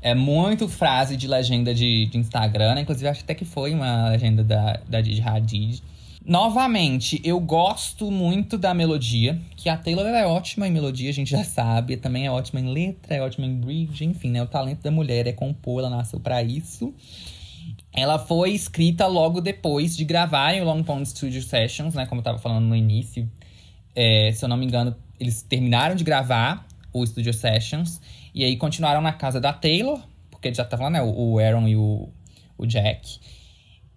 é 0.00 0.14
muito 0.14 0.68
frase 0.68 1.16
de 1.16 1.26
legenda 1.26 1.74
de, 1.74 2.06
de 2.06 2.18
Instagram, 2.18 2.76
né? 2.76 2.82
Inclusive, 2.82 3.08
acho 3.08 3.22
até 3.22 3.34
que 3.34 3.44
foi 3.44 3.74
uma 3.74 4.10
legenda 4.10 4.44
da, 4.44 4.80
da 4.88 5.00
Didi 5.00 5.20
Hadid. 5.20 5.82
Novamente, 6.24 7.20
eu 7.24 7.40
gosto 7.40 8.10
muito 8.10 8.56
da 8.56 8.72
melodia, 8.72 9.40
que 9.56 9.68
a 9.68 9.76
Taylor 9.76 10.06
é 10.06 10.24
ótima 10.24 10.68
em 10.68 10.70
melodia, 10.70 11.10
a 11.10 11.12
gente 11.12 11.30
já 11.30 11.42
sabe, 11.42 11.96
também 11.96 12.26
é 12.26 12.30
ótima 12.30 12.60
em 12.60 12.72
letra, 12.72 13.16
é 13.16 13.22
ótima 13.22 13.46
em 13.46 13.56
bridge, 13.56 14.04
enfim, 14.04 14.30
né? 14.30 14.42
O 14.42 14.46
talento 14.46 14.82
da 14.82 14.90
mulher 14.90 15.26
é 15.26 15.32
compor, 15.32 15.80
ela 15.80 15.90
nasceu 15.90 16.20
para 16.20 16.42
isso. 16.42 16.94
Ela 17.92 18.20
foi 18.20 18.52
escrita 18.52 19.08
logo 19.08 19.40
depois 19.40 19.96
de 19.96 20.04
gravarem 20.04 20.60
o 20.60 20.64
Long 20.64 20.84
Pond 20.84 21.08
Studio 21.08 21.42
Sessions, 21.42 21.94
né? 21.94 22.06
Como 22.06 22.20
eu 22.20 22.24
tava 22.24 22.38
falando 22.38 22.66
no 22.66 22.76
início. 22.76 23.28
É, 23.96 24.30
se 24.32 24.44
eu 24.44 24.48
não 24.48 24.56
me 24.56 24.64
engano, 24.64 24.94
eles 25.18 25.42
terminaram 25.42 25.96
de 25.96 26.04
gravar 26.04 26.69
o 26.92 27.06
Studio 27.06 27.32
Sessions. 27.32 28.00
E 28.34 28.44
aí 28.44 28.56
continuaram 28.56 29.00
na 29.00 29.12
casa 29.12 29.40
da 29.40 29.52
Taylor, 29.52 30.00
porque 30.30 30.52
já 30.52 30.62
estavam 30.62 30.86
lá, 30.86 30.90
né? 30.90 31.02
O 31.02 31.38
Aaron 31.38 31.68
e 31.68 31.76
o, 31.76 32.08
o 32.56 32.66
Jack. 32.66 33.18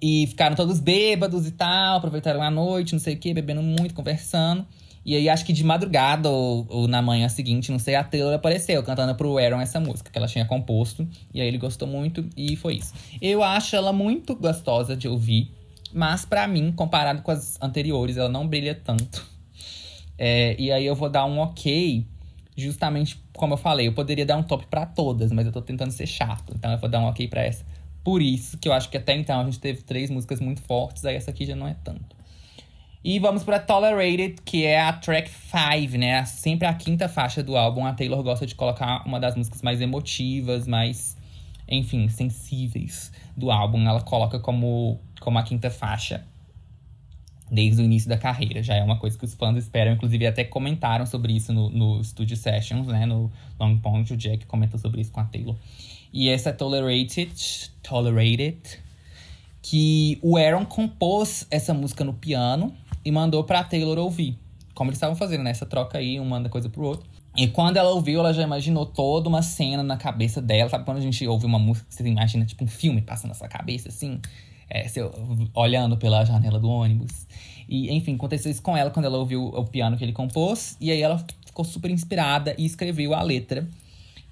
E 0.01 0.27
ficaram 0.27 0.55
todos 0.55 0.79
bêbados 0.79 1.47
e 1.47 1.51
tal, 1.51 1.97
aproveitaram 1.97 2.41
a 2.41 2.51
noite, 2.51 2.93
não 2.93 2.99
sei 2.99 3.15
o 3.15 3.17
quê, 3.17 3.33
bebendo 3.33 3.61
muito, 3.61 3.93
conversando. 3.93 4.65
E 5.05 5.15
aí, 5.15 5.27
acho 5.27 5.45
que 5.45 5.51
de 5.51 5.63
madrugada 5.63 6.29
ou, 6.29 6.65
ou, 6.69 6.87
na 6.87 7.01
manhã 7.01 7.27
seguinte, 7.27 7.71
não 7.71 7.79
sei, 7.79 7.95
a 7.95 8.03
Taylor 8.03 8.33
apareceu 8.33 8.81
cantando 8.83 9.13
pro 9.15 9.37
Aaron 9.37 9.59
essa 9.59 9.79
música 9.79 10.09
que 10.09 10.17
ela 10.17 10.27
tinha 10.27 10.45
composto. 10.45 11.07
E 11.33 11.41
aí 11.41 11.47
ele 11.47 11.57
gostou 11.57 11.87
muito 11.87 12.25
e 12.37 12.55
foi 12.55 12.75
isso. 12.75 12.93
Eu 13.21 13.43
acho 13.43 13.75
ela 13.75 13.91
muito 13.91 14.33
gostosa 14.35 14.95
de 14.95 15.07
ouvir, 15.07 15.51
mas 15.93 16.25
para 16.25 16.47
mim, 16.47 16.71
comparado 16.71 17.21
com 17.21 17.31
as 17.31 17.57
anteriores, 17.61 18.15
ela 18.15 18.29
não 18.29 18.47
brilha 18.47 18.75
tanto. 18.75 19.25
É, 20.17 20.55
e 20.59 20.71
aí 20.71 20.85
eu 20.85 20.95
vou 20.95 21.09
dar 21.09 21.25
um 21.25 21.39
ok 21.39 22.05
justamente 22.55 23.21
como 23.33 23.53
eu 23.53 23.57
falei, 23.57 23.87
eu 23.87 23.93
poderia 23.93 24.25
dar 24.25 24.37
um 24.37 24.43
top 24.43 24.65
para 24.67 24.85
todas, 24.85 25.31
mas 25.31 25.45
eu 25.45 25.51
tô 25.51 25.61
tentando 25.61 25.91
ser 25.91 26.07
chato. 26.07 26.53
Então 26.55 26.71
eu 26.71 26.77
vou 26.77 26.89
dar 26.89 26.99
um 26.99 27.05
ok 27.05 27.27
pra 27.27 27.41
essa. 27.41 27.65
Por 28.03 28.21
isso 28.21 28.57
que 28.57 28.67
eu 28.67 28.73
acho 28.73 28.89
que 28.89 28.97
até 28.97 29.15
então 29.15 29.39
a 29.39 29.43
gente 29.43 29.59
teve 29.59 29.81
três 29.81 30.09
músicas 30.09 30.39
muito 30.39 30.61
fortes, 30.61 31.05
aí 31.05 31.15
essa 31.15 31.31
aqui 31.31 31.45
já 31.45 31.55
não 31.55 31.67
é 31.67 31.75
tanto. 31.83 32.15
E 33.03 33.19
vamos 33.19 33.43
para 33.43 33.59
Tolerated, 33.59 34.35
que 34.45 34.65
é 34.65 34.79
a 34.79 34.93
track 34.93 35.29
5, 35.29 35.97
né? 35.97 36.23
Sempre 36.23 36.67
a 36.67 36.73
quinta 36.73 37.09
faixa 37.09 37.43
do 37.43 37.57
álbum. 37.57 37.85
A 37.85 37.91
Taylor 37.93 38.23
gosta 38.23 38.45
de 38.45 38.55
colocar 38.55 39.05
uma 39.05 39.19
das 39.19 39.35
músicas 39.35 39.61
mais 39.61 39.81
emotivas, 39.81 40.65
mais, 40.65 41.17
enfim, 41.67 42.07
sensíveis 42.07 43.11
do 43.35 43.51
álbum. 43.51 43.85
Ela 43.85 43.99
coloca 43.99 44.39
como, 44.39 45.01
como 45.19 45.37
a 45.37 45.43
quinta 45.43 45.69
faixa 45.69 46.25
desde 47.51 47.81
o 47.81 47.85
início 47.85 48.09
da 48.09 48.17
carreira. 48.17 48.63
Já 48.63 48.75
é 48.75 48.83
uma 48.83 48.97
coisa 48.97 49.17
que 49.17 49.25
os 49.25 49.33
fãs 49.33 49.57
esperam, 49.57 49.93
inclusive 49.93 50.25
até 50.25 50.43
comentaram 50.43 51.05
sobre 51.05 51.33
isso 51.33 51.53
no, 51.53 51.69
no 51.69 52.03
Studio 52.03 52.35
Sessions, 52.35 52.87
né? 52.87 53.05
No 53.05 53.31
Long 53.59 53.77
Pond, 53.77 54.13
o 54.13 54.17
Jack 54.17 54.45
comentou 54.45 54.79
sobre 54.79 55.01
isso 55.01 55.11
com 55.11 55.19
a 55.19 55.23
Taylor. 55.25 55.55
E 56.11 56.29
essa 56.29 56.49
é 56.49 56.53
Tolerated, 56.53 57.71
Tolerated, 57.81 58.59
que 59.61 60.19
o 60.21 60.37
Aaron 60.37 60.65
compôs 60.65 61.47
essa 61.49 61.73
música 61.73 62.03
no 62.03 62.13
piano 62.13 62.73
e 63.03 63.11
mandou 63.11 63.43
pra 63.43 63.63
Taylor 63.63 63.97
ouvir. 63.97 64.37
Como 64.73 64.89
eles 64.89 64.97
estavam 64.97 65.15
fazendo, 65.15 65.43
né? 65.43 65.51
Essa 65.51 65.65
troca 65.65 65.97
aí, 65.97 66.19
um 66.19 66.25
manda 66.25 66.49
coisa 66.49 66.69
pro 66.69 66.83
outro. 66.83 67.09
E 67.35 67.47
quando 67.47 67.77
ela 67.77 67.89
ouviu, 67.89 68.19
ela 68.19 68.31
já 68.31 68.43
imaginou 68.43 68.85
toda 68.85 69.27
uma 69.27 69.41
cena 69.41 69.81
na 69.81 69.97
cabeça 69.97 70.39
dela. 70.39 70.69
Sabe 70.69 70.85
quando 70.85 70.97
a 70.97 71.01
gente 71.01 71.25
ouve 71.27 71.45
uma 71.45 71.57
música, 71.57 71.87
você 71.89 72.07
imagina 72.07 72.45
tipo 72.45 72.63
um 72.63 72.67
filme 72.67 73.01
passando 73.01 73.29
na 73.29 73.35
sua 73.35 73.47
cabeça, 73.47 73.89
assim? 73.89 74.19
É, 74.69 74.87
seu, 74.87 75.11
olhando 75.53 75.97
pela 75.97 76.23
janela 76.23 76.59
do 76.59 76.69
ônibus. 76.69 77.27
E, 77.67 77.91
enfim, 77.91 78.15
aconteceu 78.15 78.51
isso 78.51 78.61
com 78.61 78.75
ela 78.75 78.89
quando 78.89 79.05
ela 79.05 79.17
ouviu 79.17 79.45
o 79.45 79.65
piano 79.65 79.97
que 79.97 80.03
ele 80.03 80.11
compôs. 80.11 80.77
E 80.79 80.91
aí 80.91 81.01
ela 81.01 81.23
ficou 81.45 81.63
super 81.63 81.89
inspirada 81.89 82.55
e 82.57 82.65
escreveu 82.65 83.13
a 83.13 83.21
letra. 83.21 83.67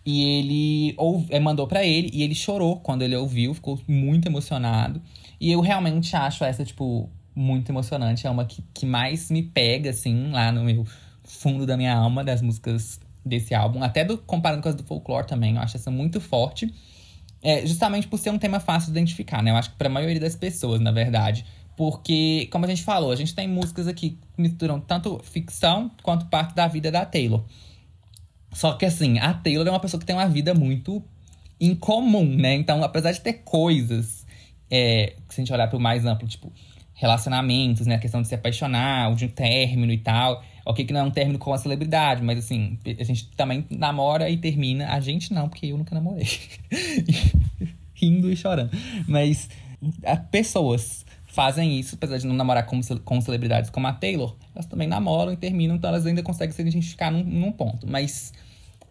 E 0.05 0.23
ele 0.23 0.93
ou, 0.97 1.25
é, 1.29 1.39
mandou 1.39 1.67
para 1.67 1.85
ele 1.85 2.09
e 2.11 2.23
ele 2.23 2.33
chorou 2.33 2.77
quando 2.77 3.03
ele 3.03 3.15
ouviu, 3.15 3.53
ficou 3.53 3.79
muito 3.87 4.27
emocionado. 4.27 5.01
E 5.39 5.51
eu 5.51 5.61
realmente 5.61 6.15
acho 6.15 6.43
essa, 6.43 6.65
tipo, 6.65 7.09
muito 7.35 7.71
emocionante. 7.71 8.25
É 8.25 8.29
uma 8.29 8.45
que, 8.45 8.63
que 8.73 8.85
mais 8.85 9.29
me 9.29 9.43
pega, 9.43 9.91
assim, 9.91 10.31
lá 10.31 10.51
no 10.51 10.63
meu 10.63 10.85
fundo 11.23 11.65
da 11.65 11.77
minha 11.77 11.95
alma, 11.95 12.23
das 12.23 12.41
músicas 12.41 12.99
desse 13.25 13.53
álbum. 13.53 13.83
Até 13.83 14.03
do, 14.03 14.17
comparando 14.17 14.61
com 14.61 14.69
as 14.69 14.75
do 14.75 14.83
folklore 14.83 15.27
também, 15.27 15.55
eu 15.55 15.61
acho 15.61 15.77
essa 15.77 15.91
muito 15.91 16.19
forte. 16.19 16.71
É, 17.43 17.65
justamente 17.65 18.07
por 18.07 18.19
ser 18.19 18.29
um 18.29 18.37
tema 18.37 18.59
fácil 18.59 18.91
de 18.91 18.99
identificar, 18.99 19.41
né? 19.41 19.51
Eu 19.51 19.55
acho 19.55 19.71
que 19.71 19.75
para 19.75 19.87
a 19.87 19.91
maioria 19.91 20.19
das 20.19 20.35
pessoas, 20.35 20.79
na 20.79 20.91
verdade. 20.91 21.45
Porque, 21.75 22.47
como 22.51 22.65
a 22.65 22.67
gente 22.67 22.83
falou, 22.83 23.11
a 23.11 23.15
gente 23.15 23.33
tem 23.33 23.47
músicas 23.47 23.87
aqui 23.87 24.11
que 24.35 24.41
misturam 24.41 24.79
tanto 24.79 25.19
ficção 25.23 25.89
quanto 26.03 26.25
parte 26.27 26.53
da 26.53 26.67
vida 26.67 26.91
da 26.91 27.05
Taylor. 27.05 27.43
Só 28.53 28.73
que, 28.73 28.85
assim, 28.85 29.17
a 29.17 29.33
Taylor 29.33 29.65
é 29.65 29.71
uma 29.71 29.79
pessoa 29.79 29.99
que 29.99 30.05
tem 30.05 30.15
uma 30.15 30.27
vida 30.27 30.53
muito 30.53 31.03
incomum, 31.59 32.35
né? 32.35 32.53
Então, 32.53 32.83
apesar 32.83 33.11
de 33.11 33.21
ter 33.21 33.33
coisas, 33.33 34.25
é, 34.69 35.13
se 35.29 35.41
a 35.41 35.43
gente 35.43 35.53
olhar 35.53 35.67
para 35.67 35.77
o 35.77 35.81
mais 35.81 36.05
amplo, 36.05 36.27
tipo, 36.27 36.51
relacionamentos, 36.93 37.87
né? 37.87 37.95
A 37.95 37.99
questão 37.99 38.21
de 38.21 38.27
se 38.27 38.35
apaixonar, 38.35 39.15
de 39.15 39.25
um 39.25 39.29
término 39.29 39.91
e 39.91 39.97
tal. 39.97 40.43
Ok, 40.71 40.85
que 40.85 40.93
não 40.93 41.01
é 41.01 41.03
um 41.03 41.11
término 41.11 41.37
com 41.37 41.53
a 41.53 41.57
celebridade, 41.57 42.23
mas 42.23 42.39
assim, 42.39 42.77
a 42.99 43.03
gente 43.03 43.27
também 43.35 43.65
namora 43.69 44.29
e 44.29 44.37
termina. 44.37 44.87
A 44.93 44.99
gente 44.99 45.33
não, 45.33 45.49
porque 45.49 45.67
eu 45.67 45.77
nunca 45.77 45.93
namorei. 45.93 46.27
Rindo 47.93 48.31
e 48.31 48.35
chorando. 48.35 48.71
Mas 49.07 49.49
pessoas 50.31 51.05
fazem 51.25 51.79
isso, 51.79 51.95
apesar 51.95 52.17
de 52.17 52.27
não 52.27 52.35
namorar 52.35 52.65
com, 52.65 52.79
com 53.03 53.21
celebridades 53.21 53.69
como 53.69 53.87
a 53.87 53.93
Taylor, 53.93 54.35
elas 54.53 54.65
também 54.65 54.87
namoram 54.87 55.31
e 55.31 55.37
terminam, 55.37 55.75
então 55.75 55.89
elas 55.89 56.05
ainda 56.05 56.21
conseguem 56.21 56.53
se 56.53 56.61
identificar 56.61 57.11
num, 57.11 57.23
num 57.23 57.51
ponto. 57.51 57.87
Mas 57.89 58.33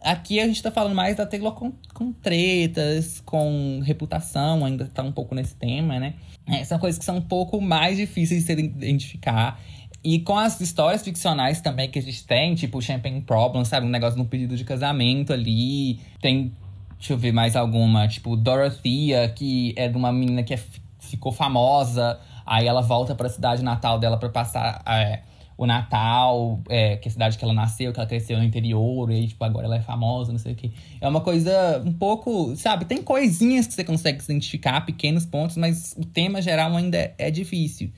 aqui 0.01 0.41
a 0.41 0.47
gente 0.47 0.63
tá 0.63 0.71
falando 0.71 0.95
mais 0.95 1.17
da 1.17 1.27
Taylor 1.27 1.53
com, 1.53 1.73
com 1.93 2.13
tretas, 2.13 3.21
com 3.25 3.81
reputação, 3.85 4.65
ainda 4.65 4.87
tá 4.87 5.03
um 5.03 5.13
pouco 5.13 5.35
nesse 5.35 5.55
tema, 5.55 5.99
né? 5.99 6.15
É, 6.47 6.65
são 6.65 6.79
coisas 6.79 6.99
que 6.99 7.05
são 7.05 7.19
um 7.19 7.23
pouco 7.23 7.61
mais 7.61 7.97
difíceis 7.97 8.45
de 8.45 8.47
se 8.47 8.53
identificar. 8.53 9.61
E 10.03 10.21
com 10.21 10.39
as 10.39 10.61
histórias 10.61 11.03
ficcionais 11.03 11.61
também 11.61 11.91
que 11.91 11.99
a 11.99 12.03
gente 12.03 12.27
tem, 12.27 12.55
tipo 12.55 12.81
Champagne 12.81 13.21
Problem, 13.21 13.65
sabe? 13.65 13.87
Um 13.87 13.91
negócio 13.91 14.19
no 14.19 14.25
pedido 14.25 14.57
de 14.57 14.65
casamento 14.65 15.33
ali. 15.33 16.01
Tem, 16.21 16.53
deixa 16.97 17.13
eu 17.13 17.19
ver 17.19 17.33
mais 17.33 17.55
alguma, 17.55 18.09
tipo 18.09 18.37
Dorothea, 18.37 19.29
que 19.29 19.75
é 19.77 19.89
de 19.89 19.97
uma 19.97 20.11
menina 20.11 20.43
que 20.43 20.55
é, 20.55 20.61
ficou 21.01 21.33
famosa. 21.33 22.19
Aí 22.47 22.67
ela 22.67 22.81
volta 22.81 23.15
para 23.15 23.27
a 23.27 23.31
cidade 23.31 23.63
natal 23.63 23.99
dela 23.99 24.17
para 24.17 24.31
passar 24.31 24.83
é, 24.87 25.21
o 25.61 25.67
Natal, 25.67 26.59
é, 26.71 26.97
que 26.97 27.07
é 27.07 27.11
a 27.11 27.13
cidade 27.13 27.37
que 27.37 27.45
ela 27.45 27.53
nasceu, 27.53 27.93
que 27.93 28.01
ela 28.01 28.09
cresceu 28.09 28.39
no 28.39 28.45
interior, 28.45 29.11
e 29.11 29.17
aí, 29.17 29.29
tipo, 29.29 29.45
agora 29.45 29.67
ela 29.67 29.77
é 29.77 29.83
famosa, 29.83 30.33
não 30.33 30.39
sei 30.39 30.55
o 30.55 30.57
quê. 30.57 30.71
É 30.99 31.07
uma 31.07 31.21
coisa 31.21 31.83
um 31.85 31.93
pouco, 31.93 32.57
sabe, 32.57 32.87
tem 32.87 33.03
coisinhas 33.03 33.67
que 33.67 33.75
você 33.75 33.85
consegue 33.85 34.25
se 34.25 34.33
identificar, 34.33 34.81
pequenos 34.87 35.27
pontos, 35.27 35.59
mas 35.59 35.95
o 35.99 36.07
tema 36.07 36.41
geral 36.41 36.75
ainda 36.75 37.13
é 37.19 37.31
difícil. 37.31 37.93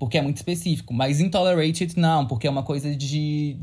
Porque 0.00 0.16
é 0.16 0.22
muito 0.22 0.38
específico. 0.38 0.94
Mas 0.94 1.20
Intolerated, 1.20 1.98
não, 1.98 2.26
porque 2.26 2.46
é 2.46 2.50
uma 2.50 2.62
coisa 2.62 2.96
de 2.96 3.58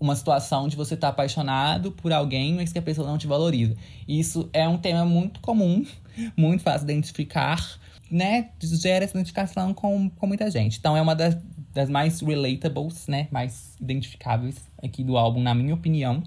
uma 0.00 0.16
situação 0.16 0.66
de 0.66 0.76
você 0.76 0.94
estar 0.94 1.08
tá 1.08 1.12
apaixonado 1.12 1.92
por 1.92 2.10
alguém, 2.10 2.54
mas 2.54 2.72
que 2.72 2.78
a 2.78 2.82
pessoa 2.82 3.06
não 3.06 3.18
te 3.18 3.26
valoriza. 3.26 3.76
Isso 4.08 4.48
é 4.54 4.66
um 4.66 4.78
tema 4.78 5.04
muito 5.04 5.40
comum, 5.40 5.84
muito 6.34 6.62
fácil 6.62 6.86
de 6.86 6.92
identificar, 6.94 7.78
né? 8.10 8.48
Gera 8.62 9.04
essa 9.04 9.14
identificação 9.14 9.74
com, 9.74 10.08
com 10.08 10.26
muita 10.26 10.50
gente. 10.50 10.78
Então 10.78 10.96
é 10.96 11.02
uma 11.02 11.14
das, 11.14 11.36
das 11.74 11.90
mais 11.90 12.18
relatables, 12.18 13.06
né? 13.06 13.28
Mais 13.30 13.76
identificáveis 13.78 14.56
aqui 14.82 15.04
do 15.04 15.18
álbum, 15.18 15.42
na 15.42 15.54
minha 15.54 15.74
opinião. 15.74 16.22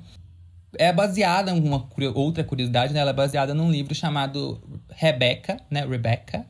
É 0.78 0.94
baseada 0.94 1.50
em 1.50 1.68
uma 1.68 1.90
outra 2.14 2.44
curiosidade, 2.44 2.94
né? 2.94 3.00
Ela 3.00 3.10
é 3.10 3.14
baseada 3.14 3.56
num 3.56 3.72
livro 3.72 3.96
chamado 3.96 4.62
Rebecca, 4.92 5.60
né? 5.68 5.84
Rebecca, 5.84 6.46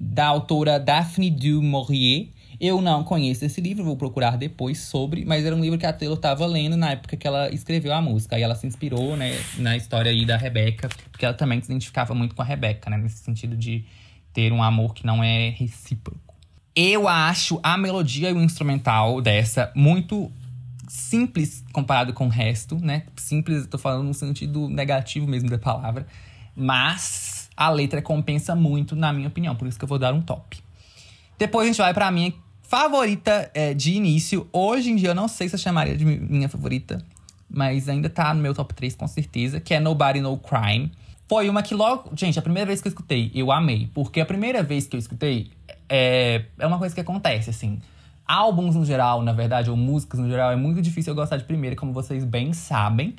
da 0.00 0.26
autora 0.26 0.80
Daphne 0.80 1.30
du 1.30 1.62
Maurier 1.62 2.30
eu 2.60 2.80
não 2.80 3.04
conheço 3.04 3.44
esse 3.44 3.60
livro, 3.60 3.84
vou 3.84 3.96
procurar 3.96 4.36
depois 4.36 4.78
sobre, 4.78 5.24
mas 5.24 5.44
era 5.44 5.54
um 5.54 5.60
livro 5.60 5.78
que 5.78 5.86
a 5.86 5.92
Taylor 5.92 6.16
estava 6.16 6.44
lendo 6.44 6.76
na 6.76 6.90
época 6.90 7.16
que 7.16 7.26
ela 7.26 7.48
escreveu 7.50 7.92
a 7.92 8.02
música. 8.02 8.38
E 8.38 8.42
ela 8.42 8.54
se 8.54 8.66
inspirou, 8.66 9.16
né, 9.16 9.38
na 9.58 9.76
história 9.76 10.10
aí 10.10 10.24
da 10.26 10.36
Rebeca, 10.36 10.88
porque 11.12 11.24
ela 11.24 11.34
também 11.34 11.60
se 11.60 11.66
identificava 11.66 12.14
muito 12.14 12.34
com 12.34 12.42
a 12.42 12.44
Rebeca, 12.44 12.90
né, 12.90 12.96
nesse 12.96 13.18
sentido 13.18 13.56
de 13.56 13.84
ter 14.32 14.52
um 14.52 14.62
amor 14.62 14.92
que 14.92 15.06
não 15.06 15.22
é 15.22 15.50
recíproco. 15.50 16.34
Eu 16.74 17.08
acho 17.08 17.60
a 17.62 17.76
melodia 17.76 18.30
e 18.30 18.32
o 18.32 18.42
instrumental 18.42 19.20
dessa 19.20 19.72
muito 19.74 20.30
simples 20.88 21.64
comparado 21.72 22.12
com 22.12 22.26
o 22.26 22.28
resto, 22.28 22.76
né? 22.76 23.04
Simples, 23.16 23.66
tô 23.66 23.78
falando 23.78 24.06
no 24.06 24.14
sentido 24.14 24.68
negativo 24.68 25.26
mesmo 25.26 25.50
da 25.50 25.58
palavra. 25.58 26.06
Mas 26.54 27.48
a 27.56 27.68
letra 27.70 28.00
compensa 28.00 28.54
muito, 28.54 28.96
na 28.96 29.12
minha 29.12 29.28
opinião, 29.28 29.54
por 29.54 29.68
isso 29.68 29.78
que 29.78 29.84
eu 29.84 29.88
vou 29.88 29.98
dar 29.98 30.14
um 30.14 30.22
top. 30.22 30.58
Depois 31.38 31.64
a 31.64 31.70
gente 31.70 31.78
vai 31.78 31.94
pra 31.94 32.10
minha 32.10 32.32
favorita 32.68 33.50
é, 33.54 33.72
de 33.72 33.94
início. 33.94 34.46
Hoje 34.52 34.90
em 34.90 34.96
dia 34.96 35.08
eu 35.08 35.14
não 35.14 35.26
sei 35.26 35.48
se 35.48 35.54
eu 35.54 35.58
chamaria 35.58 35.96
de 35.96 36.04
minha 36.04 36.50
favorita, 36.50 37.02
mas 37.50 37.88
ainda 37.88 38.10
tá 38.10 38.32
no 38.34 38.42
meu 38.42 38.54
top 38.54 38.74
3 38.74 38.94
com 38.94 39.08
certeza, 39.08 39.58
que 39.58 39.72
é 39.72 39.80
Nobody 39.80 40.20
No 40.20 40.36
Crime. 40.36 40.92
Foi 41.26 41.48
uma 41.48 41.62
que 41.62 41.74
logo. 41.74 42.10
Gente, 42.14 42.38
a 42.38 42.42
primeira 42.42 42.66
vez 42.66 42.82
que 42.82 42.88
eu 42.88 42.90
escutei, 42.90 43.30
eu 43.34 43.50
amei. 43.50 43.90
Porque 43.94 44.20
a 44.20 44.26
primeira 44.26 44.62
vez 44.62 44.86
que 44.86 44.96
eu 44.96 44.98
escutei 44.98 45.50
é, 45.88 46.44
é 46.58 46.66
uma 46.66 46.78
coisa 46.78 46.94
que 46.94 47.00
acontece, 47.00 47.48
assim. 47.50 47.80
Álbuns 48.26 48.76
no 48.76 48.84
geral, 48.84 49.22
na 49.22 49.32
verdade, 49.32 49.70
ou 49.70 49.76
músicas 49.76 50.20
no 50.20 50.28
geral, 50.28 50.52
é 50.52 50.56
muito 50.56 50.82
difícil 50.82 51.12
eu 51.12 51.14
gostar 51.14 51.38
de 51.38 51.44
primeira, 51.44 51.74
como 51.74 51.94
vocês 51.94 52.22
bem 52.22 52.52
sabem. 52.52 53.16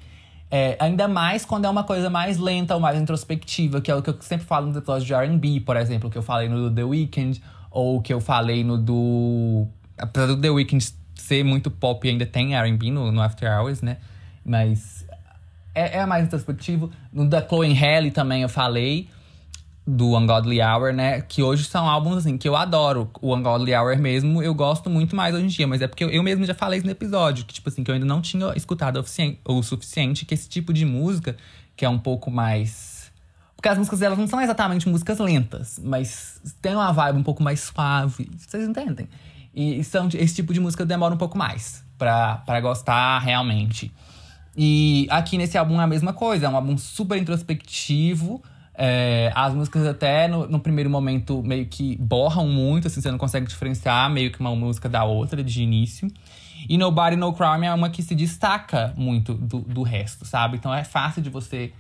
É, 0.52 0.78
ainda 0.80 1.08
mais 1.08 1.44
quando 1.44 1.66
é 1.66 1.70
uma 1.70 1.84
coisa 1.84 2.10
mais 2.10 2.38
lenta 2.38 2.76
ou 2.76 2.80
mais 2.80 3.00
introspectiva, 3.00 3.82
que 3.82 3.90
é 3.90 3.96
o 3.96 4.02
que 4.02 4.12
eu 4.12 4.18
sempre 4.22 4.46
falo 4.46 4.68
nos 4.68 4.78
episódios 4.78 5.06
de 5.06 5.14
RB, 5.14 5.62
por 5.62 5.76
exemplo, 5.76 6.10
que 6.10 6.18
eu 6.18 6.24
falei 6.24 6.48
no 6.48 6.70
The 6.72 6.84
Weeknd, 6.84 7.42
ou 7.72 8.02
que 8.02 8.14
eu 8.14 8.20
falei 8.20 8.64
no 8.64 8.78
do. 8.78 9.68
Apesar 9.98 10.28
do 10.28 10.38
The 10.38 10.50
Weeknd 10.50 10.94
ser 11.16 11.44
muito 11.44 11.70
pop 11.70 12.08
ainda 12.08 12.26
tem 12.26 12.58
RB 12.60 12.92
no, 12.92 13.12
no 13.12 13.22
After 13.22 13.52
Hours, 13.52 13.82
né? 13.82 13.98
Mas 14.46 15.06
é, 15.76 16.00
é 16.00 16.06
mais 16.06 16.26
introspectivo. 16.26 16.92
No 17.12 17.28
da 17.28 17.46
Chloe 17.46 17.78
Haley 17.78 18.12
também 18.12 18.42
eu 18.42 18.50
falei 18.50 19.10
do 19.86 20.16
Ungodly 20.16 20.62
Hour, 20.62 20.94
né? 20.94 21.22
Que 21.22 21.42
hoje 21.42 21.64
são 21.64 21.88
álbuns 21.90 22.18
assim 22.18 22.38
que 22.38 22.48
eu 22.48 22.56
adoro. 22.56 23.10
O 23.22 23.36
Ungodly 23.36 23.74
Hour 23.76 23.98
mesmo, 23.98 24.42
eu 24.42 24.54
gosto 24.54 24.90
muito 24.90 25.16
mais 25.16 25.34
hoje 25.34 25.46
em 25.46 25.48
dia, 25.48 25.68
mas 25.68 25.82
é 25.82 25.88
porque 25.88 26.04
eu, 26.04 26.10
eu 26.10 26.22
mesmo 26.22 26.46
já 26.46 26.54
falei 26.54 26.78
isso 26.78 26.86
no 26.86 26.92
episódio, 26.92 27.46
que 27.46 27.54
tipo 27.54 27.70
assim, 27.70 27.84
que 27.84 27.90
eu 27.90 27.96
ainda 27.96 28.06
não 28.06 28.22
tinha 28.22 28.54
escutado 28.56 29.04
o 29.46 29.64
suficiente 29.64 30.26
que 30.26 30.34
esse 30.34 30.48
tipo 30.48 30.72
de 30.72 30.86
música, 30.86 31.36
que 31.76 31.86
é 31.86 31.90
um 31.90 32.00
pouco 32.00 32.30
mais 32.30 32.99
porque 33.60 33.68
as 33.68 33.78
músicas 33.78 34.00
delas 34.00 34.18
não 34.18 34.26
são 34.26 34.40
exatamente 34.40 34.88
músicas 34.88 35.20
lentas, 35.20 35.82
mas 35.84 36.42
tem 36.62 36.74
uma 36.74 36.94
vibe 36.94 37.20
um 37.20 37.24
pouco 37.24 37.44
mais 37.44 37.60
suave. 37.60 38.32
Vocês 38.38 38.66
entendem? 38.66 39.10
E 39.54 39.84
são, 39.84 40.08
esse 40.14 40.36
tipo 40.36 40.54
de 40.54 40.62
música 40.62 40.86
demora 40.86 41.14
um 41.14 41.18
pouco 41.18 41.38
mais 41.38 41.84
para 41.98 42.62
gostar 42.62 43.20
realmente. 43.20 43.92
E 44.56 45.08
aqui 45.10 45.38
nesse 45.38 45.58
álbum 45.58 45.78
é 45.78 45.84
a 45.84 45.88
mesma 45.88 46.14
coisa, 46.14 46.46
é 46.46 46.50
um 46.50 46.56
álbum 46.56 46.78
super 46.78 47.18
introspectivo. 47.18 48.42
É, 48.74 49.30
as 49.36 49.54
músicas 49.54 49.86
até 49.86 50.30
no, 50.30 50.48
no, 50.48 50.62
primeiro 50.62 50.90
momento 50.90 51.44
meio 51.44 51.66
que 51.66 51.98
borram 51.98 52.48
muito, 52.48 52.88
assim, 52.88 53.02
você 53.02 53.12
não 53.12 53.18
consegue 53.18 53.46
diferenciar 53.46 54.10
meio 54.10 54.32
que 54.32 54.40
uma 54.40 54.56
música 54.56 54.88
da 54.88 55.04
outra 55.04 55.44
de 55.44 55.62
início. 55.62 56.10
E 56.70 56.78
Nobody 56.78 57.18
No 57.18 57.34
Crime 57.34 57.66
é 57.66 57.74
uma 57.74 57.90
que 57.90 58.02
se 58.02 58.16
destaca 58.16 58.94
muito 58.96 59.34
do, 59.34 59.60
do 59.60 59.84
resto, 59.84 60.26
sabe? 60.26 60.56
Então 60.56 60.74
é 60.74 60.86
fácil 60.86 61.22
de 61.22 61.30
você 61.30 61.74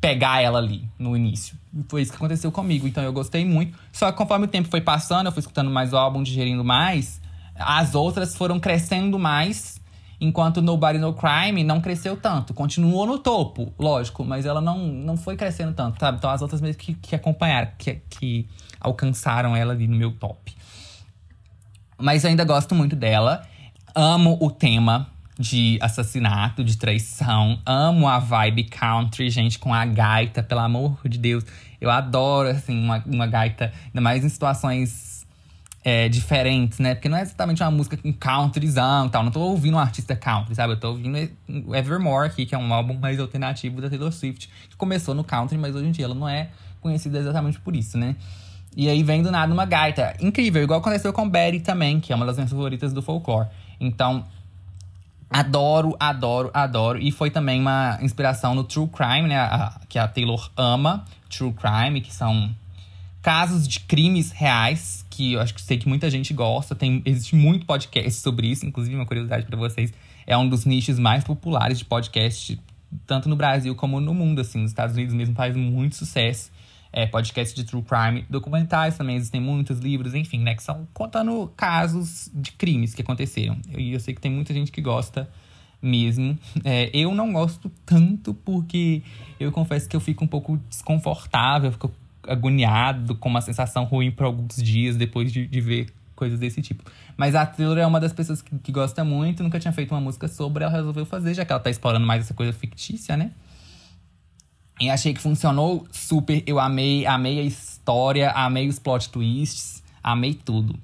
pegar 0.00 0.40
ela 0.40 0.58
ali 0.58 0.88
no 0.98 1.16
início. 1.16 1.56
Foi 1.88 2.02
isso 2.02 2.10
que 2.10 2.16
aconteceu 2.16 2.50
comigo. 2.50 2.88
Então 2.88 3.04
eu 3.04 3.12
gostei 3.12 3.44
muito. 3.44 3.76
Só 3.92 4.10
que 4.10 4.16
conforme 4.16 4.46
o 4.46 4.48
tempo 4.48 4.68
foi 4.68 4.80
passando, 4.80 5.26
eu 5.26 5.32
fui 5.32 5.40
escutando 5.40 5.70
mais 5.70 5.92
o 5.92 5.96
álbum, 5.96 6.22
digerindo 6.22 6.64
mais, 6.64 7.20
as 7.56 7.94
outras 7.94 8.34
foram 8.34 8.58
crescendo 8.58 9.18
mais. 9.18 9.78
Enquanto 10.22 10.60
Nobody 10.60 10.98
No 10.98 11.14
Crime 11.14 11.64
não 11.64 11.80
cresceu 11.80 12.14
tanto. 12.14 12.52
Continuou 12.52 13.06
no 13.06 13.18
topo, 13.18 13.72
lógico, 13.78 14.22
mas 14.22 14.44
ela 14.44 14.60
não, 14.60 14.78
não 14.78 15.16
foi 15.16 15.34
crescendo 15.34 15.72
tanto, 15.72 15.98
sabe? 15.98 16.18
Então 16.18 16.28
as 16.28 16.42
outras 16.42 16.60
meio 16.60 16.74
que, 16.74 16.92
que 16.92 17.14
acompanharam, 17.14 17.70
que, 17.78 18.02
que 18.10 18.46
alcançaram 18.78 19.56
ela 19.56 19.72
ali 19.72 19.88
no 19.88 19.96
meu 19.96 20.12
top. 20.12 20.54
Mas 21.96 22.24
eu 22.24 22.30
ainda 22.30 22.44
gosto 22.44 22.74
muito 22.74 22.94
dela. 22.94 23.42
Amo 23.94 24.36
o 24.42 24.50
tema 24.50 25.08
de 25.40 25.78
assassinato, 25.80 26.62
de 26.62 26.76
traição. 26.76 27.58
Amo 27.64 28.06
a 28.06 28.18
vibe 28.18 28.64
country, 28.64 29.30
gente, 29.30 29.58
com 29.58 29.72
a 29.72 29.86
gaita, 29.86 30.42
pelo 30.42 30.60
amor 30.60 31.00
de 31.08 31.16
Deus. 31.16 31.44
Eu 31.80 31.90
adoro, 31.90 32.48
assim, 32.48 32.78
uma, 32.78 33.02
uma 33.06 33.26
gaita, 33.26 33.72
ainda 33.86 34.02
mais 34.02 34.22
em 34.22 34.28
situações 34.28 35.26
é, 35.82 36.10
diferentes, 36.10 36.78
né? 36.78 36.94
Porque 36.94 37.08
não 37.08 37.16
é 37.16 37.22
exatamente 37.22 37.62
uma 37.62 37.70
música 37.70 37.96
com 37.96 38.12
countryzão 38.12 39.06
e 39.06 39.08
tal. 39.08 39.22
Não 39.24 39.30
tô 39.30 39.40
ouvindo 39.40 39.76
um 39.76 39.80
artista 39.80 40.14
country, 40.14 40.54
sabe? 40.54 40.74
Eu 40.74 40.78
tô 40.78 40.90
ouvindo 40.90 41.16
Evermore 41.74 42.26
aqui, 42.26 42.44
que 42.44 42.54
é 42.54 42.58
um 42.58 42.74
álbum 42.74 42.98
mais 42.98 43.18
alternativo 43.18 43.80
da 43.80 43.88
Taylor 43.88 44.12
Swift, 44.12 44.46
que 44.68 44.76
começou 44.76 45.14
no 45.14 45.24
country, 45.24 45.56
mas 45.56 45.74
hoje 45.74 45.86
em 45.86 45.90
dia 45.90 46.04
ela 46.04 46.14
não 46.14 46.28
é 46.28 46.50
conhecida 46.82 47.18
exatamente 47.18 47.58
por 47.60 47.74
isso, 47.74 47.96
né? 47.96 48.14
E 48.76 48.90
aí 48.90 49.02
vem 49.02 49.22
do 49.22 49.30
nada 49.30 49.50
uma 49.50 49.64
gaita. 49.64 50.14
Incrível, 50.20 50.62
igual 50.62 50.80
aconteceu 50.80 51.14
com 51.14 51.26
Betty 51.26 51.60
também, 51.60 51.98
que 51.98 52.12
é 52.12 52.16
uma 52.16 52.26
das 52.26 52.36
minhas 52.36 52.50
favoritas 52.50 52.92
do 52.92 53.00
folclore. 53.00 53.48
Então, 53.80 54.26
Adoro, 55.30 55.96
adoro, 55.98 56.50
adoro. 56.52 56.98
E 56.98 57.12
foi 57.12 57.30
também 57.30 57.60
uma 57.60 57.98
inspiração 58.02 58.54
no 58.54 58.64
True 58.64 58.88
Crime, 58.88 59.28
né? 59.28 59.38
A, 59.38 59.80
que 59.88 59.98
a 59.98 60.08
Taylor 60.08 60.50
ama. 60.56 61.04
True 61.28 61.52
Crime, 61.52 62.00
que 62.00 62.12
são 62.12 62.52
casos 63.22 63.68
de 63.68 63.80
crimes 63.80 64.32
reais, 64.32 65.06
que 65.08 65.34
eu 65.34 65.40
acho 65.40 65.54
que 65.54 65.62
sei 65.62 65.78
que 65.78 65.88
muita 65.88 66.10
gente 66.10 66.34
gosta. 66.34 66.74
Tem, 66.74 67.00
existe 67.04 67.36
muito 67.36 67.64
podcast 67.64 68.20
sobre 68.20 68.48
isso, 68.48 68.66
inclusive 68.66 68.96
uma 68.96 69.06
curiosidade 69.06 69.46
para 69.46 69.56
vocês. 69.56 69.92
É 70.26 70.36
um 70.36 70.48
dos 70.48 70.64
nichos 70.64 70.98
mais 70.98 71.22
populares 71.22 71.78
de 71.78 71.84
podcast, 71.84 72.60
tanto 73.06 73.28
no 73.28 73.36
Brasil 73.36 73.74
como 73.76 74.00
no 74.00 74.12
mundo, 74.12 74.40
assim. 74.40 74.60
Nos 74.60 74.72
Estados 74.72 74.96
Unidos 74.96 75.14
mesmo 75.14 75.34
faz 75.36 75.56
muito 75.56 75.94
sucesso 75.94 76.50
é, 76.92 77.06
podcast 77.06 77.54
de 77.54 77.64
true 77.64 77.82
crime, 77.82 78.24
documentais 78.28 78.96
também 78.96 79.16
existem 79.16 79.40
muitos 79.40 79.78
livros, 79.78 80.14
enfim, 80.14 80.40
né, 80.40 80.54
que 80.54 80.62
são 80.62 80.86
contando 80.92 81.50
casos 81.56 82.30
de 82.34 82.52
crimes 82.52 82.94
que 82.94 83.02
aconteceram. 83.02 83.58
E 83.76 83.90
eu, 83.90 83.94
eu, 83.94 84.00
sei 84.00 84.14
que 84.14 84.20
tem 84.20 84.30
muita 84.30 84.52
gente 84.52 84.72
que 84.72 84.80
gosta 84.80 85.28
mesmo. 85.80 86.38
É, 86.64 86.90
eu 86.92 87.14
não 87.14 87.32
gosto 87.32 87.70
tanto 87.86 88.34
porque 88.34 89.02
eu 89.38 89.52
confesso 89.52 89.88
que 89.88 89.96
eu 89.96 90.00
fico 90.00 90.24
um 90.24 90.28
pouco 90.28 90.58
desconfortável, 90.68 91.72
fico 91.72 91.90
agoniado, 92.26 93.14
com 93.14 93.28
uma 93.28 93.40
sensação 93.40 93.84
ruim 93.84 94.10
por 94.10 94.24
alguns 94.24 94.56
dias 94.56 94.96
depois 94.96 95.32
de, 95.32 95.46
de 95.46 95.60
ver 95.60 95.92
coisas 96.14 96.38
desse 96.38 96.60
tipo. 96.60 96.84
Mas 97.16 97.34
a 97.34 97.46
Taylor 97.46 97.78
é 97.78 97.86
uma 97.86 97.98
das 97.98 98.12
pessoas 98.12 98.42
que, 98.42 98.56
que 98.58 98.70
gosta 98.70 99.02
muito, 99.02 99.42
nunca 99.42 99.58
tinha 99.58 99.72
feito 99.72 99.92
uma 99.92 100.00
música 100.00 100.28
sobre, 100.28 100.64
ela 100.64 100.72
resolveu 100.72 101.06
fazer, 101.06 101.32
já 101.32 101.44
que 101.44 101.52
ela 101.52 101.60
tá 101.60 101.70
explorando 101.70 102.06
mais 102.06 102.24
essa 102.24 102.34
coisa 102.34 102.52
fictícia, 102.52 103.16
né? 103.16 103.30
E 104.80 104.88
achei 104.88 105.12
que 105.12 105.20
funcionou 105.20 105.86
super. 105.92 106.42
Eu 106.46 106.58
amei, 106.58 107.04
amei 107.04 107.38
a 107.38 107.42
história, 107.42 108.30
amei 108.30 108.66
os 108.66 108.78
plot 108.78 109.10
twists, 109.10 109.82
amei 110.02 110.32
tudo. 110.32 110.74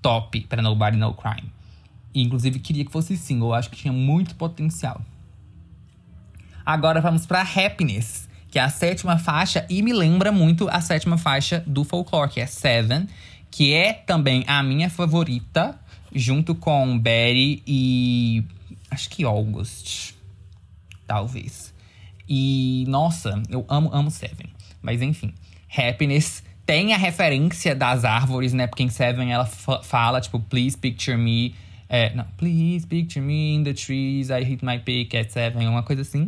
Top 0.00 0.40
para 0.48 0.62
Nobody 0.62 0.96
No 0.96 1.12
Crime. 1.12 1.52
E, 2.14 2.22
inclusive, 2.22 2.58
queria 2.58 2.84
que 2.84 2.90
fosse 2.90 3.16
single, 3.16 3.50
eu 3.50 3.54
acho 3.54 3.70
que 3.70 3.76
tinha 3.76 3.92
muito 3.92 4.34
potencial. 4.34 5.00
Agora 6.64 7.00
vamos 7.00 7.26
para 7.26 7.42
Happiness, 7.42 8.28
que 8.50 8.58
é 8.58 8.62
a 8.62 8.70
sétima 8.70 9.18
faixa 9.18 9.66
e 9.68 9.82
me 9.82 9.92
lembra 9.92 10.32
muito 10.32 10.68
a 10.68 10.80
sétima 10.80 11.18
faixa 11.18 11.62
do 11.66 11.84
Folklore, 11.84 12.30
que 12.30 12.40
é 12.40 12.46
Seven, 12.46 13.08
que 13.50 13.74
é 13.74 13.92
também 13.92 14.44
a 14.46 14.62
minha 14.62 14.88
favorita, 14.88 15.78
junto 16.14 16.54
com 16.54 16.98
Betty 16.98 17.62
e. 17.66 18.44
Acho 18.90 19.10
que 19.10 19.24
August. 19.24 20.14
Talvez. 21.06 21.71
E, 22.28 22.84
nossa, 22.88 23.42
eu 23.48 23.64
amo, 23.68 23.90
amo 23.92 24.10
Seven. 24.10 24.46
Mas 24.80 25.02
enfim, 25.02 25.32
Happiness 25.76 26.42
tem 26.64 26.94
a 26.94 26.96
referência 26.96 27.74
das 27.74 28.04
árvores, 28.04 28.52
né? 28.52 28.66
Porque 28.66 28.82
em 28.82 28.88
Seven 28.88 29.32
ela 29.32 29.46
fala, 29.46 30.20
tipo, 30.20 30.40
please 30.40 30.76
picture 30.76 31.16
me 31.16 31.54
É, 31.92 32.10
não, 32.14 32.24
please 32.38 32.86
picture 32.86 33.20
me 33.20 33.54
in 33.54 33.64
the 33.64 33.74
trees, 33.74 34.30
I 34.30 34.42
hit 34.42 34.64
my 34.64 34.78
peak 34.78 35.14
at 35.14 35.30
seven, 35.30 35.68
uma 35.68 35.82
coisa 35.82 36.00
assim. 36.00 36.26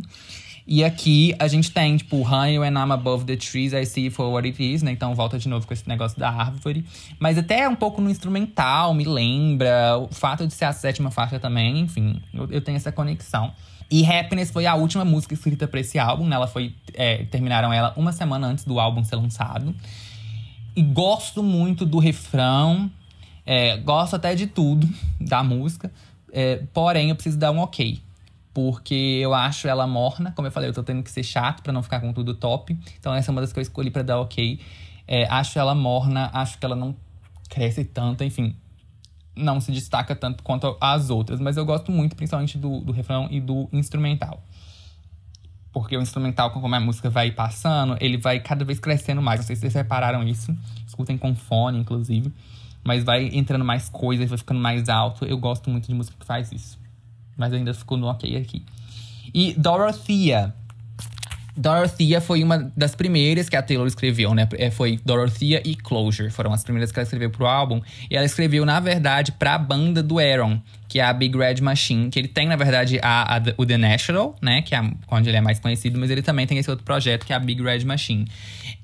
E 0.67 0.83
aqui 0.83 1.35
a 1.39 1.47
gente 1.47 1.71
tem, 1.71 1.97
tipo, 1.97 2.21
Honey, 2.21 2.59
when 2.59 2.73
I'm 2.73 2.91
above 2.91 3.25
the 3.25 3.35
trees, 3.35 3.73
I 3.73 3.83
see 3.83 4.11
for 4.11 4.31
what 4.31 4.47
it 4.47 4.63
is, 4.63 4.83
né? 4.83 4.91
Então 4.91 5.15
volta 5.15 5.39
de 5.39 5.49
novo 5.49 5.65
com 5.65 5.73
esse 5.73 5.87
negócio 5.89 6.19
da 6.19 6.29
árvore. 6.29 6.85
Mas 7.19 7.39
até 7.39 7.67
um 7.67 7.75
pouco 7.75 7.99
no 7.99 8.11
instrumental, 8.11 8.93
me 8.93 9.05
lembra. 9.05 9.97
O 9.97 10.07
fato 10.07 10.45
de 10.45 10.53
ser 10.53 10.65
a 10.65 10.73
sétima 10.73 11.09
faixa 11.09 11.39
também, 11.39 11.79
enfim, 11.79 12.21
eu, 12.31 12.47
eu 12.51 12.61
tenho 12.61 12.75
essa 12.75 12.91
conexão. 12.91 13.51
E 13.89 14.05
Happiness 14.05 14.51
foi 14.51 14.65
a 14.65 14.75
última 14.75 15.05
música 15.05 15.33
escrita 15.33 15.67
para 15.67 15.79
esse 15.79 15.99
álbum, 15.99 16.27
né? 16.27 16.35
Ela 16.35 16.47
foi. 16.47 16.75
É, 16.93 17.23
terminaram 17.25 17.71
ela 17.71 17.93
uma 17.95 18.11
semana 18.11 18.47
antes 18.47 18.65
do 18.65 18.79
álbum 18.79 19.03
ser 19.03 19.15
lançado. 19.15 19.75
E 20.75 20.81
gosto 20.81 21.43
muito 21.43 21.85
do 21.85 21.99
refrão. 21.99 22.91
É, 23.45 23.77
gosto 23.77 24.15
até 24.15 24.33
de 24.33 24.47
tudo 24.47 24.89
da 25.21 25.43
música. 25.43 25.91
É, 26.33 26.63
porém, 26.73 27.09
eu 27.09 27.15
preciso 27.15 27.37
dar 27.37 27.51
um 27.51 27.59
ok 27.59 28.01
porque 28.55 29.19
eu 29.21 29.33
acho 29.33 29.67
ela 29.67 29.85
morna. 29.85 30.31
Como 30.31 30.47
eu 30.47 30.51
falei, 30.51 30.69
eu 30.69 30.73
tô 30.73 30.81
tendo 30.81 31.03
que 31.03 31.11
ser 31.11 31.23
chato 31.23 31.61
para 31.61 31.73
não 31.73 31.83
ficar 31.83 31.99
com 31.99 32.13
tudo 32.13 32.33
top. 32.33 32.75
Então 32.97 33.13
essa 33.13 33.29
é 33.29 33.31
uma 33.33 33.41
das 33.41 33.51
que 33.51 33.59
eu 33.59 33.61
escolhi 33.61 33.91
para 33.91 34.01
dar 34.01 34.17
ok. 34.17 34.61
É, 35.05 35.27
acho 35.27 35.59
ela 35.59 35.75
morna, 35.75 36.29
acho 36.33 36.57
que 36.57 36.65
ela 36.65 36.75
não 36.75 36.95
cresce 37.49 37.83
tanto, 37.83 38.23
enfim. 38.23 38.55
Não 39.35 39.59
se 39.59 39.71
destaca 39.71 40.15
tanto 40.15 40.43
quanto 40.43 40.77
as 40.79 41.09
outras. 41.09 41.39
Mas 41.39 41.57
eu 41.57 41.65
gosto 41.65 41.91
muito, 41.91 42.15
principalmente 42.15 42.57
do, 42.57 42.79
do 42.81 42.91
refrão 42.91 43.27
e 43.29 43.39
do 43.39 43.67
instrumental. 43.73 44.41
Porque 45.71 45.97
o 45.97 46.01
instrumental, 46.01 46.51
conforme 46.51 46.77
a 46.77 46.79
música 46.79 47.09
vai 47.09 47.31
passando, 47.31 47.97
ele 47.99 48.17
vai 48.17 48.39
cada 48.39 48.63
vez 48.63 48.79
crescendo 48.79 49.21
mais. 49.21 49.41
Não 49.41 49.47
sei 49.47 49.55
se 49.55 49.61
vocês 49.61 49.73
repararam 49.73 50.23
isso. 50.23 50.55
Escutem 50.87 51.17
com 51.17 51.35
fone, 51.35 51.79
inclusive. 51.79 52.31
Mas 52.83 53.03
vai 53.03 53.25
entrando 53.33 53.65
mais 53.65 53.89
coisas, 53.89 54.29
vai 54.29 54.37
ficando 54.37 54.59
mais 54.59 54.87
alto. 54.87 55.25
Eu 55.25 55.37
gosto 55.37 55.69
muito 55.69 55.87
de 55.87 55.93
música 55.93 56.15
que 56.19 56.25
faz 56.25 56.51
isso 56.51 56.85
mas 57.37 57.53
ainda 57.53 57.73
ficou 57.73 57.97
no 57.97 58.07
ok 58.07 58.35
aqui. 58.37 58.63
E 59.33 59.53
Dorothea. 59.53 60.53
Dorothea 61.57 62.19
foi 62.19 62.43
uma 62.43 62.71
das 62.75 62.95
primeiras 62.95 63.47
que 63.47 63.55
a 63.55 63.61
Taylor 63.61 63.87
escreveu, 63.87 64.33
né? 64.33 64.47
É, 64.57 64.69
foi 64.69 64.99
Dorothea 65.05 65.61
e 65.63 65.75
Closure. 65.75 66.29
Foram 66.29 66.51
as 66.51 66.63
primeiras 66.63 66.91
que 66.91 66.99
ela 66.99 67.03
escreveu 67.03 67.29
pro 67.29 67.45
álbum. 67.45 67.81
E 68.09 68.15
ela 68.15 68.25
escreveu, 68.25 68.65
na 68.65 68.79
verdade, 68.79 69.31
pra 69.31 69.57
banda 69.57 70.03
do 70.03 70.19
Aaron, 70.19 70.59
que 70.87 70.99
é 70.99 71.03
a 71.03 71.13
Big 71.13 71.37
Red 71.37 71.61
Machine. 71.61 72.09
Que 72.09 72.19
ele 72.19 72.27
tem, 72.27 72.47
na 72.47 72.57
verdade, 72.57 72.99
a, 73.01 73.37
a 73.37 73.41
o 73.57 73.65
The 73.65 73.77
National, 73.77 74.35
né? 74.41 74.61
Que 74.61 74.75
é 74.75 74.81
onde 75.09 75.29
ele 75.29 75.37
é 75.37 75.41
mais 75.41 75.59
conhecido. 75.59 75.97
Mas 75.97 76.09
ele 76.09 76.21
também 76.21 76.45
tem 76.45 76.57
esse 76.57 76.69
outro 76.69 76.83
projeto, 76.83 77.25
que 77.25 77.31
é 77.31 77.35
a 77.35 77.39
Big 77.39 77.61
Red 77.63 77.85
Machine. 77.85 78.27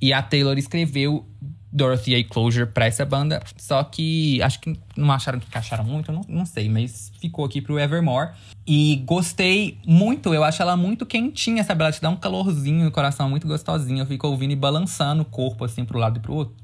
E 0.02 0.14
a 0.14 0.22
Taylor 0.22 0.58
escreveu 0.58 1.26
Dorothy 1.72 2.16
e 2.16 2.24
Closure 2.24 2.66
pra 2.66 2.86
essa 2.86 3.06
banda. 3.06 3.42
Só 3.58 3.84
que 3.84 4.42
acho 4.42 4.60
que 4.60 4.78
não 4.96 5.12
acharam 5.12 5.40
que 5.40 5.48
encaixaram 5.48 5.84
muito, 5.84 6.12
não, 6.12 6.22
não 6.28 6.46
sei, 6.46 6.70
mas 6.70 7.12
ficou 7.20 7.46
aqui 7.46 7.62
pro 7.62 7.80
Evermore. 7.80 8.32
E 8.68 8.98
gostei 9.06 9.80
muito, 9.86 10.34
eu 10.34 10.44
acho 10.44 10.62
ela 10.62 10.78
muito 10.78 11.06
quentinha, 11.06 11.64
sabe? 11.64 11.82
Ela 11.82 11.92
te 11.92 12.02
dá 12.02 12.10
um 12.10 12.16
calorzinho 12.16 12.86
no 12.86 12.92
coração, 12.92 13.30
muito 13.30 13.48
gostosinho. 13.48 14.00
Eu 14.00 14.06
fico 14.06 14.28
ouvindo 14.28 14.52
e 14.52 14.56
balançando 14.56 15.24
o 15.24 15.26
corpo, 15.26 15.66
assim, 15.66 15.84
pro 15.84 15.98
lado 15.98 16.18
e 16.18 16.20
pro 16.20 16.34
outro. 16.34 16.56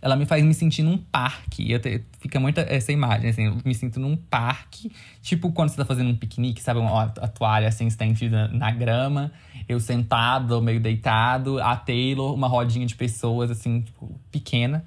Ela 0.00 0.16
me 0.16 0.26
faz 0.26 0.44
me 0.44 0.54
sentir 0.54 0.82
num 0.82 0.96
parque. 0.96 1.70
Eu 1.70 1.80
te, 1.80 2.04
fica 2.20 2.38
muito 2.38 2.58
essa 2.58 2.92
imagem, 2.92 3.30
assim, 3.30 3.46
eu 3.46 3.56
me 3.64 3.74
sinto 3.74 3.98
num 3.98 4.16
parque. 4.16 4.92
Tipo 5.22 5.50
quando 5.52 5.70
você 5.70 5.76
tá 5.76 5.84
fazendo 5.84 6.10
um 6.10 6.16
piquenique, 6.16 6.62
sabe? 6.62 6.78
Uma, 6.80 7.02
a 7.02 7.28
toalha, 7.28 7.68
assim, 7.68 7.86
estendida 7.86 8.48
na 8.48 8.70
grama. 8.70 9.32
Eu 9.70 9.78
sentado, 9.78 10.60
meio 10.60 10.80
deitado. 10.80 11.60
A 11.60 11.76
Taylor, 11.76 12.34
uma 12.34 12.48
rodinha 12.48 12.84
de 12.84 12.96
pessoas, 12.96 13.50
assim, 13.50 13.82
tipo, 13.82 14.18
pequena 14.32 14.84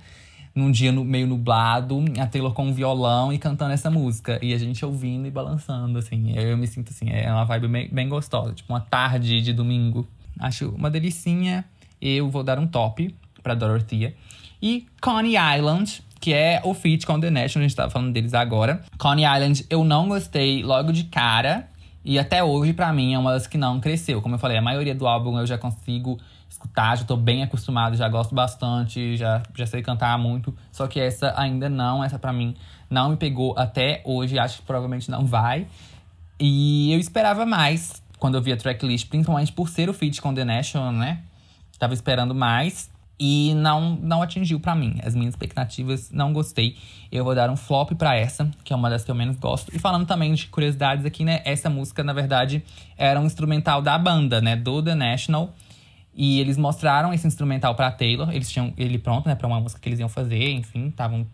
num 0.55 0.71
dia 0.71 0.91
no, 0.91 1.03
meio 1.03 1.25
nublado, 1.25 2.03
a 2.19 2.27
Taylor 2.27 2.53
com 2.53 2.67
um 2.67 2.73
violão 2.73 3.33
e 3.33 3.39
cantando 3.39 3.73
essa 3.73 3.89
música. 3.89 4.37
E 4.41 4.53
a 4.53 4.57
gente 4.57 4.85
ouvindo 4.85 5.27
e 5.27 5.31
balançando, 5.31 5.97
assim. 5.97 6.33
Eu, 6.35 6.49
eu 6.49 6.57
me 6.57 6.67
sinto 6.67 6.91
assim, 6.91 7.09
é 7.09 7.31
uma 7.31 7.43
vibe 7.45 7.67
bem, 7.67 7.89
bem 7.91 8.09
gostosa. 8.09 8.53
Tipo, 8.53 8.71
uma 8.71 8.81
tarde 8.81 9.41
de 9.41 9.53
domingo. 9.53 10.07
Acho 10.39 10.69
uma 10.69 10.89
delicinha. 10.89 11.65
Eu 12.01 12.29
vou 12.29 12.43
dar 12.43 12.59
um 12.59 12.67
top 12.67 13.15
pra 13.41 13.55
Dorothea. 13.55 14.13
E 14.61 14.85
Coney 15.01 15.35
Island, 15.57 16.03
que 16.19 16.33
é 16.33 16.61
o 16.63 16.73
feat 16.73 17.05
com 17.05 17.19
The 17.19 17.29
National, 17.29 17.65
a 17.65 17.67
gente 17.67 17.75
tava 17.75 17.89
falando 17.89 18.13
deles 18.13 18.33
agora. 18.33 18.83
Coney 18.97 19.25
Island 19.25 19.65
eu 19.69 19.83
não 19.83 20.07
gostei 20.07 20.63
logo 20.63 20.91
de 20.91 21.05
cara. 21.05 21.69
E 22.05 22.19
até 22.19 22.43
hoje, 22.43 22.73
para 22.73 22.91
mim, 22.91 23.13
é 23.13 23.19
uma 23.19 23.31
das 23.31 23.47
que 23.47 23.57
não 23.57 23.79
cresceu. 23.79 24.21
Como 24.21 24.35
eu 24.35 24.39
falei, 24.39 24.57
a 24.57 24.61
maioria 24.61 24.93
do 24.93 25.07
álbum 25.07 25.39
eu 25.39 25.45
já 25.45 25.57
consigo 25.57 26.19
escutar, 26.49 26.97
já 26.97 27.03
tô 27.03 27.15
bem 27.15 27.43
acostumado, 27.43 27.95
já 27.95 28.07
gosto 28.09 28.35
bastante, 28.35 29.15
já, 29.17 29.41
já 29.55 29.65
sei 29.65 29.81
cantar 29.81 30.17
muito. 30.17 30.53
Só 30.71 30.87
que 30.87 30.99
essa 30.99 31.33
ainda 31.37 31.69
não, 31.69 32.03
essa 32.03 32.19
para 32.19 32.33
mim 32.33 32.55
não 32.89 33.09
me 33.09 33.17
pegou 33.17 33.55
até 33.57 34.01
hoje, 34.05 34.37
acho 34.37 34.59
que 34.59 34.65
provavelmente 34.65 35.09
não 35.09 35.25
vai. 35.25 35.67
E 36.39 36.91
eu 36.93 36.99
esperava 36.99 37.45
mais 37.45 38.03
quando 38.19 38.35
eu 38.35 38.41
vi 38.41 38.51
a 38.51 38.57
tracklist, 38.57 39.07
principalmente 39.07 39.51
por 39.51 39.69
ser 39.69 39.89
o 39.89 39.93
feat 39.93 40.21
com 40.21 40.33
The 40.33 40.45
National, 40.45 40.91
né? 40.91 41.21
Tava 41.79 41.93
esperando 41.93 42.35
mais 42.35 42.92
e 43.19 43.53
não 43.55 43.95
não 43.95 44.21
atingiu 44.21 44.59
para 44.59 44.75
mim. 44.75 44.99
As 45.03 45.15
minhas 45.15 45.33
expectativas 45.33 46.11
não 46.11 46.33
gostei. 46.33 46.75
Eu 47.11 47.23
vou 47.23 47.35
dar 47.35 47.49
um 47.49 47.55
flop 47.55 47.91
para 47.91 48.15
essa, 48.15 48.49
que 48.63 48.73
é 48.73 48.75
uma 48.75 48.89
das 48.89 49.03
que 49.03 49.11
eu 49.11 49.15
menos 49.15 49.37
gosto. 49.37 49.73
E 49.75 49.79
falando 49.79 50.05
também 50.05 50.33
de 50.33 50.47
curiosidades 50.47 51.05
aqui, 51.05 51.23
né? 51.23 51.41
Essa 51.45 51.69
música, 51.69 52.03
na 52.03 52.13
verdade, 52.13 52.63
era 52.97 53.19
um 53.19 53.25
instrumental 53.25 53.81
da 53.81 53.97
banda, 53.97 54.41
né? 54.41 54.55
Do 54.55 54.81
The 54.81 54.95
National. 54.95 55.53
E 56.15 56.39
eles 56.39 56.57
mostraram 56.57 57.13
esse 57.13 57.25
instrumental 57.25 57.75
para 57.75 57.91
Taylor. 57.91 58.31
Eles 58.31 58.49
tinham 58.51 58.73
ele 58.77 58.97
pronto, 58.97 59.27
né, 59.27 59.33
para 59.33 59.47
uma 59.47 59.59
música 59.59 59.81
que 59.81 59.89
eles 59.89 59.99
iam 59.99 60.09
fazer, 60.09 60.51
enfim, 60.51 60.87
estavam 60.87 61.25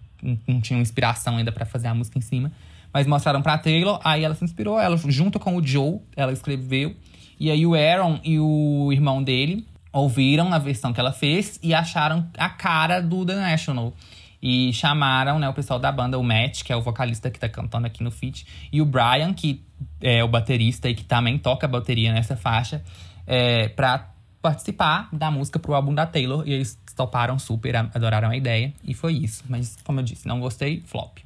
não 0.48 0.60
tinham 0.62 0.82
inspiração 0.82 1.38
ainda 1.38 1.52
para 1.52 1.66
fazer 1.66 1.88
a 1.88 1.94
música 1.94 2.18
em 2.18 2.22
cima, 2.22 2.52
mas 2.94 3.08
mostraram 3.08 3.42
para 3.42 3.58
Taylor, 3.58 4.00
aí 4.04 4.24
ela 4.24 4.36
se 4.36 4.44
inspirou, 4.44 4.80
ela 4.80 4.98
junto 4.98 5.40
com 5.40 5.56
o 5.56 5.66
Joe, 5.66 6.00
ela 6.16 6.32
escreveu. 6.32 6.96
E 7.40 7.50
aí 7.50 7.66
o 7.66 7.74
Aaron 7.74 8.20
e 8.24 8.38
o 8.38 8.92
irmão 8.92 9.24
dele 9.24 9.66
ouviram 9.92 10.54
a 10.54 10.58
versão 10.58 10.94
que 10.94 11.00
ela 11.00 11.12
fez 11.12 11.60
e 11.62 11.74
acharam 11.74 12.28
a 12.38 12.50
cara 12.50 13.02
do 13.02 13.26
The 13.26 13.36
National. 13.36 13.94
E 14.42 14.72
chamaram, 14.72 15.38
né, 15.38 15.50
o 15.50 15.54
pessoal 15.54 15.80
da 15.80 15.92
banda, 15.92 16.18
o 16.18 16.24
Matt, 16.24 16.64
que 16.64 16.72
é 16.72 16.76
o 16.76 16.82
vocalista 16.82 17.30
que 17.30 17.38
tá 17.38 17.50
cantando 17.50 17.88
aqui 17.88 18.02
no 18.02 18.10
feat, 18.10 18.48
e 18.72 18.82
o 18.82 18.86
Brian, 18.86 19.34
que 19.34 19.62
é 20.00 20.24
o 20.24 20.30
baterista 20.30 20.90
e 20.90 20.96
que 20.96 21.04
também 21.04 21.38
toca 21.38 21.68
bateria 21.68 22.14
nessa 22.14 22.38
faixa, 22.38 22.82
é, 23.28 23.68
pra 23.68 24.10
participar 24.42 25.10
da 25.12 25.30
música 25.30 25.60
pro 25.60 25.74
álbum 25.74 25.94
da 25.94 26.06
Taylor. 26.06 26.48
E 26.48 26.54
eles 26.54 26.80
toparam 26.96 27.38
super, 27.38 27.76
adoraram 27.76 28.30
a 28.30 28.38
ideia. 28.38 28.74
E 28.84 28.94
foi 28.94 29.14
isso. 29.14 29.44
Mas, 29.50 29.78
como 29.84 30.00
eu 30.00 30.04
disse, 30.04 30.28
não 30.28 30.40
gostei, 30.40 30.82
flop. 30.86 31.20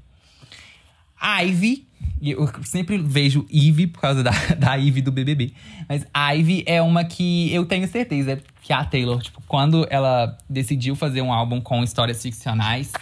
Ivy, 1.42 1.88
eu 2.22 2.50
sempre 2.64 2.98
vejo 2.98 3.46
Ivy 3.50 3.88
por 3.88 4.02
causa 4.02 4.24
da, 4.24 4.32
da 4.58 4.76
Ivy 4.76 5.02
do 5.02 5.12
BBB. 5.12 5.54
Mas 5.88 6.06
Ivy 6.36 6.64
é 6.66 6.82
uma 6.82 7.06
que 7.06 7.54
eu 7.54 7.66
tenho 7.66 7.88
certeza 7.88 8.42
que 8.64 8.72
a 8.72 8.84
Taylor, 8.86 9.22
tipo, 9.22 9.44
quando 9.46 9.86
ela 9.90 10.38
decidiu 10.50 10.96
fazer 10.96 11.22
um 11.22 11.34
álbum 11.34 11.60
com 11.60 11.84
histórias 11.84 12.24
ficcionais 12.24 12.94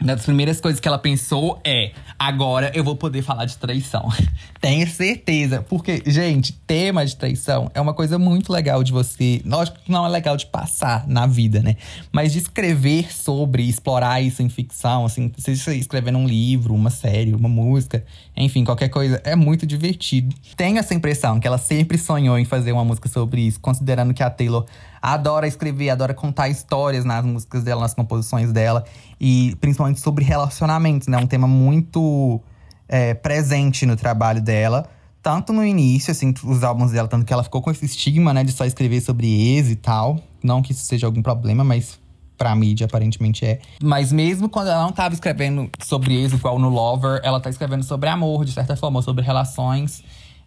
uma 0.00 0.14
das 0.14 0.24
primeiras 0.24 0.60
coisas 0.60 0.80
que 0.80 0.86
ela 0.86 0.98
pensou 0.98 1.60
é: 1.64 1.90
agora 2.16 2.70
eu 2.74 2.84
vou 2.84 2.94
poder 2.94 3.22
falar 3.22 3.46
de 3.46 3.56
traição. 3.56 4.08
Tenho 4.60 4.86
certeza. 4.88 5.62
Porque, 5.62 6.02
gente, 6.06 6.52
tema 6.52 7.04
de 7.04 7.16
traição 7.16 7.70
é 7.74 7.80
uma 7.80 7.92
coisa 7.92 8.18
muito 8.18 8.52
legal 8.52 8.82
de 8.84 8.92
você. 8.92 9.42
Lógico 9.44 9.78
que 9.84 9.90
não 9.90 10.06
é 10.06 10.08
legal 10.08 10.36
de 10.36 10.46
passar 10.46 11.06
na 11.08 11.26
vida, 11.26 11.60
né? 11.62 11.76
Mas 12.12 12.32
de 12.32 12.38
escrever 12.38 13.12
sobre, 13.12 13.68
explorar 13.68 14.20
isso 14.20 14.42
em 14.42 14.48
ficção, 14.48 15.04
assim, 15.04 15.32
seja 15.36 15.74
escrevendo 15.74 16.18
um 16.18 16.26
livro, 16.26 16.74
uma 16.74 16.90
série, 16.90 17.34
uma 17.34 17.48
música, 17.48 18.04
enfim, 18.36 18.64
qualquer 18.64 18.88
coisa, 18.88 19.20
é 19.24 19.34
muito 19.34 19.66
divertido. 19.66 20.34
Tenho 20.56 20.78
essa 20.78 20.94
impressão 20.94 21.40
que 21.40 21.46
ela 21.46 21.58
sempre 21.58 21.98
sonhou 21.98 22.38
em 22.38 22.44
fazer 22.44 22.70
uma 22.72 22.84
música 22.84 23.08
sobre 23.08 23.42
isso, 23.42 23.58
considerando 23.58 24.14
que 24.14 24.22
a 24.22 24.30
Taylor 24.30 24.64
adora 25.00 25.46
escrever, 25.46 25.90
adora 25.90 26.14
contar 26.14 26.48
histórias 26.48 27.04
nas 27.04 27.24
músicas 27.24 27.62
dela, 27.62 27.82
nas 27.82 27.94
composições 27.94 28.52
dela. 28.52 28.84
E 29.20 29.56
principalmente 29.60 30.00
sobre 30.00 30.24
relacionamentos, 30.24 31.08
né? 31.08 31.18
Um 31.18 31.26
tema 31.26 31.46
muito 31.46 32.40
é, 32.88 33.14
presente 33.14 33.84
no 33.84 33.96
trabalho 33.96 34.40
dela. 34.40 34.88
Tanto 35.22 35.52
no 35.52 35.64
início, 35.64 36.10
assim, 36.10 36.32
os 36.44 36.62
álbuns 36.62 36.92
dela, 36.92 37.08
tanto 37.08 37.26
que 37.26 37.32
ela 37.32 37.42
ficou 37.42 37.60
com 37.60 37.70
esse 37.70 37.84
estigma, 37.84 38.32
né, 38.32 38.44
de 38.44 38.52
só 38.52 38.64
escrever 38.64 39.00
sobre 39.00 39.26
ex 39.26 39.68
e 39.68 39.76
tal. 39.76 40.20
Não 40.42 40.62
que 40.62 40.72
isso 40.72 40.84
seja 40.84 41.06
algum 41.06 41.20
problema, 41.20 41.64
mas 41.64 41.98
pra 42.36 42.54
mídia 42.54 42.86
aparentemente 42.86 43.44
é. 43.44 43.58
Mas 43.82 44.12
mesmo 44.12 44.48
quando 44.48 44.68
ela 44.68 44.82
não 44.82 44.92
tava 44.92 45.12
escrevendo 45.12 45.68
sobre 45.82 46.14
ex, 46.14 46.32
igual 46.32 46.58
no 46.58 46.68
Lover, 46.68 47.20
ela 47.24 47.40
tá 47.40 47.50
escrevendo 47.50 47.82
sobre 47.82 48.08
amor, 48.08 48.44
de 48.44 48.52
certa 48.52 48.76
forma, 48.76 49.02
sobre 49.02 49.24
relações. 49.24 50.04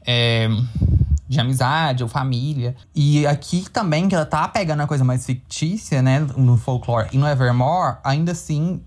É, 0.07 0.47
de 1.31 1.39
amizade 1.39 2.03
ou 2.03 2.09
família. 2.09 2.75
E 2.93 3.25
aqui 3.25 3.65
também, 3.69 4.09
que 4.09 4.13
ela 4.13 4.25
tá 4.25 4.49
pegando 4.49 4.81
a 4.81 4.87
coisa 4.87 5.01
mais 5.01 5.25
fictícia, 5.25 6.01
né, 6.01 6.19
no 6.35 6.57
folklore 6.57 7.07
e 7.13 7.17
no 7.17 7.25
Evermore, 7.25 7.99
ainda 8.03 8.33
assim 8.33 8.81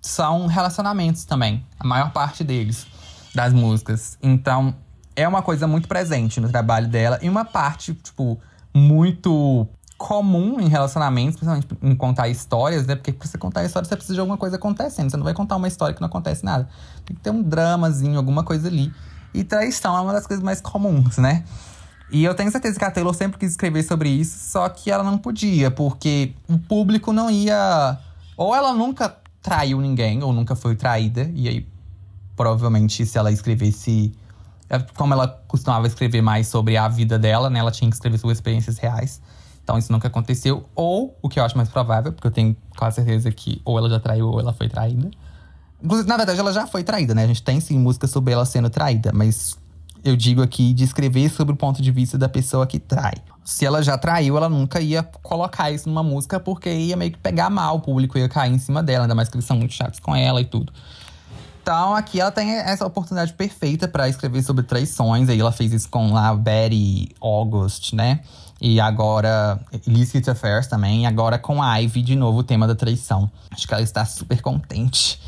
são 0.00 0.46
relacionamentos 0.46 1.24
também, 1.24 1.66
a 1.76 1.84
maior 1.84 2.12
parte 2.12 2.44
deles, 2.44 2.86
das 3.34 3.52
músicas. 3.52 4.16
Então, 4.22 4.76
é 5.16 5.26
uma 5.26 5.42
coisa 5.42 5.66
muito 5.66 5.88
presente 5.88 6.40
no 6.40 6.48
trabalho 6.48 6.86
dela 6.86 7.18
e 7.20 7.28
uma 7.28 7.44
parte, 7.44 7.92
tipo, 7.94 8.38
muito 8.72 9.66
comum 9.98 10.60
em 10.60 10.68
relacionamentos, 10.68 11.34
principalmente 11.34 11.66
em 11.82 11.96
contar 11.96 12.28
histórias, 12.28 12.86
né? 12.86 12.94
Porque 12.94 13.12
pra 13.12 13.26
você 13.26 13.36
contar 13.36 13.64
história, 13.64 13.88
você 13.88 13.96
precisa 13.96 14.14
de 14.14 14.20
alguma 14.20 14.38
coisa 14.38 14.54
acontecendo. 14.54 15.10
Você 15.10 15.16
não 15.16 15.24
vai 15.24 15.34
contar 15.34 15.56
uma 15.56 15.66
história 15.66 15.92
que 15.92 16.00
não 16.00 16.06
acontece 16.06 16.44
nada. 16.44 16.68
Tem 17.04 17.16
que 17.16 17.20
ter 17.20 17.30
um 17.30 17.42
dramazinho, 17.42 18.16
alguma 18.16 18.44
coisa 18.44 18.68
ali. 18.68 18.92
E 19.34 19.42
traição 19.42 19.96
é 19.96 20.00
uma 20.00 20.12
das 20.12 20.28
coisas 20.28 20.44
mais 20.44 20.60
comuns, 20.60 21.18
né? 21.18 21.42
E 22.10 22.24
eu 22.24 22.34
tenho 22.34 22.50
certeza 22.50 22.78
que 22.78 22.84
a 22.84 22.90
Taylor 22.90 23.14
sempre 23.14 23.38
quis 23.38 23.50
escrever 23.50 23.82
sobre 23.82 24.08
isso, 24.08 24.50
só 24.50 24.68
que 24.68 24.90
ela 24.90 25.04
não 25.04 25.18
podia, 25.18 25.70
porque 25.70 26.32
o 26.48 26.58
público 26.58 27.12
não 27.12 27.30
ia. 27.30 27.98
Ou 28.36 28.54
ela 28.54 28.72
nunca 28.72 29.14
traiu 29.42 29.80
ninguém, 29.80 30.22
ou 30.22 30.32
nunca 30.32 30.56
foi 30.56 30.74
traída, 30.74 31.30
e 31.34 31.48
aí 31.48 31.66
provavelmente 32.36 33.04
se 33.04 33.18
ela 33.18 33.30
escrevesse. 33.30 34.12
é, 34.70 34.78
Como 34.78 35.12
ela 35.12 35.28
costumava 35.46 35.86
escrever 35.86 36.22
mais 36.22 36.46
sobre 36.46 36.76
a 36.76 36.88
vida 36.88 37.18
dela, 37.18 37.50
né? 37.50 37.58
Ela 37.58 37.70
tinha 37.70 37.90
que 37.90 37.96
escrever 37.96 38.18
sobre 38.18 38.32
experiências 38.32 38.78
reais. 38.78 39.20
Então 39.62 39.76
isso 39.76 39.92
nunca 39.92 40.08
aconteceu. 40.08 40.66
Ou, 40.74 41.14
o 41.20 41.28
que 41.28 41.38
eu 41.38 41.44
acho 41.44 41.56
mais 41.56 41.68
provável, 41.68 42.12
porque 42.12 42.26
eu 42.26 42.30
tenho 42.30 42.56
quase 42.74 42.96
certeza 42.96 43.30
que 43.30 43.60
ou 43.66 43.76
ela 43.76 43.90
já 43.90 44.00
traiu 44.00 44.28
ou 44.28 44.40
ela 44.40 44.54
foi 44.54 44.66
traída. 44.66 45.10
Inclusive, 45.82 46.08
na 46.08 46.16
verdade, 46.16 46.40
ela 46.40 46.52
já 46.52 46.66
foi 46.66 46.82
traída, 46.82 47.14
né? 47.14 47.24
A 47.24 47.26
gente 47.26 47.42
tem 47.42 47.60
sim 47.60 47.78
música 47.78 48.06
sobre 48.06 48.32
ela 48.32 48.46
sendo 48.46 48.70
traída, 48.70 49.12
mas 49.12 49.58
eu 50.04 50.16
digo 50.16 50.42
aqui 50.42 50.72
de 50.72 50.84
escrever 50.84 51.30
sobre 51.30 51.54
o 51.54 51.56
ponto 51.56 51.82
de 51.82 51.90
vista 51.90 52.16
da 52.16 52.28
pessoa 52.28 52.66
que 52.66 52.78
trai. 52.78 53.14
Se 53.44 53.64
ela 53.64 53.82
já 53.82 53.96
traiu, 53.96 54.36
ela 54.36 54.48
nunca 54.48 54.80
ia 54.80 55.02
colocar 55.02 55.70
isso 55.70 55.88
numa 55.88 56.02
música 56.02 56.38
porque 56.38 56.70
ia 56.70 56.96
meio 56.96 57.12
que 57.12 57.18
pegar 57.18 57.48
mal, 57.48 57.76
o 57.76 57.80
público 57.80 58.18
ia 58.18 58.28
cair 58.28 58.52
em 58.52 58.58
cima 58.58 58.82
dela, 58.82 59.04
ainda 59.04 59.14
mais 59.14 59.28
que 59.28 59.36
eles 59.36 59.46
são 59.46 59.56
muito 59.56 59.72
chatos 59.72 60.00
com 60.00 60.14
ela 60.14 60.40
e 60.40 60.44
tudo. 60.44 60.72
Então 61.62 61.94
aqui 61.94 62.18
ela 62.18 62.30
tem 62.30 62.50
essa 62.50 62.86
oportunidade 62.86 63.34
perfeita 63.34 63.86
pra 63.86 64.08
escrever 64.08 64.42
sobre 64.42 64.64
traições. 64.64 65.28
Aí 65.28 65.38
ela 65.38 65.52
fez 65.52 65.72
isso 65.72 65.88
com 65.90 66.12
lá 66.12 66.34
Betty 66.34 67.14
August, 67.20 67.92
né? 67.92 68.20
E 68.58 68.80
agora 68.80 69.60
Illicit 69.86 70.30
Affairs 70.30 70.66
também. 70.66 71.02
E 71.02 71.06
agora 71.06 71.38
com 71.38 71.62
a 71.62 71.76
Ivy 71.76 72.00
de 72.00 72.16
novo 72.16 72.38
o 72.38 72.42
tema 72.42 72.66
da 72.66 72.74
traição. 72.74 73.30
Acho 73.50 73.68
que 73.68 73.74
ela 73.74 73.82
está 73.82 74.04
super 74.06 74.40
contente. 74.40 75.20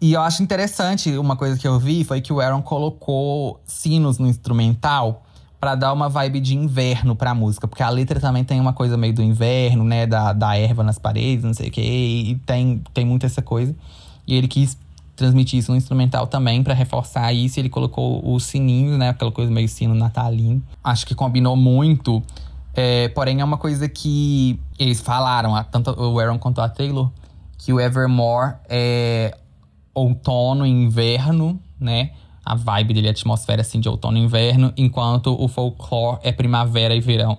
E 0.00 0.12
eu 0.12 0.20
acho 0.20 0.42
interessante, 0.42 1.16
uma 1.16 1.36
coisa 1.36 1.58
que 1.58 1.66
eu 1.66 1.78
vi 1.78 2.04
foi 2.04 2.20
que 2.20 2.32
o 2.32 2.40
Aaron 2.40 2.60
colocou 2.60 3.60
sinos 3.64 4.18
no 4.18 4.26
instrumental 4.26 5.22
pra 5.58 5.74
dar 5.74 5.92
uma 5.92 6.08
vibe 6.08 6.40
de 6.40 6.54
inverno 6.54 7.16
pra 7.16 7.34
música. 7.34 7.66
Porque 7.66 7.82
a 7.82 7.88
letra 7.88 8.20
também 8.20 8.44
tem 8.44 8.60
uma 8.60 8.72
coisa 8.72 8.96
meio 8.96 9.14
do 9.14 9.22
inverno, 9.22 9.84
né? 9.84 10.06
Da, 10.06 10.32
da 10.32 10.56
erva 10.56 10.82
nas 10.82 10.98
paredes, 10.98 11.44
não 11.44 11.54
sei 11.54 11.68
o 11.68 11.70
quê. 11.70 11.80
E 11.80 12.34
tem, 12.44 12.82
tem 12.92 13.04
muito 13.04 13.24
essa 13.24 13.40
coisa. 13.40 13.74
E 14.26 14.34
ele 14.34 14.48
quis 14.48 14.76
transmitir 15.14 15.58
isso 15.58 15.70
no 15.70 15.78
instrumental 15.78 16.26
também 16.26 16.62
pra 16.62 16.74
reforçar 16.74 17.32
isso. 17.32 17.58
Ele 17.58 17.70
colocou 17.70 18.34
os 18.34 18.44
sininhos, 18.44 18.98
né? 18.98 19.08
Aquela 19.08 19.32
coisa 19.32 19.50
meio 19.50 19.68
sino 19.68 19.94
natalino. 19.94 20.62
Acho 20.84 21.06
que 21.06 21.14
combinou 21.14 21.56
muito. 21.56 22.22
É, 22.74 23.08
porém, 23.08 23.40
é 23.40 23.44
uma 23.44 23.56
coisa 23.56 23.88
que 23.88 24.60
eles 24.78 25.00
falaram, 25.00 25.54
tanto 25.70 25.90
o 25.98 26.20
Aaron 26.20 26.38
quanto 26.38 26.60
a 26.60 26.68
Taylor, 26.68 27.10
que 27.56 27.72
o 27.72 27.80
Evermore 27.80 28.56
é 28.68 29.34
outono 29.96 30.66
inverno, 30.66 31.58
né? 31.80 32.10
A 32.44 32.54
vibe 32.54 32.94
dele, 32.94 33.08
a 33.08 33.10
atmosfera 33.10 33.62
assim 33.62 33.80
de 33.80 33.88
outono 33.88 34.18
e 34.18 34.20
inverno, 34.20 34.72
enquanto 34.76 35.34
o 35.42 35.48
folklore 35.48 36.20
é 36.22 36.30
primavera 36.30 36.94
e 36.94 37.00
verão. 37.00 37.36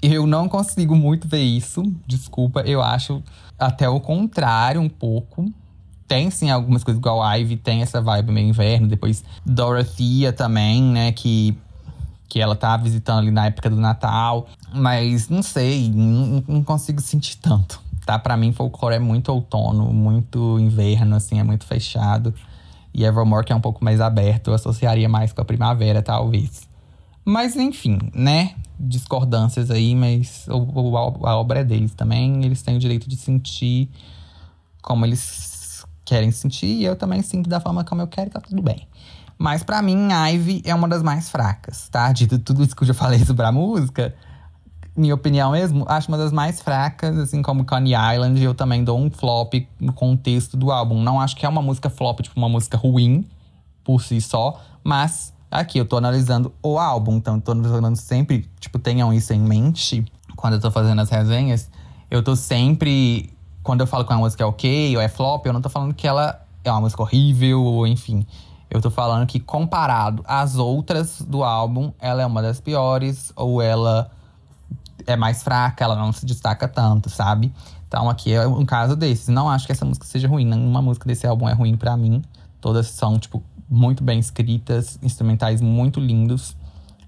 Eu 0.00 0.26
não 0.26 0.48
consigo 0.48 0.94
muito 0.94 1.26
ver 1.26 1.42
isso, 1.42 1.82
desculpa, 2.06 2.60
eu 2.60 2.80
acho 2.80 3.22
até 3.58 3.88
o 3.88 4.00
contrário 4.00 4.80
um 4.80 4.88
pouco. 4.88 5.52
Tem 6.06 6.30
sim 6.30 6.48
algumas 6.50 6.84
coisas 6.84 7.00
igual 7.00 7.20
a 7.20 7.34
Ivy, 7.34 7.56
tem 7.56 7.82
essa 7.82 8.00
vibe 8.00 8.30
meio 8.30 8.48
inverno. 8.48 8.86
Depois 8.86 9.24
Dorothea 9.44 10.32
também, 10.32 10.80
né? 10.80 11.10
Que, 11.10 11.58
que 12.28 12.40
ela 12.40 12.54
tá 12.54 12.76
visitando 12.76 13.18
ali 13.18 13.32
na 13.32 13.46
época 13.46 13.68
do 13.68 13.76
Natal. 13.76 14.46
Mas 14.72 15.28
não 15.28 15.42
sei, 15.42 15.90
não, 15.90 16.44
não 16.46 16.62
consigo 16.62 17.00
sentir 17.00 17.36
tanto. 17.38 17.80
Tá? 18.06 18.18
Pra 18.18 18.36
mim, 18.36 18.52
folclore 18.52 18.94
é 18.94 18.98
muito 19.00 19.30
outono, 19.32 19.92
muito 19.92 20.58
inverno, 20.60 21.16
assim, 21.16 21.38
é 21.40 21.42
muito 21.42 21.66
fechado. 21.66 22.32
E 22.94 23.04
Evermore, 23.04 23.44
que 23.44 23.52
é 23.52 23.56
um 23.56 23.60
pouco 23.60 23.84
mais 23.84 24.00
aberto, 24.00 24.48
eu 24.48 24.54
associaria 24.54 25.08
mais 25.08 25.32
com 25.32 25.42
a 25.42 25.44
primavera, 25.44 26.00
talvez. 26.00 26.66
Mas 27.24 27.56
enfim, 27.56 27.98
né? 28.14 28.54
Discordâncias 28.78 29.70
aí, 29.70 29.94
mas 29.94 30.46
o, 30.48 30.96
a 31.26 31.36
obra 31.36 31.60
é 31.60 31.64
deles 31.64 31.92
também. 31.94 32.44
Eles 32.44 32.62
têm 32.62 32.76
o 32.76 32.78
direito 32.78 33.08
de 33.08 33.16
sentir 33.16 33.90
como 34.80 35.04
eles 35.04 35.84
querem 36.04 36.30
sentir. 36.30 36.66
E 36.68 36.84
eu 36.84 36.94
também 36.94 37.20
sinto 37.22 37.50
da 37.50 37.58
forma 37.58 37.82
como 37.82 38.00
eu 38.02 38.06
quero, 38.06 38.30
tá 38.30 38.40
tudo 38.40 38.62
bem. 38.62 38.86
Mas 39.36 39.62
pra 39.64 39.82
mim, 39.82 40.08
Ivy 40.32 40.62
é 40.64 40.74
uma 40.74 40.88
das 40.88 41.02
mais 41.02 41.28
fracas, 41.28 41.88
tá? 41.88 42.12
De 42.12 42.26
tu- 42.28 42.38
tudo 42.38 42.62
isso 42.62 42.74
que 42.76 42.82
eu 42.84 42.86
já 42.88 42.94
falei 42.94 43.22
sobre 43.24 43.44
a 43.44 43.50
música, 43.52 44.14
minha 44.96 45.14
opinião 45.14 45.52
mesmo, 45.52 45.84
acho 45.88 46.08
uma 46.08 46.16
das 46.16 46.32
mais 46.32 46.60
fracas, 46.60 47.18
assim 47.18 47.42
como 47.42 47.64
Coney 47.64 47.92
Island. 47.94 48.42
Eu 48.42 48.54
também 48.54 48.82
dou 48.82 48.98
um 48.98 49.10
flop 49.10 49.54
no 49.78 49.92
contexto 49.92 50.56
do 50.56 50.70
álbum. 50.70 51.02
Não 51.02 51.20
acho 51.20 51.36
que 51.36 51.44
é 51.44 51.48
uma 51.48 51.62
música 51.62 51.90
flop, 51.90 52.20
tipo, 52.20 52.38
uma 52.38 52.48
música 52.48 52.76
ruim 52.76 53.26
por 53.84 54.02
si 54.02 54.20
só, 54.20 54.60
mas 54.82 55.32
aqui 55.48 55.78
eu 55.78 55.86
tô 55.86 55.96
analisando 55.96 56.52
o 56.60 56.76
álbum, 56.78 57.16
então 57.16 57.36
eu 57.36 57.40
tô 57.40 57.52
analisando 57.52 57.96
sempre, 57.96 58.50
tipo, 58.58 58.80
tenham 58.80 59.12
isso 59.12 59.32
em 59.32 59.40
mente 59.40 60.04
quando 60.34 60.54
eu 60.54 60.60
tô 60.60 60.70
fazendo 60.70 61.00
as 61.00 61.08
resenhas. 61.08 61.70
Eu 62.10 62.22
tô 62.22 62.34
sempre, 62.34 63.30
quando 63.62 63.82
eu 63.82 63.86
falo 63.86 64.04
que 64.04 64.12
uma 64.12 64.18
música 64.18 64.42
é 64.42 64.46
ok 64.46 64.96
ou 64.96 65.02
é 65.02 65.08
flop, 65.08 65.46
eu 65.46 65.52
não 65.52 65.60
tô 65.60 65.68
falando 65.68 65.94
que 65.94 66.06
ela 66.06 66.40
é 66.64 66.70
uma 66.70 66.80
música 66.80 67.02
horrível, 67.02 67.62
ou 67.62 67.86
enfim. 67.86 68.26
Eu 68.68 68.80
tô 68.80 68.90
falando 68.90 69.26
que 69.26 69.38
comparado 69.38 70.24
às 70.26 70.56
outras 70.56 71.22
do 71.22 71.44
álbum, 71.44 71.92
ela 72.00 72.22
é 72.22 72.26
uma 72.26 72.42
das 72.42 72.60
piores, 72.60 73.32
ou 73.36 73.62
ela 73.62 74.10
é 75.06 75.16
mais 75.16 75.42
fraca, 75.42 75.84
ela 75.84 75.96
não 75.96 76.12
se 76.12 76.26
destaca 76.26 76.66
tanto, 76.66 77.08
sabe? 77.08 77.52
Então 77.88 78.10
aqui 78.10 78.32
é 78.32 78.46
um 78.46 78.64
caso 78.64 78.96
desses. 78.96 79.28
Não 79.28 79.48
acho 79.48 79.66
que 79.66 79.72
essa 79.72 79.84
música 79.84 80.06
seja 80.06 80.28
ruim. 80.28 80.44
Nenhuma 80.44 80.82
música 80.82 81.06
desse 81.06 81.26
álbum 81.26 81.48
é 81.48 81.52
ruim 81.52 81.76
pra 81.76 81.96
mim. 81.96 82.22
Todas 82.60 82.88
são, 82.88 83.18
tipo, 83.18 83.42
muito 83.68 84.02
bem 84.02 84.18
escritas, 84.18 84.98
instrumentais 85.02 85.60
muito 85.60 86.00
lindos. 86.00 86.56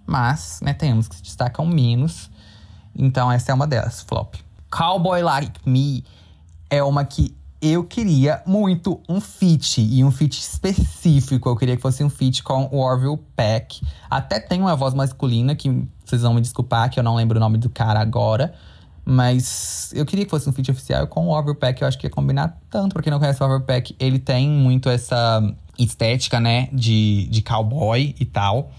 Mas, 0.07 0.61
né, 0.63 0.73
tem 0.73 0.95
uns 0.95 1.09
que 1.09 1.17
se 1.17 1.23
destacam 1.23 1.67
menos. 1.67 2.31
Então 2.95 3.31
essa 3.31 3.53
é 3.53 3.55
uma 3.55 3.67
delas, 3.67 4.03
flop. 4.03 4.35
Cowboy 4.71 5.23
Like 5.23 5.61
Me 5.69 6.05
é 6.71 6.83
uma 6.83 7.05
que 7.05 7.35
eu 7.61 7.85
queria 7.85 8.43
muito 8.47 9.01
um 9.09 9.21
feat. 9.21 9.81
E 9.81 10.05
um 10.05 10.11
feat 10.11 10.39
específico. 10.39 11.49
Eu 11.49 11.57
queria 11.57 11.77
que 11.77 11.83
fosse 11.83 12.05
um 12.05 12.11
feat 12.11 12.43
com 12.43 12.69
o 12.71 12.79
Orville 12.79 13.19
Peck. 13.35 13.81
Até 14.09 14.39
tem 14.41 14.61
uma 14.61 14.77
voz 14.77 14.95
masculina, 14.95 15.55
que 15.55 15.85
vocês 16.05 16.23
vão 16.23 16.35
me 16.35 16.41
desculpar, 16.41 16.91
que 16.91 16.99
eu 16.99 17.05
não 17.05 17.15
lembro 17.15 17.37
o 17.37 17.41
nome 17.41 17.59
do 17.59 17.69
cara 17.69 18.01
agora. 18.01 18.55
Mas 19.05 19.91
eu 19.95 20.05
queria 20.05 20.25
que 20.25 20.31
fosse 20.31 20.49
um 20.49 20.53
feat 20.53 20.71
oficial 20.71 21.07
com 21.07 21.27
o 21.27 21.31
Orville 21.31 21.57
Peck. 21.57 21.81
Eu 21.81 21.89
acho 21.89 21.99
que 21.99 22.07
ia 22.07 22.11
combinar 22.11 22.61
tanto. 22.71 22.93
Pra 22.93 23.03
quem 23.03 23.11
não 23.11 23.19
conhece 23.19 23.43
o 23.43 23.47
Orville 23.47 23.65
Peck, 23.65 23.97
ele 23.99 24.19
tem 24.19 24.49
muito 24.49 24.89
essa 24.91 25.43
estética, 25.79 26.39
né? 26.39 26.69
De, 26.73 27.27
de 27.29 27.41
cowboy 27.41 28.15
e 28.21 28.25
tal. 28.25 28.71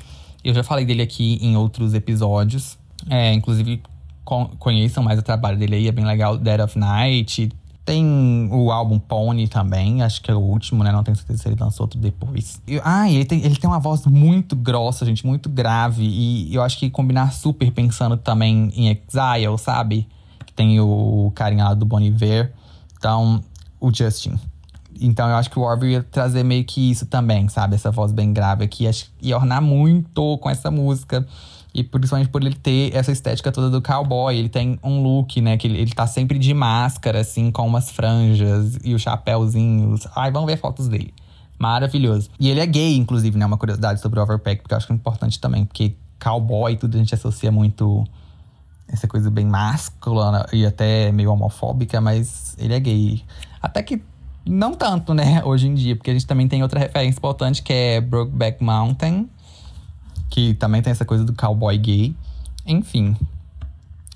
Eu 0.43 0.53
já 0.53 0.63
falei 0.63 0.85
dele 0.85 1.01
aqui 1.01 1.39
em 1.41 1.57
outros 1.57 1.93
episódios. 1.93 2.77
É, 3.09 3.33
inclusive, 3.33 3.81
con- 4.23 4.51
conheçam 4.59 5.01
mais 5.03 5.17
o 5.17 5.23
trabalho 5.23 5.57
dele 5.57 5.75
aí, 5.75 5.87
é 5.87 5.91
bem 5.91 6.05
legal. 6.05 6.37
Dead 6.37 6.59
of 6.61 6.77
Night. 6.77 7.51
Tem 7.89 8.47
o 8.51 8.71
álbum 8.71 8.99
Pony 8.99 9.47
também, 9.47 10.03
acho 10.03 10.21
que 10.21 10.29
é 10.29 10.35
o 10.35 10.37
último, 10.37 10.83
né? 10.83 10.91
Não 10.91 11.03
tenho 11.03 11.17
certeza 11.17 11.41
se 11.41 11.49
ele 11.49 11.55
lançou 11.59 11.85
outro 11.85 11.99
depois. 11.99 12.61
Ah, 12.83 13.09
ele 13.09 13.25
tem, 13.25 13.43
ele 13.43 13.55
tem 13.55 13.67
uma 13.67 13.79
voz 13.79 14.05
muito 14.05 14.55
grossa, 14.55 15.03
gente, 15.03 15.25
muito 15.25 15.49
grave. 15.49 16.03
E 16.03 16.53
eu 16.53 16.61
acho 16.61 16.77
que 16.77 16.87
combinar 16.91 17.33
super 17.33 17.71
pensando 17.71 18.15
também 18.15 18.71
em 18.75 18.89
Exile, 18.89 19.57
sabe? 19.57 20.07
Que 20.45 20.53
tem 20.53 20.79
o 20.79 21.31
carinha 21.33 21.63
lá 21.63 21.73
do 21.73 21.83
Bon 21.83 21.99
Iver. 21.99 22.53
Então, 22.95 23.43
o 23.81 23.91
Justin. 23.91 24.37
Então 25.01 25.27
eu 25.27 25.35
acho 25.37 25.49
que 25.49 25.57
o 25.57 25.63
Orville 25.63 25.93
ia 25.93 26.03
trazer 26.03 26.43
meio 26.43 26.65
que 26.65 26.91
isso 26.91 27.07
também, 27.07 27.47
sabe? 27.47 27.73
Essa 27.73 27.89
voz 27.89 28.11
bem 28.11 28.31
grave 28.31 28.65
aqui. 28.65 28.87
Acho 28.87 29.05
que 29.05 29.29
ia 29.29 29.35
ornar 29.35 29.63
muito 29.63 30.37
com 30.37 30.47
essa 30.47 30.69
música. 30.69 31.25
E 31.73 31.83
principalmente 31.83 32.29
por 32.29 32.41
ele 32.41 32.55
ter 32.55 32.95
essa 32.95 33.11
estética 33.11 33.51
toda 33.51 33.69
do 33.69 33.81
cowboy. 33.81 34.35
Ele 34.35 34.49
tem 34.49 34.79
um 34.83 35.01
look, 35.03 35.39
né? 35.39 35.57
Que 35.57 35.67
ele, 35.67 35.77
ele 35.79 35.91
tá 35.91 36.07
sempre 36.07 36.39
de 36.39 36.53
máscara, 36.53 37.19
assim, 37.19 37.51
com 37.51 37.67
umas 37.67 37.91
franjas 37.91 38.77
e 38.83 38.93
os 38.93 39.01
chapéuzinhos. 39.01 40.07
Ai, 40.15 40.31
vamos 40.31 40.49
ver 40.49 40.57
fotos 40.57 40.87
dele. 40.87 41.13
Maravilhoso. 41.59 42.29
E 42.39 42.49
ele 42.49 42.59
é 42.59 42.65
gay, 42.65 42.95
inclusive, 42.95 43.37
né? 43.37 43.45
Uma 43.45 43.57
curiosidade 43.57 44.01
sobre 44.01 44.19
o 44.19 44.23
Overpack, 44.23 44.61
porque 44.61 44.73
eu 44.73 44.77
acho 44.77 44.87
que 44.87 44.93
é 44.93 44.95
importante 44.95 45.39
também. 45.39 45.65
Porque 45.65 45.95
cowboy, 46.19 46.75
tudo 46.75 46.95
a 46.95 46.97
gente 46.97 47.13
associa 47.13 47.51
muito 47.51 48.05
essa 48.87 49.07
coisa 49.07 49.29
bem 49.29 49.45
máscula 49.45 50.47
e 50.51 50.65
até 50.65 51.11
meio 51.11 51.31
homofóbica, 51.31 52.01
mas 52.01 52.55
ele 52.57 52.73
é 52.73 52.79
gay. 52.79 53.23
Até 53.61 53.83
que 53.83 54.01
não 54.45 54.73
tanto, 54.73 55.13
né, 55.13 55.43
hoje 55.43 55.67
em 55.67 55.75
dia, 55.75 55.95
porque 55.95 56.09
a 56.09 56.13
gente 56.13 56.25
também 56.25 56.47
tem 56.47 56.63
outra 56.63 56.79
referência 56.79 57.17
importante 57.17 57.61
que 57.61 57.71
é 57.71 58.01
Brokeback 58.01 58.63
Mountain, 58.63 59.29
que 60.29 60.53
também 60.53 60.81
tem 60.81 60.91
essa 60.91 61.05
coisa 61.05 61.23
do 61.25 61.33
cowboy 61.33 61.77
gay. 61.77 62.15
Enfim, 62.65 63.15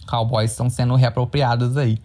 cowboys 0.08 0.52
estão 0.52 0.70
sendo 0.70 0.96
reapropriados 0.96 1.76
aí. 1.78 2.00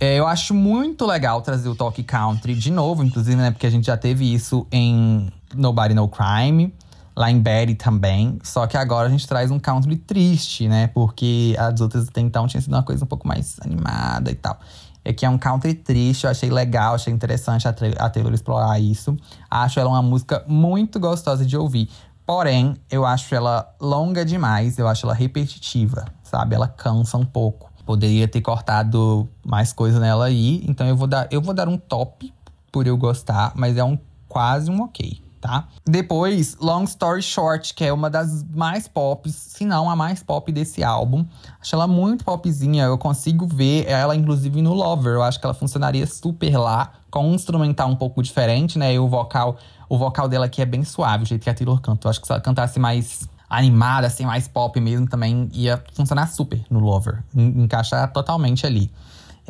É, 0.00 0.16
eu 0.16 0.26
acho 0.26 0.52
muito 0.52 1.06
legal 1.06 1.40
trazer 1.42 1.68
o 1.68 1.76
toque 1.76 2.02
country 2.02 2.54
de 2.56 2.72
novo, 2.72 3.04
inclusive, 3.04 3.36
né? 3.36 3.52
Porque 3.52 3.66
a 3.66 3.70
gente 3.70 3.86
já 3.86 3.96
teve 3.96 4.32
isso 4.34 4.66
em 4.72 5.30
Nobody 5.54 5.94
No 5.94 6.08
Crime. 6.08 6.74
lá 7.14 7.30
em 7.30 7.40
Betty 7.40 7.74
também. 7.74 8.38
Só 8.42 8.66
que 8.66 8.76
agora 8.76 9.06
a 9.06 9.10
gente 9.10 9.28
traz 9.28 9.50
um 9.50 9.58
country 9.60 9.96
triste, 9.96 10.66
né? 10.68 10.88
Porque 10.88 11.54
as 11.58 11.80
outras 11.80 12.08
até 12.08 12.20
então 12.20 12.46
tinha 12.46 12.60
sido 12.60 12.72
uma 12.72 12.82
coisa 12.82 13.04
um 13.04 13.06
pouco 13.06 13.28
mais 13.28 13.56
animada 13.60 14.30
e 14.30 14.34
tal. 14.34 14.58
É 15.04 15.12
que 15.12 15.26
é 15.26 15.28
um 15.28 15.36
country 15.36 15.74
triste, 15.74 16.24
eu 16.24 16.30
achei 16.30 16.48
legal, 16.48 16.94
achei 16.94 17.12
interessante 17.12 17.66
a, 17.66 17.74
a 17.98 18.08
Taylor 18.10 18.32
explorar 18.32 18.80
isso. 18.80 19.16
Acho 19.50 19.80
ela 19.80 19.90
uma 19.90 20.02
música 20.02 20.44
muito 20.46 20.98
gostosa 20.98 21.44
de 21.44 21.56
ouvir. 21.56 21.88
Porém, 22.24 22.76
eu 22.90 23.04
acho 23.04 23.34
ela 23.34 23.74
longa 23.80 24.24
demais, 24.24 24.78
eu 24.78 24.88
acho 24.88 25.06
ela 25.06 25.14
repetitiva, 25.14 26.04
sabe? 26.22 26.54
Ela 26.54 26.68
cansa 26.68 27.18
um 27.18 27.24
pouco. 27.24 27.70
Poderia 27.84 28.28
ter 28.28 28.40
cortado 28.40 29.28
mais 29.44 29.72
coisa 29.72 29.98
nela 29.98 30.26
aí, 30.26 30.64
então 30.68 30.86
eu 30.86 30.96
vou 30.96 31.08
dar, 31.08 31.26
eu 31.30 31.42
vou 31.42 31.52
dar 31.52 31.68
um 31.68 31.76
top 31.76 32.32
por 32.70 32.86
eu 32.86 32.96
gostar, 32.96 33.52
mas 33.56 33.76
é 33.76 33.84
um 33.84 33.98
quase 34.28 34.70
um 34.70 34.82
ok 34.82 35.20
tá? 35.42 35.66
Depois, 35.84 36.56
Long 36.60 36.84
Story 36.84 37.20
Short, 37.20 37.74
que 37.74 37.84
é 37.84 37.92
uma 37.92 38.08
das 38.08 38.44
mais 38.44 38.86
pop, 38.86 39.28
se 39.28 39.66
não 39.66 39.90
a 39.90 39.96
mais 39.96 40.22
pop 40.22 40.50
desse 40.52 40.84
álbum. 40.84 41.26
Acho 41.60 41.74
ela 41.74 41.88
muito 41.88 42.24
popzinha, 42.24 42.84
eu 42.84 42.96
consigo 42.96 43.44
ver 43.44 43.84
ela 43.88 44.14
inclusive 44.14 44.62
no 44.62 44.72
Lover. 44.72 45.14
Eu 45.14 45.22
acho 45.22 45.40
que 45.40 45.44
ela 45.44 45.52
funcionaria 45.52 46.06
super 46.06 46.56
lá, 46.56 46.92
com 47.10 47.28
um 47.28 47.34
instrumental 47.34 47.88
um 47.90 47.96
pouco 47.96 48.22
diferente, 48.22 48.78
né? 48.78 48.94
E 48.94 48.98
o 49.00 49.08
vocal, 49.08 49.58
o 49.88 49.98
vocal 49.98 50.28
dela 50.28 50.46
aqui 50.46 50.62
é 50.62 50.64
bem 50.64 50.84
suave, 50.84 51.24
o 51.24 51.26
jeito 51.26 51.42
que 51.42 51.50
a 51.50 51.54
Taylor 51.54 51.80
canta. 51.80 52.06
Eu 52.06 52.10
acho 52.10 52.20
que 52.20 52.26
se 52.26 52.32
ela 52.32 52.40
cantasse 52.40 52.78
mais 52.78 53.28
animada, 53.50 54.06
assim, 54.06 54.24
mais 54.24 54.46
pop 54.46 54.80
mesmo, 54.80 55.08
também 55.08 55.48
ia 55.52 55.82
funcionar 55.92 56.28
super 56.28 56.64
no 56.70 56.78
Lover. 56.78 57.22
Encaixa 57.34 58.06
totalmente 58.06 58.64
ali. 58.64 58.90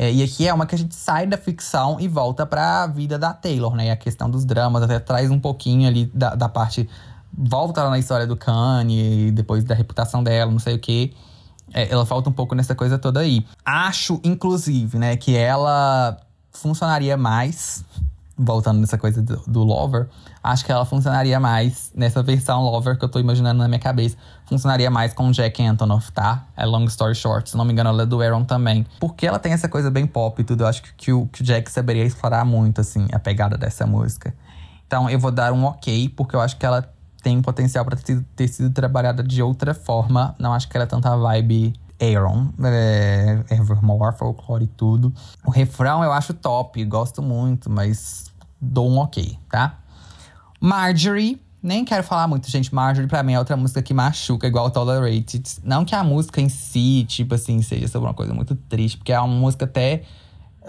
É, 0.03 0.13
e 0.13 0.21
aqui 0.21 0.49
é 0.49 0.53
uma 0.53 0.67
que 0.67 0.75
a 0.75 0.79
gente 0.79 0.97
sai 0.97 1.29
da 1.29 1.39
ficção 1.39 2.01
e 2.01 2.09
volta 2.09 2.45
para 2.45 2.83
a 2.83 2.87
vida 2.89 3.17
da 3.17 3.33
Taylor, 3.33 3.77
né? 3.77 3.87
E 3.87 3.91
a 3.93 3.97
questão 3.97 4.29
dos 4.29 4.45
dramas 4.45 4.83
até 4.83 4.99
traz 4.99 5.31
um 5.31 5.39
pouquinho 5.39 5.87
ali 5.87 6.07
da, 6.13 6.35
da 6.35 6.49
parte. 6.49 6.91
Volta 7.33 7.85
lá 7.85 7.91
na 7.91 8.01
história 8.01 8.27
do 8.27 8.37
Kanye, 8.37 9.31
depois 9.31 9.63
da 9.63 9.77
reputação 9.77 10.21
dela, 10.25 10.51
não 10.51 10.59
sei 10.59 10.75
o 10.75 10.79
quê. 10.81 11.13
É, 11.73 11.89
ela 11.89 12.05
falta 12.05 12.29
um 12.29 12.33
pouco 12.33 12.53
nessa 12.53 12.75
coisa 12.75 12.99
toda 12.99 13.21
aí. 13.21 13.47
Acho, 13.65 14.21
inclusive, 14.25 14.99
né, 14.99 15.17
que 15.17 15.37
ela 15.37 16.19
funcionaria 16.51 17.17
mais 17.17 17.85
voltando 18.37 18.81
nessa 18.81 18.99
coisa 18.99 19.23
do, 19.23 19.37
do, 19.47 19.63
Lover, 19.63 20.09
acho 20.43 20.65
que 20.65 20.73
ela 20.73 20.85
funcionaria 20.85 21.39
mais 21.39 21.93
nessa 21.95 22.25
versão 22.25 22.63
Lover 22.65 22.99
que 22.99 23.05
eu 23.05 23.09
tô 23.09 23.21
imaginando 23.21 23.59
na 23.59 23.69
minha 23.69 23.79
cabeça. 23.79 24.17
Funcionaria 24.53 24.91
mais 24.91 25.15
com 25.15 25.31
Jack 25.31 25.63
Antonoff, 25.63 26.13
tá? 26.13 26.45
É 26.55 26.67
Long 26.67 26.85
Story 26.85 27.15
Short, 27.15 27.49
se 27.49 27.57
não 27.57 27.65
me 27.65 27.73
engano, 27.73 27.89
ela 27.89 28.03
é 28.03 28.07
do 28.07 28.21
Aaron 28.21 28.45
também. 28.45 28.87
Porque 29.01 29.27
ela 29.27 29.39
tem 29.39 29.51
essa 29.51 29.67
coisa 29.67 29.91
bem 29.91 30.07
pop 30.07 30.39
e 30.43 30.45
tudo, 30.45 30.65
eu 30.65 30.67
acho 30.67 30.83
que, 30.83 30.93
que, 30.93 31.11
o, 31.11 31.27
que 31.27 31.41
o 31.41 31.45
Jack 31.45 31.71
saberia 31.71 32.05
explorar 32.05 32.45
muito, 32.45 32.79
assim, 32.79 33.09
a 33.15 33.19
pegada 33.19 33.57
dessa 33.57 33.87
música. 33.87 34.35
Então 34.87 35.09
eu 35.09 35.19
vou 35.19 35.31
dar 35.31 35.55
um 35.55 35.65
ok, 35.65 36.11
porque 36.11 36.37
eu 36.37 36.41
acho 36.43 36.59
que 36.59 36.67
ela 36.67 36.87
tem 37.23 37.41
potencial 37.41 37.83
para 37.83 37.97
ter, 37.97 38.23
ter 38.37 38.47
sido 38.47 38.69
trabalhada 38.75 39.23
de 39.23 39.43
outra 39.43 39.73
forma. 39.73 40.35
Não 40.39 40.53
acho 40.53 40.69
que 40.69 40.77
ela 40.77 40.85
é 40.85 40.87
tanta 40.87 41.17
vibe 41.17 41.73
Aaron, 41.99 42.51
é, 42.63 43.43
Evermore, 43.53 44.15
folklore 44.19 44.65
e 44.65 44.67
tudo. 44.67 45.15
O 45.47 45.51
refrão 45.51 46.05
eu 46.05 46.13
acho 46.13 46.35
top, 46.35 46.85
gosto 46.85 47.23
muito, 47.23 47.71
mas 47.71 48.27
dou 48.61 48.91
um 48.91 48.99
ok, 48.99 49.39
tá? 49.49 49.79
Marjorie, 50.61 51.41
nem 51.63 51.85
quero 51.85 52.03
falar 52.03 52.27
muito, 52.27 52.51
gente. 52.51 52.75
Marjorie 52.75 53.09
pra 53.09 53.23
mim 53.23 53.35
é 53.35 53.39
outra 53.39 53.57
música 53.57 53.81
que 53.81 53.95
machuca, 53.95 54.47
igual 54.47 54.71
Tolerated. 54.71 55.43
Não 55.63 55.85
que 55.85 55.95
a 55.95 56.03
música 56.03 56.41
em 56.41 56.49
si, 56.49 57.05
tipo 57.09 57.35
assim, 57.35 57.63
seja 57.63 57.87
sobre 57.87 58.09
uma 58.09 58.15
coisa 58.15 58.35
muito 58.35 58.55
triste, 58.55 58.99
porque 58.99 59.13
é 59.13 59.21
uma 59.21 59.29
música 59.29 59.65
até. 59.65 60.03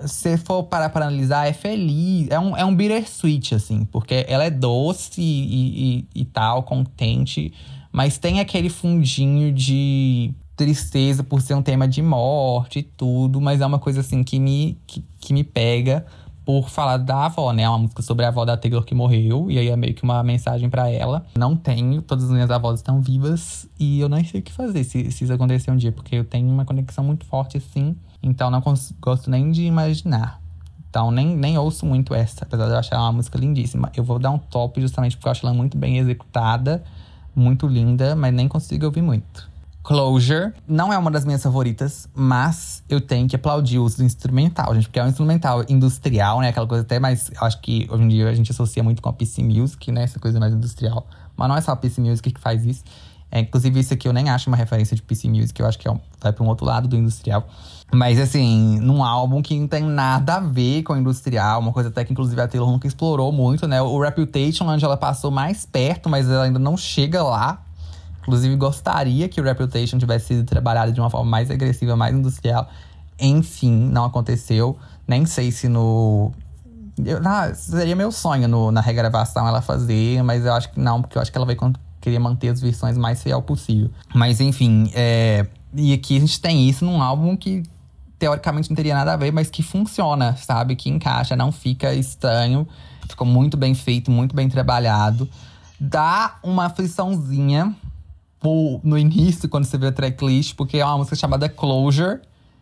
Se 0.06 0.38
for 0.38 0.64
parar 0.64 0.90
para 0.90 1.08
analisar, 1.08 1.48
é 1.48 1.54
feliz. 1.54 2.28
É 2.30 2.40
um, 2.40 2.56
é 2.56 2.64
um 2.64 2.76
bittersweet, 2.76 3.56
assim, 3.56 3.86
porque 3.86 4.26
ela 4.28 4.44
é 4.44 4.50
doce 4.50 5.22
e, 5.22 6.06
e, 6.14 6.22
e 6.22 6.26
tal, 6.26 6.64
contente, 6.64 7.54
mas 7.92 8.18
tem 8.18 8.40
aquele 8.40 8.70
fundinho 8.70 9.52
de 9.52 10.34
tristeza 10.56 11.24
por 11.24 11.42
ser 11.42 11.56
um 11.56 11.62
tema 11.62 11.88
de 11.88 12.02
morte 12.02 12.80
e 12.80 12.84
tudo, 12.84 13.42
mas 13.42 13.62
é 13.62 13.66
uma 13.66 13.80
coisa 13.80 14.02
assim 14.02 14.24
que 14.24 14.40
me, 14.40 14.78
que, 14.86 15.04
que 15.20 15.34
me 15.34 15.44
pega 15.44 16.06
por 16.46 16.70
falar 16.70 16.98
da 16.98 17.26
avó, 17.26 17.52
né? 17.54 17.64
É 17.64 17.70
uma 17.70 17.78
música 17.78 18.02
sobre 18.02 18.26
a 18.26 18.28
avó 18.28 18.44
da 18.46 18.58
Taylor 18.58 18.84
que 18.84 18.94
morreu, 18.94 19.50
e 19.50 19.58
aí 19.58 19.70
é 19.70 19.76
meio 19.76 19.94
que 19.94 20.04
uma 20.04 20.22
mensagem 20.24 20.70
para 20.70 20.90
ela. 20.90 21.26
Não 21.38 21.56
tenho, 21.56 22.02
todas 22.02 22.26
as 22.26 22.32
minhas 22.32 22.52
avós 22.52 22.80
estão 22.80 23.02
vivas 23.02 23.68
e 23.80 24.00
eu 24.00 24.10
não 24.10 24.24
sei 24.24 24.40
o 24.40 24.44
que 24.44 24.52
fazer 24.52 24.84
se, 24.84 25.12
se 25.12 25.24
isso 25.24 25.34
acontecer 25.34 25.72
um 25.72 25.78
dia, 25.78 25.92
porque 25.92 26.16
eu 26.16 26.26
tenho 26.26 26.50
uma 26.50 26.66
conexão 26.66 27.04
muito 27.04 27.26
forte 27.26 27.58
assim, 27.58 27.96
então 28.22 28.50
não 28.50 28.62
gosto 29.02 29.30
nem 29.30 29.52
de 29.52 29.64
imaginar. 29.64 30.42
Então 30.90 31.10
nem, 31.10 31.36
nem 31.36 31.58
ouço 31.58 31.86
muito 31.86 32.14
essa, 32.14 32.46
apesar 32.46 32.66
de 32.66 32.72
eu 32.72 32.78
achar 32.78 33.00
uma 33.00 33.14
música 33.14 33.38
lindíssima. 33.38 33.92
Eu 33.96 34.04
vou 34.04 34.20
dar 34.20 34.30
um 34.30 34.38
top 34.38 34.80
justamente 34.80 35.18
porque 35.18 35.28
eu 35.28 35.32
acho 35.32 35.46
ela 35.46 35.56
muito 35.56 35.78
bem 35.78 35.98
executada, 35.98 36.84
muito 37.36 37.66
linda, 37.66 38.16
mas 38.16 38.34
nem 38.34 38.48
consigo 38.48 38.86
ouvir 38.86 39.02
muito. 39.02 39.53
Closure 39.84 40.54
não 40.66 40.94
é 40.94 40.98
uma 40.98 41.12
das 41.12 41.26
minhas 41.26 41.44
favoritas, 41.44 42.08
mas 42.16 42.82
eu 42.88 43.02
tenho 43.02 43.28
que 43.28 43.36
aplaudir 43.36 43.80
o 43.80 43.84
uso 43.84 43.98
do 43.98 44.04
instrumental, 44.04 44.74
gente, 44.74 44.88
porque 44.88 44.98
é 44.98 45.04
um 45.04 45.10
instrumental 45.10 45.66
industrial, 45.68 46.40
né? 46.40 46.50
Aquela 46.50 46.66
coisa 46.66 46.84
até 46.84 47.00
mais. 47.00 47.30
Acho 47.42 47.60
que 47.60 47.86
hoje 47.92 48.04
em 48.04 48.08
dia 48.08 48.30
a 48.30 48.34
gente 48.34 48.50
associa 48.50 48.82
muito 48.82 49.02
com 49.02 49.10
a 49.10 49.14
PC 49.14 49.44
Music, 49.44 49.92
né? 49.92 50.04
Essa 50.04 50.20
coisa 50.20 50.40
mais 50.40 50.54
industrial. 50.54 51.06
Mas 51.36 51.50
não 51.50 51.58
é 51.58 51.62
só 51.62 51.72
a 51.72 51.76
PC 51.76 52.00
Music 52.00 52.32
que 52.32 52.40
faz 52.40 52.66
isso. 52.66 52.84
É, 53.30 53.40
inclusive, 53.40 53.80
isso 53.80 53.94
aqui 53.94 54.08
eu 54.08 54.14
nem 54.14 54.30
acho 54.30 54.48
uma 54.48 54.56
referência 54.56 54.96
de 54.96 55.02
PC 55.02 55.28
Music, 55.28 55.60
eu 55.60 55.66
acho 55.66 55.80
que 55.80 55.88
é 55.88 55.92
um, 55.92 56.00
vai 56.22 56.32
para 56.32 56.44
um 56.44 56.48
outro 56.48 56.68
lado 56.68 56.88
do 56.88 56.96
industrial. 56.96 57.48
Mas 57.92 58.20
assim, 58.20 58.80
num 58.80 59.04
álbum 59.04 59.42
que 59.42 59.60
não 59.60 59.68
tem 59.68 59.82
nada 59.82 60.36
a 60.36 60.40
ver 60.40 60.84
com 60.84 60.94
o 60.94 60.98
industrial, 60.98 61.60
uma 61.60 61.74
coisa 61.74 61.90
até 61.90 62.06
que 62.06 62.12
inclusive 62.14 62.40
a 62.40 62.48
Taylor 62.48 62.72
nunca 62.72 62.88
explorou 62.88 63.32
muito, 63.32 63.68
né? 63.68 63.82
O 63.82 64.00
Reputation, 64.00 64.68
onde 64.68 64.86
ela 64.86 64.96
passou 64.96 65.32
mais 65.32 65.66
perto, 65.66 66.10
mas 66.10 66.30
ela 66.30 66.44
ainda 66.44 66.60
não 66.60 66.78
chega 66.78 67.24
lá. 67.24 67.64
Inclusive, 68.24 68.56
gostaria 68.56 69.28
que 69.28 69.40
o 69.40 69.44
Reputation 69.44 69.98
tivesse 69.98 70.28
sido 70.28 70.46
trabalhado 70.46 70.92
de 70.92 71.00
uma 71.00 71.10
forma 71.10 71.30
mais 71.30 71.52
agressiva, 71.52 71.96
mais 71.96 72.16
industrial. 72.16 72.70
Enfim, 73.20 73.72
não 73.72 74.06
aconteceu. 74.06 74.78
Nem 75.08 75.26
sei 75.26 75.52
se 75.52 75.68
no. 75.68 76.32
Eu, 77.04 77.20
seria 77.56 77.96
meu 77.96 78.12
sonho 78.12 78.48
no, 78.48 78.72
na 78.72 78.80
regravação 78.80 79.48
ela 79.48 79.62
fazer, 79.62 80.24
mas 80.24 80.46
eu 80.46 80.54
acho 80.54 80.72
que 80.72 80.80
não, 80.80 81.02
porque 81.02 81.18
eu 81.18 81.22
acho 81.22 81.32
que 81.32 81.38
ela 81.38 81.46
vai 81.46 81.58
querer 82.00 82.20
manter 82.20 82.50
as 82.50 82.62
versões 82.62 82.98
mais 82.98 83.22
fiel 83.22 83.42
possível. 83.42 83.90
Mas 84.14 84.40
enfim, 84.40 84.90
é, 84.94 85.48
e 85.74 85.92
aqui 85.92 86.18
a 86.18 86.20
gente 86.20 86.40
tem 86.40 86.70
isso 86.70 86.86
num 86.86 87.02
álbum 87.02 87.36
que 87.36 87.64
teoricamente 88.20 88.70
não 88.70 88.76
teria 88.76 88.94
nada 88.94 89.14
a 89.14 89.18
ver, 89.18 89.34
mas 89.34 89.50
que 89.50 89.62
funciona, 89.62 90.38
sabe? 90.38 90.76
Que 90.76 90.90
encaixa, 90.90 91.36
não 91.36 91.52
fica 91.52 91.94
estranho. 91.94 92.68
Ficou 93.10 93.28
muito 93.28 93.58
bem 93.58 93.74
feito, 93.74 94.10
muito 94.10 94.36
bem 94.36 94.48
trabalhado. 94.48 95.28
Dá 95.80 96.38
uma 96.42 96.66
afliçãozinha 96.68 97.76
tipo, 98.44 98.82
no 98.84 98.98
início, 98.98 99.48
quando 99.48 99.64
você 99.64 99.78
vê 99.78 99.88
a 99.88 99.92
tracklist, 99.92 100.56
porque 100.56 100.78
é 100.78 100.86
uma 100.86 100.98
música 100.98 101.16
chamada 101.16 101.48
Closure, 101.48 102.20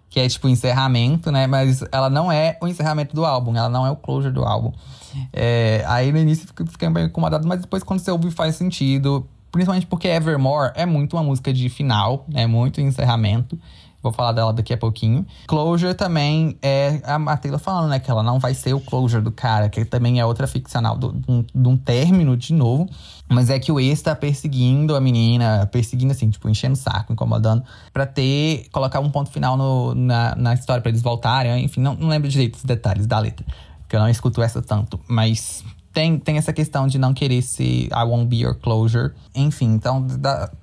que 0.10 0.20
é 0.20 0.30
tipo 0.30 0.48
encerramento, 0.48 1.32
né? 1.32 1.48
Mas 1.48 1.84
ela 1.92 2.10
não 2.10 2.32
é 2.32 2.58
o 2.62 2.68
encerramento 2.68 3.16
do 3.16 3.26
álbum, 3.26 3.56
ela 3.56 3.70
não 3.70 3.88
é 3.88 3.90
o 3.90 3.96
closure 3.96 4.34
do 4.34 4.44
álbum. 4.44 4.74
É, 5.32 5.86
aí 5.88 6.12
no 6.12 6.20
início 6.20 6.48
fiquei 6.48 6.90
bem 6.90 7.06
incomodado, 7.06 7.48
mas 7.48 7.62
depois 7.62 7.82
quando 7.82 8.02
você 8.02 8.12
ouve 8.12 8.30
faz 8.30 8.56
sentido. 8.56 9.26
Principalmente 9.54 9.86
porque 9.86 10.08
Evermore 10.08 10.72
é 10.76 10.86
muito 10.86 11.16
uma 11.16 11.24
música 11.24 11.54
de 11.54 11.68
final, 11.70 12.26
é 12.32 12.42
né? 12.42 12.48
muito 12.48 12.80
encerramento. 12.82 13.58
Vou 14.02 14.12
falar 14.12 14.32
dela 14.32 14.52
daqui 14.52 14.74
a 14.74 14.78
pouquinho. 14.78 15.26
Closure 15.48 15.94
também 15.94 16.58
é 16.62 17.02
a 17.06 17.38
Taylor 17.38 17.60
falando, 17.60 17.90
né? 17.90 18.00
Que 18.00 18.10
ela 18.10 18.24
não 18.24 18.40
vai 18.40 18.54
ser 18.54 18.74
o 18.74 18.80
closure 18.80 19.22
do 19.22 19.32
cara, 19.32 19.70
que 19.70 19.86
também 19.86 20.20
é 20.20 20.26
outra 20.26 20.48
ficcional 20.48 20.98
de 20.98 21.06
um, 21.28 21.46
um 21.56 21.78
término 21.78 22.36
de 22.36 22.54
novo. 22.54 22.90
Mas 23.30 23.50
é 23.50 23.60
que 23.60 23.72
o 23.72 23.80
ex 23.80 24.02
tá 24.02 24.16
perseguindo 24.16 24.96
a 24.96 25.00
menina, 25.00 25.66
perseguindo 25.72 26.12
assim, 26.12 26.30
tipo, 26.30 26.50
enchendo 26.50 26.74
o 26.74 26.78
saco, 26.78 27.14
incomodando, 27.14 27.64
para 27.94 28.06
ter, 28.06 28.68
colocar 28.72 29.00
um 29.00 29.10
ponto 29.10 29.30
final 29.30 29.56
no, 29.56 29.94
na, 29.94 30.36
na 30.36 30.54
história, 30.54 30.82
para 30.82 30.90
eles 30.90 31.02
voltarem. 31.02 31.64
Enfim, 31.64 31.80
não, 31.80 31.96
não 31.96 32.10
lembro 32.10 32.28
direito 32.28 32.56
os 32.56 32.64
detalhes 32.64 33.06
da 33.06 33.20
letra, 33.20 33.46
porque 33.82 33.96
eu 33.96 34.00
não 34.00 34.10
escuto 34.10 34.42
essa 34.42 34.62
tanto. 34.62 35.00
Mas 35.08 35.64
tem, 35.94 36.18
tem 36.18 36.38
essa 36.38 36.52
questão 36.52 36.88
de 36.88 36.98
não 36.98 37.14
querer 37.14 37.42
ser 37.42 37.88
I 37.88 38.04
won't 38.04 38.26
be 38.26 38.38
your 38.38 38.56
closure. 38.56 39.14
Enfim, 39.36 39.74
então 39.74 40.08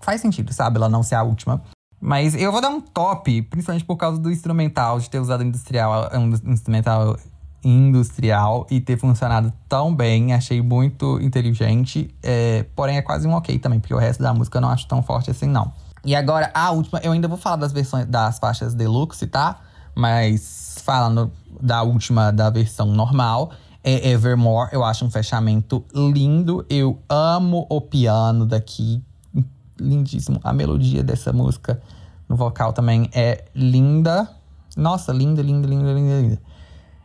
faz 0.01 0.20
sentido, 0.20 0.53
sabe? 0.53 0.76
Ela 0.76 0.89
não 0.89 1.03
ser 1.03 1.14
a 1.14 1.22
última. 1.22 1.62
Mas 2.01 2.34
eu 2.34 2.53
vou 2.53 2.61
dar 2.61 2.68
um 2.68 2.80
top, 2.80 3.42
principalmente 3.42 3.84
por 3.84 3.96
causa 3.96 4.18
do 4.20 4.30
instrumental, 4.30 5.01
de 5.01 5.11
ter 5.11 5.18
usado 5.18 5.42
industrial, 5.42 6.11
um 6.14 6.53
instrumental 6.53 7.16
industrial 7.64 8.66
e 8.70 8.80
ter 8.80 8.96
funcionado 8.96 9.53
tão 9.68 9.94
bem. 9.94 10.32
Achei 10.32 10.62
muito 10.62 11.20
inteligente. 11.20 12.14
É, 12.22 12.64
porém, 12.76 12.96
é 12.96 13.03
quase 13.03 13.26
um 13.26 13.32
ok 13.32 13.59
também, 13.59 13.80
porque 13.80 13.94
o 13.94 13.99
resto 13.99 14.22
da 14.22 14.32
música 14.32 14.59
eu 14.59 14.62
não 14.62 14.70
acho 14.70 14.86
tão 14.86 15.03
forte 15.03 15.30
assim, 15.30 15.46
não. 15.46 15.72
E 16.05 16.14
agora, 16.14 16.51
a 16.55 16.70
última, 16.70 17.01
eu 17.03 17.12
ainda 17.12 17.26
vou 17.26 17.36
falar 17.36 17.57
das 17.57 17.72
versões 17.72 18.07
das 18.07 18.38
faixas 18.38 18.74
deluxe, 18.74 19.26
tá? 19.26 19.61
Mas 19.94 20.76
falando 20.84 21.32
da 21.61 21.82
última, 21.82 22.30
da 22.30 22.49
versão 22.49 22.86
normal, 22.86 23.51
é 23.82 24.11
Evermore. 24.11 24.70
Eu 24.72 24.84
acho 24.84 25.05
um 25.05 25.11
fechamento 25.11 25.84
lindo. 25.92 26.64
Eu 26.70 27.03
amo 27.09 27.66
o 27.68 27.80
piano 27.80 28.46
daqui 28.46 29.03
lindíssimo. 29.81 30.41
A 30.43 30.53
melodia 30.53 31.03
dessa 31.03 31.33
música 31.33 31.81
no 32.29 32.37
vocal 32.37 32.72
também 32.72 33.11
é 33.14 33.45
linda. 33.55 34.29
Nossa, 34.76 35.12
linda, 35.12 35.43
linda, 35.43 35.66
linda, 35.66 35.93
linda, 35.93 36.20
linda. 36.20 36.43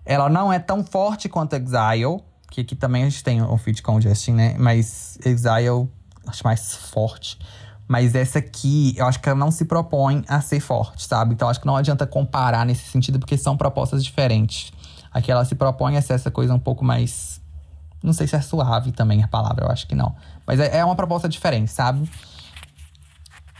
Ela 0.05 0.29
não 0.29 0.51
é 0.51 0.59
tão 0.59 0.83
forte 0.83 1.29
quanto 1.29 1.53
Exile, 1.53 2.21
que 2.51 2.61
aqui 2.61 2.75
também 2.75 3.03
a 3.03 3.09
gente 3.09 3.23
tem 3.23 3.41
um 3.41 3.57
feat 3.57 3.81
com 3.81 3.95
o 3.95 4.01
Justin, 4.01 4.33
né? 4.33 4.55
Mas 4.59 5.17
Exile 5.25 5.89
acho 6.27 6.43
mais 6.43 6.75
forte. 6.75 7.39
Mas 7.87 8.15
essa 8.15 8.39
aqui, 8.39 8.93
eu 8.97 9.05
acho 9.05 9.19
que 9.19 9.27
ela 9.27 9.37
não 9.37 9.51
se 9.51 9.65
propõe 9.65 10.23
a 10.27 10.41
ser 10.41 10.59
forte, 10.59 11.05
sabe? 11.05 11.33
Então 11.33 11.49
acho 11.49 11.59
que 11.59 11.67
não 11.67 11.75
adianta 11.75 12.07
comparar 12.07 12.65
nesse 12.65 12.89
sentido, 12.89 13.19
porque 13.19 13.37
são 13.37 13.57
propostas 13.57 14.03
diferentes. 14.03 14.71
Aqui 15.11 15.31
ela 15.31 15.45
se 15.45 15.55
propõe 15.55 15.97
a 15.97 16.01
ser 16.01 16.13
essa 16.13 16.31
coisa 16.31 16.53
um 16.53 16.59
pouco 16.59 16.83
mais. 16.83 17.41
Não 18.01 18.13
sei 18.13 18.27
se 18.27 18.35
é 18.35 18.41
suave 18.41 18.91
também 18.91 19.23
a 19.23 19.27
palavra, 19.27 19.65
eu 19.65 19.71
acho 19.71 19.87
que 19.87 19.95
não. 19.95 20.15
Mas 20.45 20.59
é, 20.59 20.77
é 20.77 20.85
uma 20.85 20.95
proposta 20.95 21.29
diferente, 21.29 21.71
sabe? 21.71 22.09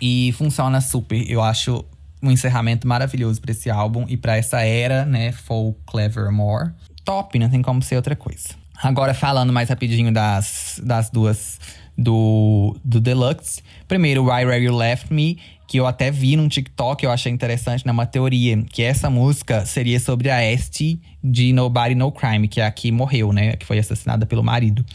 E 0.06 0.34
funciona 0.34 0.82
super. 0.82 1.24
Eu 1.32 1.42
acho 1.42 1.86
um 2.22 2.30
encerramento 2.30 2.86
maravilhoso 2.86 3.40
para 3.40 3.52
esse 3.52 3.70
álbum 3.70 4.04
e 4.10 4.18
para 4.18 4.36
essa 4.36 4.60
era, 4.60 5.06
né? 5.06 5.32
Folk 5.32 5.80
Clevermore. 5.86 6.72
Top, 7.06 7.40
não 7.40 7.50
tem 7.50 7.62
como 7.62 7.82
ser 7.82 7.96
outra 7.96 8.14
coisa. 8.14 8.50
Agora, 8.82 9.14
falando 9.14 9.54
mais 9.54 9.70
rapidinho 9.70 10.12
das, 10.12 10.82
das 10.84 11.10
duas 11.10 11.58
do, 11.98 12.78
do 12.84 13.00
Deluxe. 13.00 13.62
Primeiro, 13.88 14.24
Why 14.26 14.44
Where 14.44 14.62
You 14.62 14.76
Left 14.76 15.14
Me, 15.14 15.40
que 15.70 15.80
eu 15.80 15.88
até 15.88 16.12
vi 16.12 16.36
num 16.36 16.50
TikTok, 16.50 17.06
eu 17.06 17.10
achei 17.10 17.32
interessante, 17.32 17.86
né? 17.86 17.92
Uma 17.94 18.06
teoria, 18.06 18.62
que 18.64 18.84
essa 18.84 19.10
música 19.10 19.66
seria 19.66 20.02
sobre 20.02 20.30
a 20.30 20.44
Esty 20.52 21.00
de 21.24 21.54
Nobody 21.54 21.96
No 21.96 22.12
Crime, 22.12 22.50
que 22.50 22.60
é 22.60 22.66
a 22.66 22.72
que 22.72 22.92
morreu, 22.92 23.32
né? 23.32 23.56
Que 23.56 23.66
foi 23.66 23.80
assassinada 23.80 24.26
pelo 24.26 24.44
marido. 24.44 24.86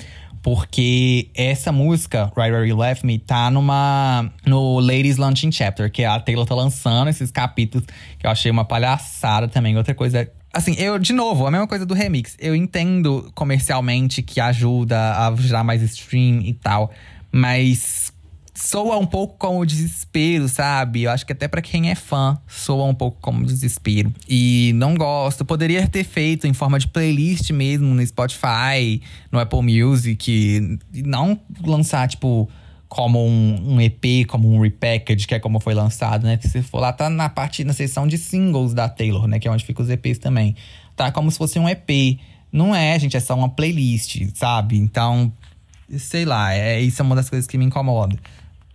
Porque 0.42 1.30
essa 1.34 1.72
música, 1.72 2.32
Right 2.36 2.52
Where 2.52 2.68
You 2.68 2.76
Left 2.76 3.04
Me, 3.04 3.18
tá 3.18 3.50
numa. 3.50 4.30
no 4.46 4.78
Ladies 4.78 5.16
Launching 5.16 5.52
Chapter, 5.52 5.90
que 5.90 6.04
a 6.04 6.18
Taylor 6.20 6.46
tá 6.46 6.54
lançando 6.54 7.08
esses 7.08 7.30
capítulos, 7.30 7.86
que 8.18 8.26
eu 8.26 8.30
achei 8.30 8.50
uma 8.50 8.64
palhaçada 8.64 9.48
também. 9.48 9.76
Outra 9.76 9.94
coisa 9.94 10.30
Assim, 10.52 10.74
eu, 10.78 10.98
de 10.98 11.12
novo, 11.12 11.46
a 11.46 11.50
mesma 11.50 11.66
coisa 11.66 11.84
do 11.84 11.94
remix. 11.94 12.34
Eu 12.40 12.54
entendo 12.54 13.30
comercialmente 13.34 14.22
que 14.22 14.40
ajuda 14.40 14.98
a 15.26 15.36
gerar 15.36 15.62
mais 15.62 15.82
stream 15.82 16.40
e 16.40 16.54
tal, 16.54 16.90
mas 17.30 18.12
soa 18.58 18.98
um 18.98 19.06
pouco 19.06 19.36
como 19.38 19.64
desespero, 19.64 20.48
sabe? 20.48 21.04
Eu 21.04 21.10
acho 21.10 21.24
que 21.24 21.32
até 21.32 21.46
para 21.46 21.62
quem 21.62 21.90
é 21.90 21.94
fã, 21.94 22.36
soa 22.46 22.84
um 22.84 22.94
pouco 22.94 23.18
como 23.20 23.46
desespero. 23.46 24.12
E 24.28 24.72
não 24.74 24.96
gosto. 24.96 25.44
Poderia 25.44 25.86
ter 25.86 26.04
feito 26.04 26.46
em 26.46 26.52
forma 26.52 26.78
de 26.78 26.88
playlist 26.88 27.50
mesmo 27.50 27.94
no 27.94 28.04
Spotify, 28.04 29.00
no 29.30 29.38
Apple 29.38 29.62
Music, 29.62 30.78
não 30.92 31.38
lançar, 31.64 32.08
tipo 32.08 32.48
como 32.88 33.24
um, 33.24 33.74
um, 33.74 33.80
EP, 33.80 34.26
como 34.26 34.50
um 34.50 34.60
repackage, 34.60 35.26
que 35.26 35.34
é 35.34 35.38
como 35.38 35.60
foi 35.60 35.74
lançado, 35.74 36.26
né? 36.26 36.38
Se 36.42 36.62
for 36.62 36.80
lá, 36.80 36.90
tá 36.90 37.10
na 37.10 37.28
parte, 37.28 37.62
na 37.62 37.74
seção 37.74 38.06
de 38.06 38.16
singles 38.16 38.72
da 38.72 38.88
Taylor, 38.88 39.26
né? 39.28 39.38
Que 39.38 39.46
é 39.46 39.50
onde 39.50 39.64
fica 39.64 39.82
os 39.82 39.90
EPs 39.90 40.18
também. 40.18 40.56
Tá 40.96 41.12
como 41.12 41.30
se 41.30 41.36
fosse 41.36 41.58
um 41.58 41.68
EP. 41.68 42.18
Não 42.50 42.74
é, 42.74 42.98
gente, 42.98 43.16
é 43.16 43.20
só 43.20 43.34
uma 43.34 43.50
playlist, 43.50 44.22
sabe? 44.34 44.78
Então, 44.78 45.30
sei 45.98 46.24
lá, 46.24 46.54
é, 46.54 46.80
isso 46.80 47.00
é 47.00 47.04
uma 47.04 47.14
das 47.14 47.28
coisas 47.28 47.46
que 47.46 47.58
me 47.58 47.66
incomoda. 47.66 48.18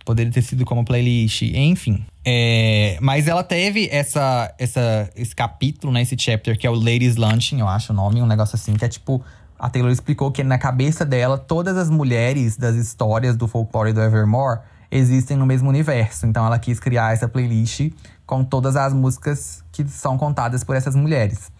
Poderia 0.04 0.30
ter 0.30 0.42
sido 0.42 0.64
como 0.64 0.84
playlist, 0.84 1.42
enfim. 1.42 2.04
É, 2.24 2.98
mas 3.00 3.26
ela 3.26 3.42
teve 3.42 3.88
essa, 3.90 4.54
essa, 4.58 5.10
esse 5.16 5.34
capítulo, 5.34 5.92
né? 5.92 6.02
Esse 6.02 6.16
chapter, 6.18 6.58
que 6.58 6.66
é 6.66 6.70
o 6.70 6.74
Ladies 6.74 7.16
Lunching, 7.16 7.60
eu 7.60 7.68
acho 7.68 7.92
o 7.92 7.96
nome, 7.96 8.20
um 8.20 8.26
negócio 8.26 8.54
assim, 8.54 8.74
que 8.74 8.84
é 8.84 8.88
tipo 8.88 9.24
a 9.58 9.70
Taylor 9.70 9.90
explicou 9.90 10.30
que 10.30 10.42
na 10.42 10.58
cabeça 10.58 11.06
dela, 11.06 11.38
todas 11.38 11.76
as 11.76 11.88
mulheres 11.88 12.56
das 12.56 12.74
histórias 12.76 13.36
do 13.36 13.48
folclore 13.48 13.92
do 13.92 14.02
Evermore 14.02 14.60
existem 14.90 15.36
no 15.36 15.46
mesmo 15.46 15.68
universo. 15.68 16.26
Então 16.26 16.44
ela 16.44 16.58
quis 16.58 16.78
criar 16.78 17.12
essa 17.12 17.28
playlist 17.28 17.90
com 18.26 18.44
todas 18.44 18.76
as 18.76 18.92
músicas 18.92 19.64
que 19.72 19.86
são 19.88 20.18
contadas 20.18 20.64
por 20.64 20.76
essas 20.76 20.94
mulheres. 20.94 21.50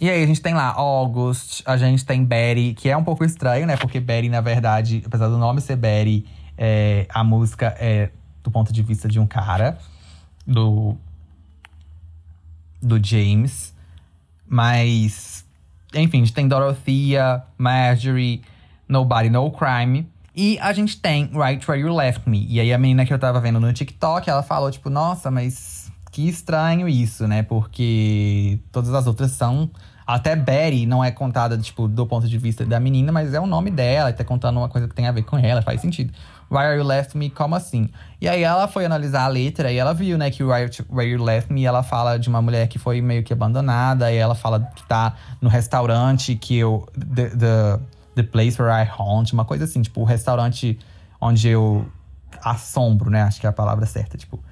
E 0.00 0.08
aí 0.08 0.22
a 0.22 0.26
gente 0.26 0.40
tem 0.40 0.54
lá 0.54 0.68
August, 0.68 1.62
a 1.66 1.76
gente 1.76 2.04
tem 2.04 2.24
Betty, 2.24 2.74
que 2.74 2.88
é 2.88 2.96
um 2.96 3.04
pouco 3.04 3.24
estranho, 3.24 3.66
né? 3.66 3.76
Porque 3.76 4.00
Betty, 4.00 4.28
na 4.28 4.40
verdade, 4.40 5.02
apesar 5.04 5.28
do 5.28 5.38
nome 5.38 5.60
ser 5.60 5.76
Betty, 5.76 6.26
é, 6.60 7.06
a 7.08 7.24
música 7.24 7.74
é 7.80 8.10
do 8.42 8.50
ponto 8.50 8.72
de 8.72 8.82
vista 8.82 9.08
de 9.08 9.18
um 9.18 9.26
cara, 9.26 9.78
do, 10.46 10.94
do 12.80 13.02
James. 13.02 13.74
Mas 14.46 15.44
enfim, 15.94 16.18
a 16.18 16.24
gente 16.24 16.32
tem 16.32 16.46
Dorothea, 16.46 17.42
Marjorie, 17.58 18.42
Nobody 18.88 19.30
No 19.30 19.50
Crime. 19.50 20.06
E 20.34 20.58
a 20.60 20.72
gente 20.72 21.00
tem 21.00 21.30
Right 21.32 21.68
Where 21.68 21.82
You 21.82 21.94
Left 21.94 22.28
Me. 22.28 22.46
E 22.48 22.60
aí 22.60 22.72
a 22.72 22.78
menina 22.78 23.04
que 23.04 23.12
eu 23.12 23.18
tava 23.18 23.40
vendo 23.40 23.58
no 23.58 23.72
TikTok, 23.72 24.30
ela 24.30 24.42
falou, 24.42 24.70
tipo, 24.70 24.88
nossa, 24.88 25.30
mas 25.30 25.90
que 26.12 26.28
estranho 26.28 26.88
isso, 26.88 27.26
né? 27.26 27.42
Porque 27.42 28.60
todas 28.70 28.92
as 28.94 29.06
outras 29.06 29.32
são. 29.32 29.70
Até 30.06 30.34
Betty 30.34 30.86
não 30.86 31.04
é 31.04 31.10
contada, 31.10 31.56
tipo, 31.58 31.86
do 31.86 32.06
ponto 32.06 32.28
de 32.28 32.38
vista 32.38 32.64
da 32.64 32.80
menina, 32.80 33.12
mas 33.12 33.32
é 33.32 33.40
o 33.40 33.46
nome 33.46 33.70
dela, 33.70 34.10
e 34.10 34.12
tá 34.12 34.24
contando 34.24 34.56
uma 34.56 34.68
coisa 34.68 34.88
que 34.88 34.94
tem 34.94 35.06
a 35.06 35.12
ver 35.12 35.22
com 35.22 35.38
ela, 35.38 35.62
faz 35.62 35.80
sentido. 35.80 36.12
Why 36.50 36.64
Are 36.64 36.76
You 36.76 36.84
Left 36.84 37.16
Me? 37.16 37.30
Como 37.30 37.54
assim? 37.54 37.88
E 38.20 38.28
aí 38.28 38.42
ela 38.42 38.66
foi 38.66 38.84
analisar 38.84 39.24
a 39.24 39.28
letra 39.28 39.70
e 39.70 39.76
ela 39.76 39.94
viu, 39.94 40.18
né, 40.18 40.30
que 40.30 40.42
Why 40.42 40.68
Where 40.90 41.10
You 41.10 41.22
Left 41.22 41.52
Me, 41.52 41.64
ela 41.64 41.82
fala 41.82 42.18
de 42.18 42.28
uma 42.28 42.42
mulher 42.42 42.66
que 42.66 42.78
foi 42.78 43.00
meio 43.00 43.22
que 43.22 43.32
abandonada, 43.32 44.10
e 44.12 44.16
ela 44.16 44.34
fala 44.34 44.60
que 44.74 44.82
tá 44.84 45.14
no 45.40 45.48
restaurante 45.48 46.34
que 46.34 46.58
eu. 46.58 46.88
The, 46.92 47.30
the, 47.30 47.80
the 48.16 48.22
place 48.24 48.60
where 48.60 48.74
I 48.74 48.88
haunt, 48.98 49.32
uma 49.32 49.44
coisa 49.44 49.64
assim, 49.64 49.80
tipo, 49.80 50.00
o 50.00 50.04
restaurante 50.04 50.78
onde 51.20 51.48
eu 51.48 51.86
assombro, 52.42 53.10
né? 53.10 53.22
Acho 53.22 53.40
que 53.40 53.46
é 53.46 53.50
a 53.50 53.52
palavra 53.52 53.86
certa, 53.86 54.18
tipo 54.18 54.42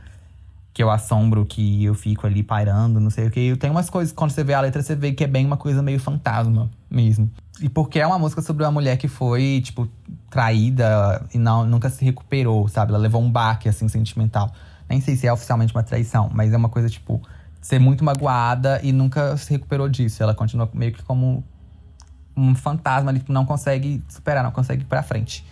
que 0.78 0.82
eu 0.84 0.90
assombro, 0.90 1.44
que 1.44 1.82
eu 1.82 1.92
fico 1.92 2.24
ali 2.24 2.40
pairando, 2.40 3.00
não 3.00 3.10
sei 3.10 3.26
o 3.26 3.32
que. 3.32 3.56
Tem 3.56 3.68
umas 3.68 3.90
coisas, 3.90 4.12
quando 4.12 4.30
você 4.30 4.44
vê 4.44 4.54
a 4.54 4.60
letra, 4.60 4.80
você 4.80 4.94
vê 4.94 5.10
que 5.10 5.24
é 5.24 5.26
bem 5.26 5.44
uma 5.44 5.56
coisa 5.56 5.82
meio 5.82 5.98
fantasma 5.98 6.70
mesmo. 6.88 7.28
E 7.60 7.68
porque 7.68 7.98
é 7.98 8.06
uma 8.06 8.18
música 8.18 8.40
sobre 8.40 8.64
uma 8.64 8.70
mulher 8.70 8.96
que 8.96 9.08
foi, 9.08 9.60
tipo, 9.64 9.88
traída 10.30 11.24
e 11.34 11.38
não, 11.38 11.66
nunca 11.66 11.90
se 11.90 12.04
recuperou, 12.04 12.68
sabe? 12.68 12.92
Ela 12.92 12.98
levou 12.98 13.20
um 13.20 13.30
baque, 13.30 13.68
assim, 13.68 13.88
sentimental. 13.88 14.52
Nem 14.88 15.00
sei 15.00 15.16
se 15.16 15.26
é 15.26 15.32
oficialmente 15.32 15.74
uma 15.74 15.82
traição, 15.82 16.30
mas 16.32 16.52
é 16.52 16.56
uma 16.56 16.68
coisa, 16.68 16.88
tipo, 16.88 17.20
ser 17.60 17.78
muito 17.78 18.04
magoada 18.04 18.80
e 18.82 18.92
nunca 18.92 19.36
se 19.36 19.50
recuperou 19.50 19.88
disso. 19.88 20.22
Ela 20.22 20.34
continua 20.34 20.68
meio 20.72 20.92
que 20.92 21.02
como 21.02 21.44
um 22.36 22.54
fantasma 22.54 23.10
ali, 23.10 23.18
tipo, 23.18 23.32
não 23.32 23.44
consegue 23.44 24.02
superar, 24.08 24.44
não 24.44 24.52
consegue 24.52 24.82
ir 24.82 24.86
pra 24.86 25.02
frente. 25.02 25.44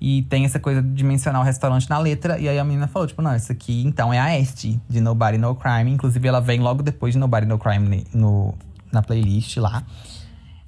E 0.00 0.22
tem 0.22 0.44
essa 0.44 0.60
coisa 0.60 0.80
de 0.80 1.02
mencionar 1.02 1.40
o 1.40 1.44
restaurante 1.44 1.90
na 1.90 1.98
letra. 1.98 2.38
E 2.38 2.48
aí 2.48 2.58
a 2.58 2.64
menina 2.64 2.86
falou, 2.86 3.08
tipo, 3.08 3.20
não, 3.20 3.34
isso 3.34 3.50
aqui 3.50 3.82
então 3.84 4.12
é 4.14 4.20
a 4.20 4.38
Este, 4.38 4.80
de 4.88 5.00
Nobody 5.00 5.38
No 5.38 5.56
Crime. 5.56 5.90
Inclusive, 5.90 6.28
ela 6.28 6.40
vem 6.40 6.60
logo 6.60 6.82
depois 6.82 7.14
de 7.14 7.18
Nobody 7.18 7.46
No 7.46 7.58
Crime 7.58 8.06
no, 8.14 8.54
na 8.92 9.02
playlist 9.02 9.56
lá. 9.56 9.82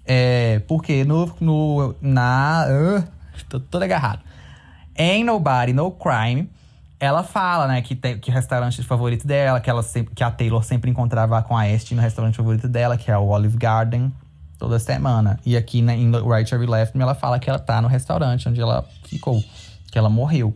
É, 0.05 0.61
porque 0.67 1.05
no, 1.05 1.33
no 1.41 1.95
na. 2.01 2.67
Uh, 2.69 3.05
tô 3.49 3.61
todo 3.61 3.83
agarrado. 3.83 4.21
Em 4.97 5.25
Nobody 5.25 5.73
No 5.73 5.91
Crime, 5.91 6.51
ela 6.99 7.23
fala, 7.23 7.67
né, 7.67 7.81
que, 7.81 7.95
tem, 7.95 8.19
que 8.19 8.31
restaurante 8.31 8.83
favorito 8.83 9.27
dela, 9.27 9.61
que, 9.61 9.71
ela 9.71 9.83
sempre, 9.83 10.15
que 10.15 10.23
a 10.23 10.31
Taylor 10.31 10.63
sempre 10.63 10.91
encontrava 10.91 11.43
com 11.43 11.57
a 11.57 11.67
Este 11.67 11.95
no 11.95 12.03
restaurante 12.03 12.37
favorito 12.37 12.69
dela, 12.69 12.97
que 12.99 13.11
é 13.11 13.17
o 13.17 13.29
Olive 13.29 13.57
Garden 13.57 14.13
toda 14.59 14.79
semana. 14.79 15.41
E 15.45 15.57
aqui 15.57 15.81
na, 15.81 15.95
em 15.95 16.11
Right 16.11 16.55
Every 16.55 16.71
Left 16.71 16.97
Me, 16.97 17.03
ela 17.03 17.15
fala 17.15 17.39
que 17.39 17.49
ela 17.49 17.59
tá 17.59 17.81
no 17.81 17.89
restaurante 17.89 18.47
onde 18.47 18.61
ela 18.61 18.87
ficou, 19.05 19.43
que 19.91 19.99
ela 19.99 20.11
morreu. 20.11 20.55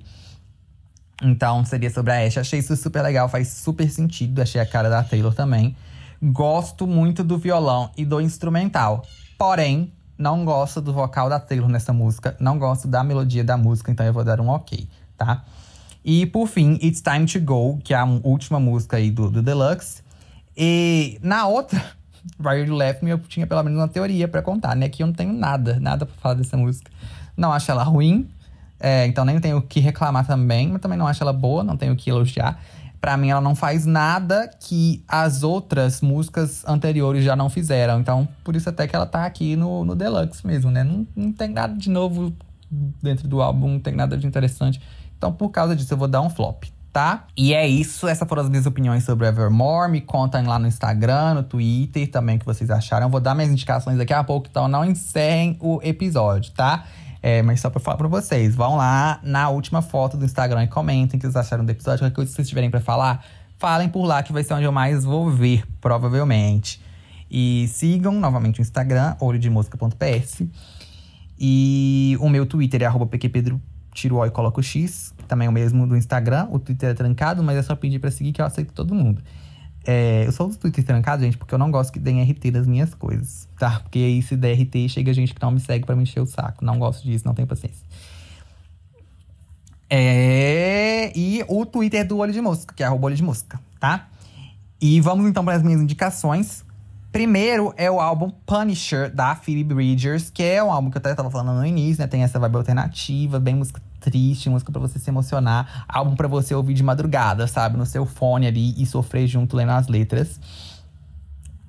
Então 1.22 1.64
seria 1.64 1.88
sobre 1.88 2.12
a 2.12 2.26
Ash. 2.26 2.36
Achei 2.36 2.58
isso 2.58 2.76
super 2.76 3.02
legal, 3.02 3.28
faz 3.28 3.48
super 3.48 3.88
sentido. 3.88 4.42
Achei 4.42 4.60
a 4.60 4.66
cara 4.66 4.90
da 4.90 5.02
Taylor 5.02 5.34
também. 5.34 5.74
Gosto 6.22 6.86
muito 6.86 7.24
do 7.24 7.38
violão 7.38 7.90
e 7.96 8.04
do 8.04 8.20
instrumental. 8.20 9.06
Porém, 9.38 9.92
não 10.16 10.44
gosto 10.44 10.80
do 10.80 10.92
vocal 10.92 11.28
da 11.28 11.40
Taylor 11.40 11.68
nessa 11.68 11.92
música. 11.92 12.36
Não 12.38 12.58
gosto 12.58 12.86
da 12.86 13.02
melodia 13.02 13.42
da 13.42 13.56
música, 13.56 13.90
então 13.90 14.04
eu 14.04 14.12
vou 14.12 14.24
dar 14.24 14.40
um 14.40 14.48
ok, 14.48 14.88
tá? 15.16 15.44
E 16.04 16.26
por 16.26 16.46
fim, 16.46 16.78
It's 16.82 17.00
Time 17.00 17.26
to 17.26 17.40
Go, 17.40 17.78
que 17.82 17.94
é 17.94 17.96
a 17.96 18.04
última 18.04 18.60
música 18.60 18.96
aí 18.96 19.10
do, 19.10 19.30
do 19.30 19.42
Deluxe. 19.42 20.02
E 20.56 21.18
na 21.22 21.46
outra, 21.46 21.82
Right 22.38 22.70
Left 22.70 23.04
Me, 23.04 23.10
eu 23.10 23.18
tinha 23.18 23.46
pelo 23.46 23.62
menos 23.62 23.78
uma 23.78 23.88
teoria 23.88 24.28
para 24.28 24.42
contar, 24.42 24.76
né? 24.76 24.88
Que 24.88 25.02
eu 25.02 25.06
não 25.06 25.14
tenho 25.14 25.32
nada, 25.32 25.80
nada 25.80 26.06
pra 26.06 26.14
falar 26.16 26.34
dessa 26.34 26.56
música. 26.56 26.90
Não 27.36 27.52
acho 27.52 27.70
ela 27.70 27.82
ruim, 27.82 28.28
é, 28.78 29.06
então 29.06 29.24
nem 29.24 29.40
tenho 29.40 29.56
o 29.56 29.62
que 29.62 29.80
reclamar 29.80 30.26
também, 30.26 30.68
mas 30.68 30.80
também 30.80 30.98
não 30.98 31.06
acho 31.06 31.22
ela 31.22 31.32
boa, 31.32 31.64
não 31.64 31.76
tenho 31.76 31.94
o 31.94 31.96
que 31.96 32.10
elogiar. 32.10 32.60
Para 33.04 33.18
mim, 33.18 33.28
ela 33.28 33.40
não 33.42 33.54
faz 33.54 33.84
nada 33.84 34.48
que 34.58 35.04
as 35.06 35.42
outras 35.42 36.00
músicas 36.00 36.64
anteriores 36.66 37.22
já 37.22 37.36
não 37.36 37.50
fizeram. 37.50 38.00
Então, 38.00 38.26
por 38.42 38.56
isso 38.56 38.66
até 38.66 38.88
que 38.88 38.96
ela 38.96 39.04
tá 39.04 39.26
aqui 39.26 39.56
no, 39.56 39.84
no 39.84 39.94
Deluxe 39.94 40.46
mesmo, 40.46 40.70
né? 40.70 40.82
Não, 40.82 41.06
não 41.14 41.30
tem 41.30 41.50
nada 41.50 41.76
de 41.76 41.90
novo 41.90 42.32
dentro 43.02 43.28
do 43.28 43.42
álbum, 43.42 43.72
não 43.72 43.78
tem 43.78 43.94
nada 43.94 44.16
de 44.16 44.26
interessante. 44.26 44.80
Então, 45.18 45.30
por 45.30 45.50
causa 45.50 45.76
disso, 45.76 45.92
eu 45.92 45.98
vou 45.98 46.08
dar 46.08 46.22
um 46.22 46.30
flop 46.30 46.64
tá? 46.94 47.24
E 47.36 47.52
é 47.52 47.66
isso, 47.66 48.06
essas 48.06 48.26
foram 48.26 48.44
as 48.44 48.48
minhas 48.48 48.66
opiniões 48.66 49.02
sobre 49.02 49.26
Evermore. 49.26 49.90
Me 49.90 50.00
contem 50.00 50.44
lá 50.44 50.60
no 50.60 50.68
Instagram, 50.68 51.34
no 51.34 51.42
Twitter 51.42 52.08
também 52.08 52.36
o 52.36 52.38
que 52.38 52.46
vocês 52.46 52.70
acharam. 52.70 53.06
Eu 53.06 53.10
vou 53.10 53.20
dar 53.20 53.34
minhas 53.34 53.50
indicações 53.50 53.98
daqui 53.98 54.14
a 54.14 54.22
pouco, 54.22 54.46
então 54.48 54.68
não 54.68 54.84
encerrem 54.84 55.58
o 55.60 55.80
episódio, 55.82 56.52
tá? 56.52 56.84
É, 57.26 57.40
mas 57.40 57.58
só 57.58 57.70
pra 57.70 57.80
falar 57.80 57.96
pra 57.96 58.06
vocês, 58.06 58.54
vão 58.54 58.76
lá 58.76 59.18
na 59.22 59.48
última 59.48 59.80
foto 59.80 60.14
do 60.14 60.26
Instagram 60.26 60.64
e 60.64 60.66
comentem 60.66 61.16
o 61.16 61.18
que 61.18 61.22
vocês 61.22 61.34
acharam 61.34 61.64
do 61.64 61.70
episódio. 61.70 62.00
Coisa 62.12 62.30
que 62.30 62.36
vocês 62.36 62.46
tiverem 62.46 62.68
pra 62.68 62.82
falar, 62.82 63.24
falem 63.56 63.88
por 63.88 64.04
lá 64.04 64.22
que 64.22 64.30
vai 64.30 64.44
ser 64.44 64.52
onde 64.52 64.64
eu 64.64 64.72
mais 64.72 65.04
vou 65.04 65.30
ver, 65.30 65.64
provavelmente. 65.80 66.82
E 67.30 67.66
sigam 67.68 68.20
novamente 68.20 68.60
o 68.60 68.62
Instagram, 68.62 69.16
olhodemosca.ps. 69.20 70.46
E 71.40 72.14
o 72.20 72.28
meu 72.28 72.44
Twitter 72.44 72.82
é 72.82 72.84
arroba 72.84 73.06
pqpedro 73.06 73.58
tiro 73.94 74.16
o 74.16 74.18
O 74.18 74.26
e 74.26 74.30
coloco 74.30 74.60
o 74.60 74.62
X, 74.62 75.14
também 75.26 75.46
é 75.46 75.48
o 75.48 75.52
mesmo 75.52 75.86
do 75.86 75.96
Instagram. 75.96 76.48
O 76.50 76.58
Twitter 76.58 76.90
é 76.90 76.94
trancado, 76.94 77.42
mas 77.42 77.56
é 77.56 77.62
só 77.62 77.74
pedir 77.74 78.00
pra 78.00 78.10
seguir 78.10 78.32
que 78.32 78.42
eu 78.42 78.44
aceito 78.44 78.74
todo 78.74 78.94
mundo. 78.94 79.22
É, 79.86 80.26
eu 80.26 80.32
sou 80.32 80.48
do 80.48 80.56
Twitter 80.56 80.82
trancado, 80.82 81.22
gente, 81.22 81.36
porque 81.36 81.54
eu 81.54 81.58
não 81.58 81.70
gosto 81.70 81.92
que 81.92 81.98
deem 81.98 82.22
RT 82.22 82.50
das 82.50 82.66
minhas 82.66 82.94
coisas, 82.94 83.46
tá? 83.58 83.80
Porque 83.80 83.98
aí 83.98 84.22
se 84.22 84.36
der 84.36 84.54
RT, 84.54 84.88
chega 84.88 85.12
gente 85.12 85.34
que 85.34 85.42
não 85.42 85.50
me 85.50 85.60
segue 85.60 85.84
pra 85.84 85.94
me 85.94 86.04
encher 86.04 86.20
o 86.20 86.26
saco. 86.26 86.64
Não 86.64 86.78
gosto 86.78 87.04
disso, 87.04 87.26
não 87.26 87.34
tenho 87.34 87.46
paciência. 87.46 87.84
É, 89.90 91.12
e 91.16 91.44
o 91.46 91.66
Twitter 91.66 92.06
do 92.06 92.18
Olho 92.18 92.32
de 92.32 92.40
Mosca, 92.40 92.74
que 92.74 92.82
é 92.82 92.86
arroba 92.86 93.06
Olho 93.06 93.16
de 93.16 93.22
Mosca, 93.22 93.60
tá? 93.78 94.08
E 94.80 95.00
vamos 95.00 95.28
então 95.28 95.44
para 95.44 95.56
as 95.56 95.62
minhas 95.62 95.80
indicações. 95.80 96.64
Primeiro 97.14 97.72
é 97.76 97.88
o 97.88 98.00
álbum 98.00 98.28
Punisher, 98.44 99.08
da 99.08 99.36
Phoebe 99.36 99.72
Bridgers, 99.72 100.30
que 100.30 100.42
é 100.42 100.60
um 100.60 100.72
álbum 100.72 100.90
que 100.90 100.96
eu 100.96 100.98
até 100.98 101.14
tava 101.14 101.30
falando 101.30 101.56
no 101.56 101.64
início, 101.64 102.02
né? 102.02 102.08
Tem 102.08 102.24
essa 102.24 102.40
vibe 102.40 102.56
alternativa, 102.56 103.38
bem 103.38 103.54
música 103.54 103.80
triste, 104.00 104.50
música 104.50 104.72
para 104.72 104.80
você 104.80 104.98
se 104.98 105.10
emocionar, 105.10 105.84
álbum 105.88 106.16
para 106.16 106.26
você 106.26 106.56
ouvir 106.56 106.74
de 106.74 106.82
madrugada, 106.82 107.46
sabe? 107.46 107.76
No 107.76 107.86
seu 107.86 108.04
fone 108.04 108.48
ali 108.48 108.74
e 108.76 108.84
sofrer 108.84 109.28
junto 109.28 109.54
lendo 109.54 109.70
as 109.70 109.86
letras. 109.86 110.40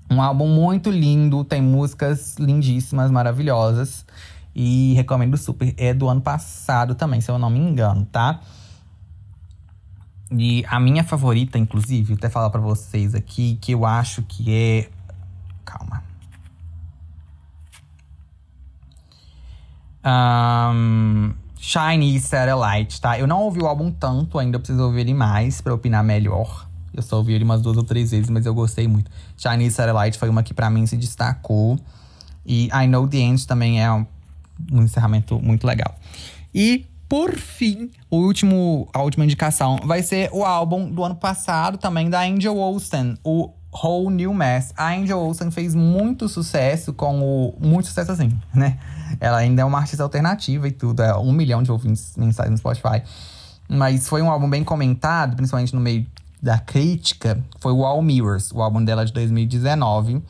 Um 0.09 0.19
álbum 0.19 0.47
muito 0.47 0.89
lindo, 0.89 1.43
tem 1.43 1.61
músicas 1.61 2.37
lindíssimas, 2.39 3.11
maravilhosas. 3.11 4.03
E 4.55 4.95
recomendo 4.95 5.37
super. 5.37 5.75
É 5.77 5.93
do 5.93 6.09
ano 6.09 6.21
passado 6.21 6.95
também, 6.95 7.21
se 7.21 7.29
eu 7.29 7.37
não 7.37 7.51
me 7.51 7.59
engano, 7.59 8.03
tá? 8.11 8.41
E 10.31 10.65
a 10.67 10.79
minha 10.79 11.03
favorita, 11.03 11.59
inclusive, 11.59 12.15
até 12.15 12.29
falar 12.29 12.49
para 12.49 12.61
vocês 12.61 13.13
aqui, 13.13 13.59
que 13.61 13.73
eu 13.73 13.85
acho 13.85 14.23
que 14.23 14.51
é. 14.51 14.89
Calma. 15.65 16.03
Um, 20.05 21.33
Shiny 21.57 22.19
Satellite, 22.19 23.01
tá? 23.01 23.17
Eu 23.19 23.25
não 23.25 23.41
ouvi 23.41 23.61
o 23.61 23.65
álbum 23.65 23.91
tanto, 23.91 24.37
ainda 24.37 24.59
preciso 24.59 24.83
ouvir 24.83 25.01
ele 25.01 25.13
mais 25.13 25.61
para 25.61 25.73
opinar 25.73 26.03
melhor. 26.03 26.67
Eu 26.93 27.01
só 27.01 27.17
ouvi 27.17 27.33
ele 27.33 27.43
umas 27.43 27.61
duas 27.61 27.75
ou 27.75 27.83
três 27.83 28.11
vezes, 28.11 28.29
mas 28.29 28.45
eu 28.45 28.53
gostei 28.53 28.87
muito. 28.87 29.11
Shiny 29.35 29.69
Satellite 29.71 30.17
foi 30.17 30.29
uma 30.29 30.43
que 30.43 30.53
para 30.53 30.69
mim 30.69 30.85
se 30.85 30.95
destacou. 30.95 31.77
E 32.45 32.69
I 32.71 32.87
Know 32.87 33.07
The 33.07 33.17
End 33.17 33.47
também 33.47 33.83
é 33.83 33.91
um 33.91 34.05
um 34.71 34.83
encerramento 34.83 35.39
muito 35.39 35.65
legal. 35.65 35.95
E 36.53 36.85
por 37.07 37.35
fim, 37.35 37.91
o 38.09 38.17
último, 38.17 38.89
a 38.93 39.01
última 39.01 39.25
indicação 39.25 39.77
vai 39.83 40.01
ser 40.01 40.29
o 40.31 40.43
álbum 40.43 40.89
do 40.89 41.03
ano 41.03 41.15
passado 41.15 41.77
também 41.77 42.09
da 42.09 42.21
Angel 42.21 42.57
Olsen, 42.57 43.17
o 43.23 43.51
Whole 43.83 44.13
New 44.13 44.33
Mess. 44.33 44.73
A 44.77 44.93
Angel 44.93 45.19
Olsen 45.19 45.51
fez 45.51 45.75
muito 45.75 46.29
sucesso 46.29 46.93
com 46.93 47.21
o. 47.21 47.57
Muito 47.59 47.87
sucesso 47.87 48.11
assim, 48.11 48.31
né? 48.53 48.79
Ela 49.19 49.37
ainda 49.37 49.61
é 49.61 49.65
uma 49.65 49.79
artista 49.79 50.03
alternativa 50.03 50.67
e 50.67 50.71
tudo, 50.71 51.03
é 51.03 51.15
um 51.17 51.31
milhão 51.31 51.61
de 51.61 51.71
ouvintes 51.71 52.15
mensais 52.17 52.49
no 52.49 52.57
Spotify. 52.57 53.03
Mas 53.67 54.07
foi 54.07 54.21
um 54.21 54.29
álbum 54.29 54.49
bem 54.49 54.63
comentado, 54.63 55.35
principalmente 55.35 55.73
no 55.73 55.81
meio 55.81 56.05
da 56.41 56.59
crítica. 56.59 57.43
Foi 57.59 57.71
o 57.71 57.83
All 57.85 58.01
Mirrors, 58.01 58.51
o 58.51 58.61
álbum 58.61 58.83
dela 58.83 59.05
de 59.05 59.11
2019. 59.13 60.23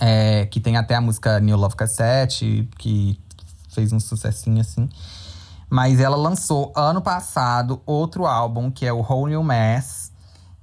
É, 0.00 0.46
que 0.46 0.60
tem 0.60 0.76
até 0.76 0.96
a 0.96 1.00
música 1.00 1.38
New 1.38 1.56
Love 1.56 1.76
Cassette, 1.76 2.68
que 2.78 3.18
fez 3.70 3.92
um 3.92 4.00
sucessinho 4.00 4.60
assim. 4.60 4.88
Mas 5.70 6.00
ela 6.00 6.16
lançou 6.16 6.72
ano 6.76 7.00
passado 7.00 7.80
outro 7.86 8.26
álbum, 8.26 8.70
que 8.70 8.84
é 8.84 8.92
o 8.92 9.00
Whole 9.00 9.30
New 9.30 9.42
Mess, 9.42 10.12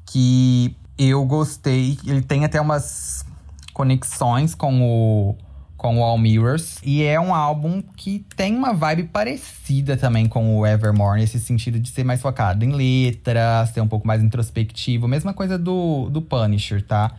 que 0.06 0.76
eu 1.10 1.26
gostei. 1.26 1.98
Ele 2.06 2.22
tem 2.22 2.46
até 2.46 2.62
umas 2.62 3.26
conexões 3.74 4.54
com 4.54 4.82
o, 4.82 5.36
com 5.78 6.00
o 6.00 6.04
All 6.04 6.18
Mirrors. 6.18 6.80
E 6.84 7.02
é 7.04 7.20
um 7.20 7.34
álbum 7.34 7.82
que 7.82 8.26
tem 8.36 8.56
uma 8.56 8.74
vibe 8.74 9.06
parecida 9.06 9.98
também 9.98 10.28
com 10.28 10.60
o 10.60 10.66
Evermore, 10.68 11.20
nesse 11.20 11.40
sentido 11.40 11.80
de 11.80 11.90
ser 11.90 12.04
mais 12.04 12.22
focado 12.22 12.64
em 12.64 12.72
letras, 12.72 13.70
ser 13.70 13.82
um 13.82 13.88
pouco 13.88 14.06
mais 14.06 14.22
introspectivo. 14.22 15.08
Mesma 15.08 15.34
coisa 15.34 15.58
do, 15.58 16.10
do 16.10 16.22
Punisher, 16.22 16.86
tá? 16.86 17.12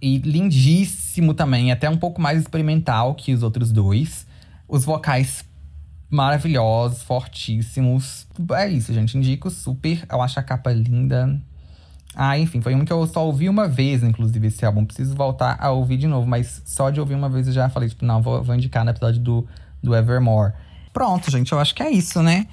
E 0.00 0.18
lindíssimo 0.18 1.32
também, 1.32 1.70
até 1.70 1.88
um 1.88 1.96
pouco 1.96 2.20
mais 2.20 2.40
experimental 2.40 3.14
que 3.14 3.32
os 3.32 3.42
outros 3.42 3.72
dois. 3.72 4.26
Os 4.68 4.84
vocais 4.84 5.44
maravilhosos, 6.10 7.02
fortíssimos. 7.02 8.26
É 8.52 8.68
isso, 8.68 8.92
gente. 8.92 9.16
Indico 9.16 9.48
super. 9.48 10.04
Eu 10.10 10.20
acho 10.20 10.38
a 10.38 10.42
capa 10.42 10.70
linda. 10.70 11.40
Ah, 12.14 12.38
enfim, 12.38 12.60
foi 12.60 12.74
um 12.74 12.84
que 12.84 12.92
eu 12.92 13.06
só 13.06 13.24
ouvi 13.24 13.48
uma 13.48 13.66
vez, 13.66 14.02
inclusive, 14.02 14.46
esse 14.46 14.64
álbum. 14.64 14.84
Preciso 14.84 15.14
voltar 15.14 15.56
a 15.58 15.70
ouvir 15.70 15.96
de 15.96 16.06
novo, 16.06 16.26
mas 16.26 16.62
só 16.64 16.90
de 16.90 17.00
ouvir 17.00 17.14
uma 17.14 17.28
vez 17.28 17.46
eu 17.46 17.52
já 17.52 17.68
falei, 17.68 17.88
tipo, 17.88 18.04
não, 18.04 18.20
vou, 18.20 18.42
vou 18.42 18.54
indicar 18.54 18.84
no 18.84 18.90
episódio 18.90 19.20
do, 19.20 19.46
do 19.82 19.94
Evermore. 19.94 20.52
Pronto, 20.92 21.30
gente, 21.30 21.52
eu 21.52 21.58
acho 21.58 21.74
que 21.74 21.82
é 21.82 21.90
isso, 21.90 22.22
né? 22.22 22.46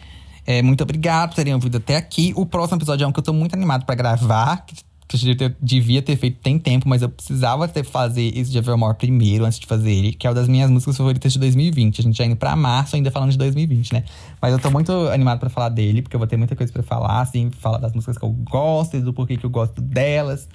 É, 0.45 0.61
muito 0.61 0.81
obrigado 0.81 1.29
por 1.29 1.35
terem 1.35 1.53
ouvido 1.53 1.77
até 1.77 1.97
aqui. 1.97 2.33
O 2.35 2.45
próximo 2.45 2.77
episódio 2.77 3.03
é 3.03 3.07
um 3.07 3.11
que 3.11 3.19
eu 3.19 3.23
tô 3.23 3.33
muito 3.33 3.53
animado 3.53 3.85
para 3.85 3.95
gravar, 3.95 4.65
que 4.65 4.75
devia 5.17 5.35
ter, 5.35 5.55
devia 5.61 6.01
ter 6.01 6.15
feito 6.15 6.37
tem 6.41 6.59
tempo, 6.59 6.87
mas 6.87 7.01
eu 7.01 7.09
precisava 7.09 7.67
ter 7.67 7.83
fazer 7.83 8.31
esse 8.37 8.51
de 8.51 8.57
Evermore 8.57 8.95
primeiro, 8.95 9.45
antes 9.45 9.59
de 9.59 9.65
fazer 9.65 9.91
ele, 9.91 10.13
que 10.13 10.27
é 10.27 10.29
uma 10.29 10.35
das 10.35 10.47
minhas 10.47 10.69
músicas 10.69 10.97
favoritas 10.97 11.33
de 11.33 11.39
2020. 11.39 11.99
A 11.99 12.03
gente 12.03 12.17
já 12.17 12.25
indo 12.25 12.35
pra 12.35 12.55
março, 12.55 12.95
ainda 12.95 13.09
falando 13.09 13.31
de 13.31 13.37
2020, 13.37 13.93
né? 13.93 14.03
Mas 14.41 14.53
eu 14.53 14.59
tô 14.59 14.69
muito 14.69 14.91
animado 15.09 15.39
para 15.39 15.49
falar 15.49 15.69
dele, 15.69 16.01
porque 16.01 16.15
eu 16.15 16.19
vou 16.19 16.27
ter 16.27 16.37
muita 16.37 16.55
coisa 16.55 16.71
para 16.71 16.83
falar, 16.83 17.21
assim, 17.21 17.49
falar 17.49 17.79
das 17.79 17.93
músicas 17.93 18.17
que 18.17 18.23
eu 18.23 18.29
gosto 18.29 18.97
e 18.97 19.01
do 19.01 19.13
porquê 19.13 19.37
que 19.37 19.45
eu 19.45 19.49
gosto 19.49 19.81
delas. 19.81 20.47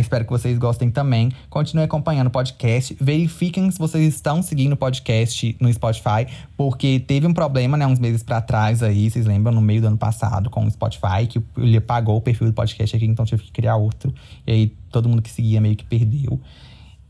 Espero 0.00 0.24
que 0.24 0.30
vocês 0.30 0.58
gostem 0.58 0.90
também. 0.90 1.30
Continue 1.48 1.84
acompanhando 1.84 2.28
o 2.28 2.30
podcast. 2.30 2.96
Verifiquem 3.00 3.70
se 3.70 3.78
vocês 3.78 4.14
estão 4.14 4.42
seguindo 4.42 4.72
o 4.72 4.76
podcast 4.76 5.56
no 5.60 5.72
Spotify, 5.72 6.26
porque 6.56 7.00
teve 7.00 7.26
um 7.26 7.32
problema, 7.32 7.76
né, 7.76 7.86
uns 7.86 7.98
meses 7.98 8.22
para 8.22 8.40
trás 8.40 8.82
aí, 8.82 9.10
vocês 9.10 9.26
lembram, 9.26 9.52
no 9.52 9.60
meio 9.60 9.80
do 9.80 9.86
ano 9.86 9.98
passado, 9.98 10.50
com 10.50 10.64
o 10.64 10.70
Spotify, 10.70 11.26
que 11.28 11.42
ele 11.56 11.76
apagou 11.76 12.16
o 12.16 12.20
perfil 12.20 12.46
do 12.48 12.52
podcast 12.52 12.96
aqui, 12.96 13.06
então 13.06 13.24
tive 13.24 13.42
que 13.42 13.52
criar 13.52 13.76
outro. 13.76 14.12
E 14.46 14.52
aí 14.52 14.72
todo 14.90 15.08
mundo 15.08 15.22
que 15.22 15.30
seguia 15.30 15.60
meio 15.60 15.76
que 15.76 15.84
perdeu. 15.84 16.40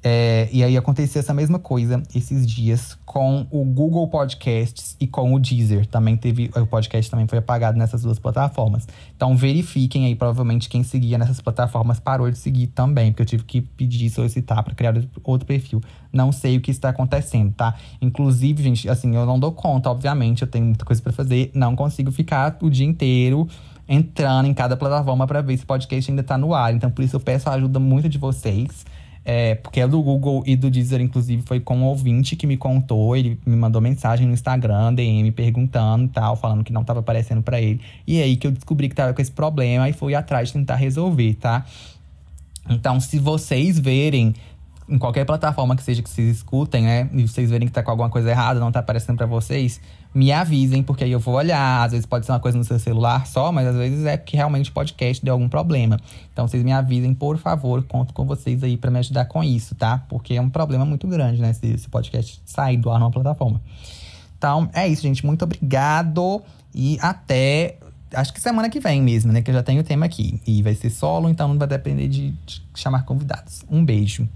É, 0.07 0.50
e 0.52 0.62
aí 0.62 0.76
aconteceu 0.76 1.20
essa 1.20 1.32
mesma 1.32 1.59
coisa 1.59 2.02
esses 2.14 2.46
dias 2.46 2.94
com 3.07 3.46
o 3.50 3.64
Google 3.64 4.07
Podcasts 4.09 4.98
e 5.00 5.07
com 5.07 5.32
o 5.32 5.38
Deezer. 5.38 5.86
Também 5.86 6.14
teve. 6.14 6.50
O 6.55 6.66
podcast 6.66 7.11
também 7.11 7.26
foi 7.26 7.38
apagado 7.38 7.78
nessas 7.78 8.02
duas 8.02 8.18
plataformas. 8.18 8.86
Então 9.16 9.34
verifiquem 9.34 10.05
aí, 10.05 10.14
provavelmente 10.14 10.68
quem 10.68 10.82
seguia 10.82 11.16
nessas 11.16 11.40
plataformas 11.40 11.98
parou 11.98 12.30
de 12.30 12.36
seguir 12.36 12.66
também, 12.66 13.12
porque 13.12 13.22
eu 13.22 13.26
tive 13.26 13.44
que 13.44 13.62
pedir 13.62 14.11
solicitar 14.11 14.62
para 14.62 14.74
criar 14.74 14.94
outro 15.22 15.46
perfil. 15.46 15.80
Não 16.12 16.30
sei 16.30 16.59
o 16.59 16.61
que 16.61 16.70
está 16.70 16.90
acontecendo, 16.90 17.55
tá? 17.55 17.74
Inclusive, 18.02 18.62
gente, 18.62 18.86
assim, 18.90 19.16
eu 19.16 19.24
não 19.24 19.40
dou 19.40 19.52
conta, 19.52 19.90
obviamente, 19.90 20.42
eu 20.42 20.48
tenho 20.48 20.66
muita 20.66 20.84
coisa 20.84 21.00
para 21.00 21.12
fazer, 21.12 21.50
não 21.55 21.74
consigo 21.74 22.12
ficar 22.12 22.59
o 22.61 22.68
dia 22.68 22.86
inteiro 22.86 23.48
entrando 23.88 24.46
em 24.48 24.55
cada 24.55 24.76
plataforma 24.76 25.26
para 25.26 25.40
ver 25.40 25.57
se 25.57 25.64
o 25.64 25.66
podcast 25.66 26.11
ainda 26.11 26.22
tá 26.22 26.36
no 26.36 26.55
ar. 26.55 26.74
Então, 26.74 26.90
por 26.90 27.02
isso 27.02 27.16
eu 27.16 27.20
peço 27.20 27.48
a 27.48 27.55
ajuda 27.55 27.78
muito 27.78 28.09
de 28.09 28.18
vocês. 28.18 28.84
É, 29.25 29.55
porque 29.55 29.81
é 29.81 29.89
do 29.89 30.03
Google 30.03 30.43
e 30.45 30.55
do 30.55 30.70
Deezer, 30.70 31.01
inclusive, 31.01 31.43
foi 31.47 31.59
com 31.59 31.79
um 31.79 31.85
ouvinte 31.85 32.37
que 32.37 32.47
me 32.47 32.57
contou. 32.57 33.16
Ele 33.16 33.39
me 33.47 33.57
mandou 33.57 33.81
mensagem 33.81 34.27
no 34.27 34.35
Instagram, 34.35 34.93
DM, 34.93 35.31
perguntando 35.33 36.05
e 36.05 36.09
tal, 36.09 36.37
falando 36.37 36.62
que 36.62 36.72
não 36.72 36.85
tava 36.85 37.01
aparecendo 37.01 37.43
para 37.43 37.61
ele. 37.61 37.81
E 38.07 38.18
é 38.20 38.25
aí 38.25 38.37
que 38.37 38.47
eu 38.47 38.51
descobri 38.51 38.89
que 38.89 38.95
tava 38.95 39.14
com 39.14 39.22
esse 39.22 39.33
problema 39.33 39.89
e 39.89 39.95
fui 39.95 40.14
atrás 40.14 40.53
tentar 40.53 40.77
resolver, 40.77 41.35
tá? 41.35 41.64
Então, 42.68 43.01
se 43.01 43.18
vocês 43.18 43.79
verem 43.79 44.35
em 44.89 44.99
qualquer 44.99 45.24
plataforma 45.24 45.74
que 45.74 45.82
seja 45.82 46.03
que 46.03 46.11
vocês 46.11 46.37
escutem, 46.37 46.85
né? 46.85 47.09
E 47.12 47.26
vocês 47.26 47.51
verem 47.51 47.66
que 47.66 47.72
tá 47.72 47.82
com 47.82 47.91
alguma 47.91 48.11
coisa 48.11 48.30
errada, 48.30 48.61
não 48.61 48.70
tá 48.70 48.80
aparecendo 48.80 49.16
para 49.16 49.26
vocês, 49.26 49.80
me 50.14 50.30
avisem, 50.30 50.82
porque 50.82 51.05
aí 51.05 51.12
eu 51.12 51.18
vou 51.18 51.35
olhar. 51.35 51.85
Às 51.85 51.93
vezes 51.93 52.07
pode 52.07 52.26
ser 52.26 52.32
uma 52.32 52.41
coisa 52.41 52.59
no 52.59 52.64
seu 52.64 52.78
celular 52.78 53.26
só, 53.26 53.51
mas 53.51 53.66
às 53.66 53.76
vezes 53.76 54.05
é 54.05 54.16
que 54.16 54.37
realmente 54.37 54.70
o 54.70 54.72
podcast 54.72 55.24
deu 55.24 55.32
algum 55.32 55.49
problema. 55.49 55.99
Então 56.32 56.47
vocês 56.47 56.62
me 56.62 56.72
avisem, 56.72 57.14
por 57.14 57.39
favor, 57.39 57.82
conto 57.85 58.12
com 58.12 58.26
vocês 58.26 58.62
aí 58.62 58.76
para 58.76 58.91
me 58.91 58.99
ajudar 58.99 59.24
com 59.24 59.43
isso, 59.43 59.74
tá? 59.74 60.05
Porque 60.09 60.35
é 60.35 60.41
um 60.41 60.51
problema 60.51 60.85
muito 60.85 61.09
grande, 61.09 61.41
né? 61.41 61.53
Se 61.53 61.66
esse 61.66 61.89
podcast 61.89 62.43
sair 62.45 62.76
do 62.76 62.91
ar 62.91 63.01
numa 63.01 63.11
plataforma. 63.11 63.61
Então 64.37 64.68
é 64.74 64.87
isso, 64.87 65.03
gente. 65.03 65.24
Muito 65.24 65.43
obrigado 65.43 66.43
e 66.74 66.99
até 67.01 67.78
acho 68.12 68.35
que 68.35 68.41
semana 68.41 68.68
que 68.68 68.80
vem 68.80 69.03
mesmo, 69.03 69.32
né? 69.32 69.41
Que 69.41 69.51
eu 69.51 69.55
já 69.55 69.62
tenho 69.62 69.80
o 69.80 69.85
tema 69.85 70.05
aqui. 70.05 70.41
E 70.47 70.62
vai 70.62 70.74
ser 70.74 70.91
solo, 70.91 71.30
então 71.30 71.49
não 71.49 71.59
vai 71.59 71.66
depender 71.66 72.07
de, 72.07 72.32
de 72.45 72.62
chamar 72.74 73.05
convidados. 73.05 73.64
Um 73.70 73.82
beijo. 73.82 74.28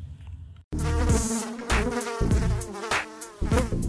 Thank 0.72 0.82
you. 3.72 3.87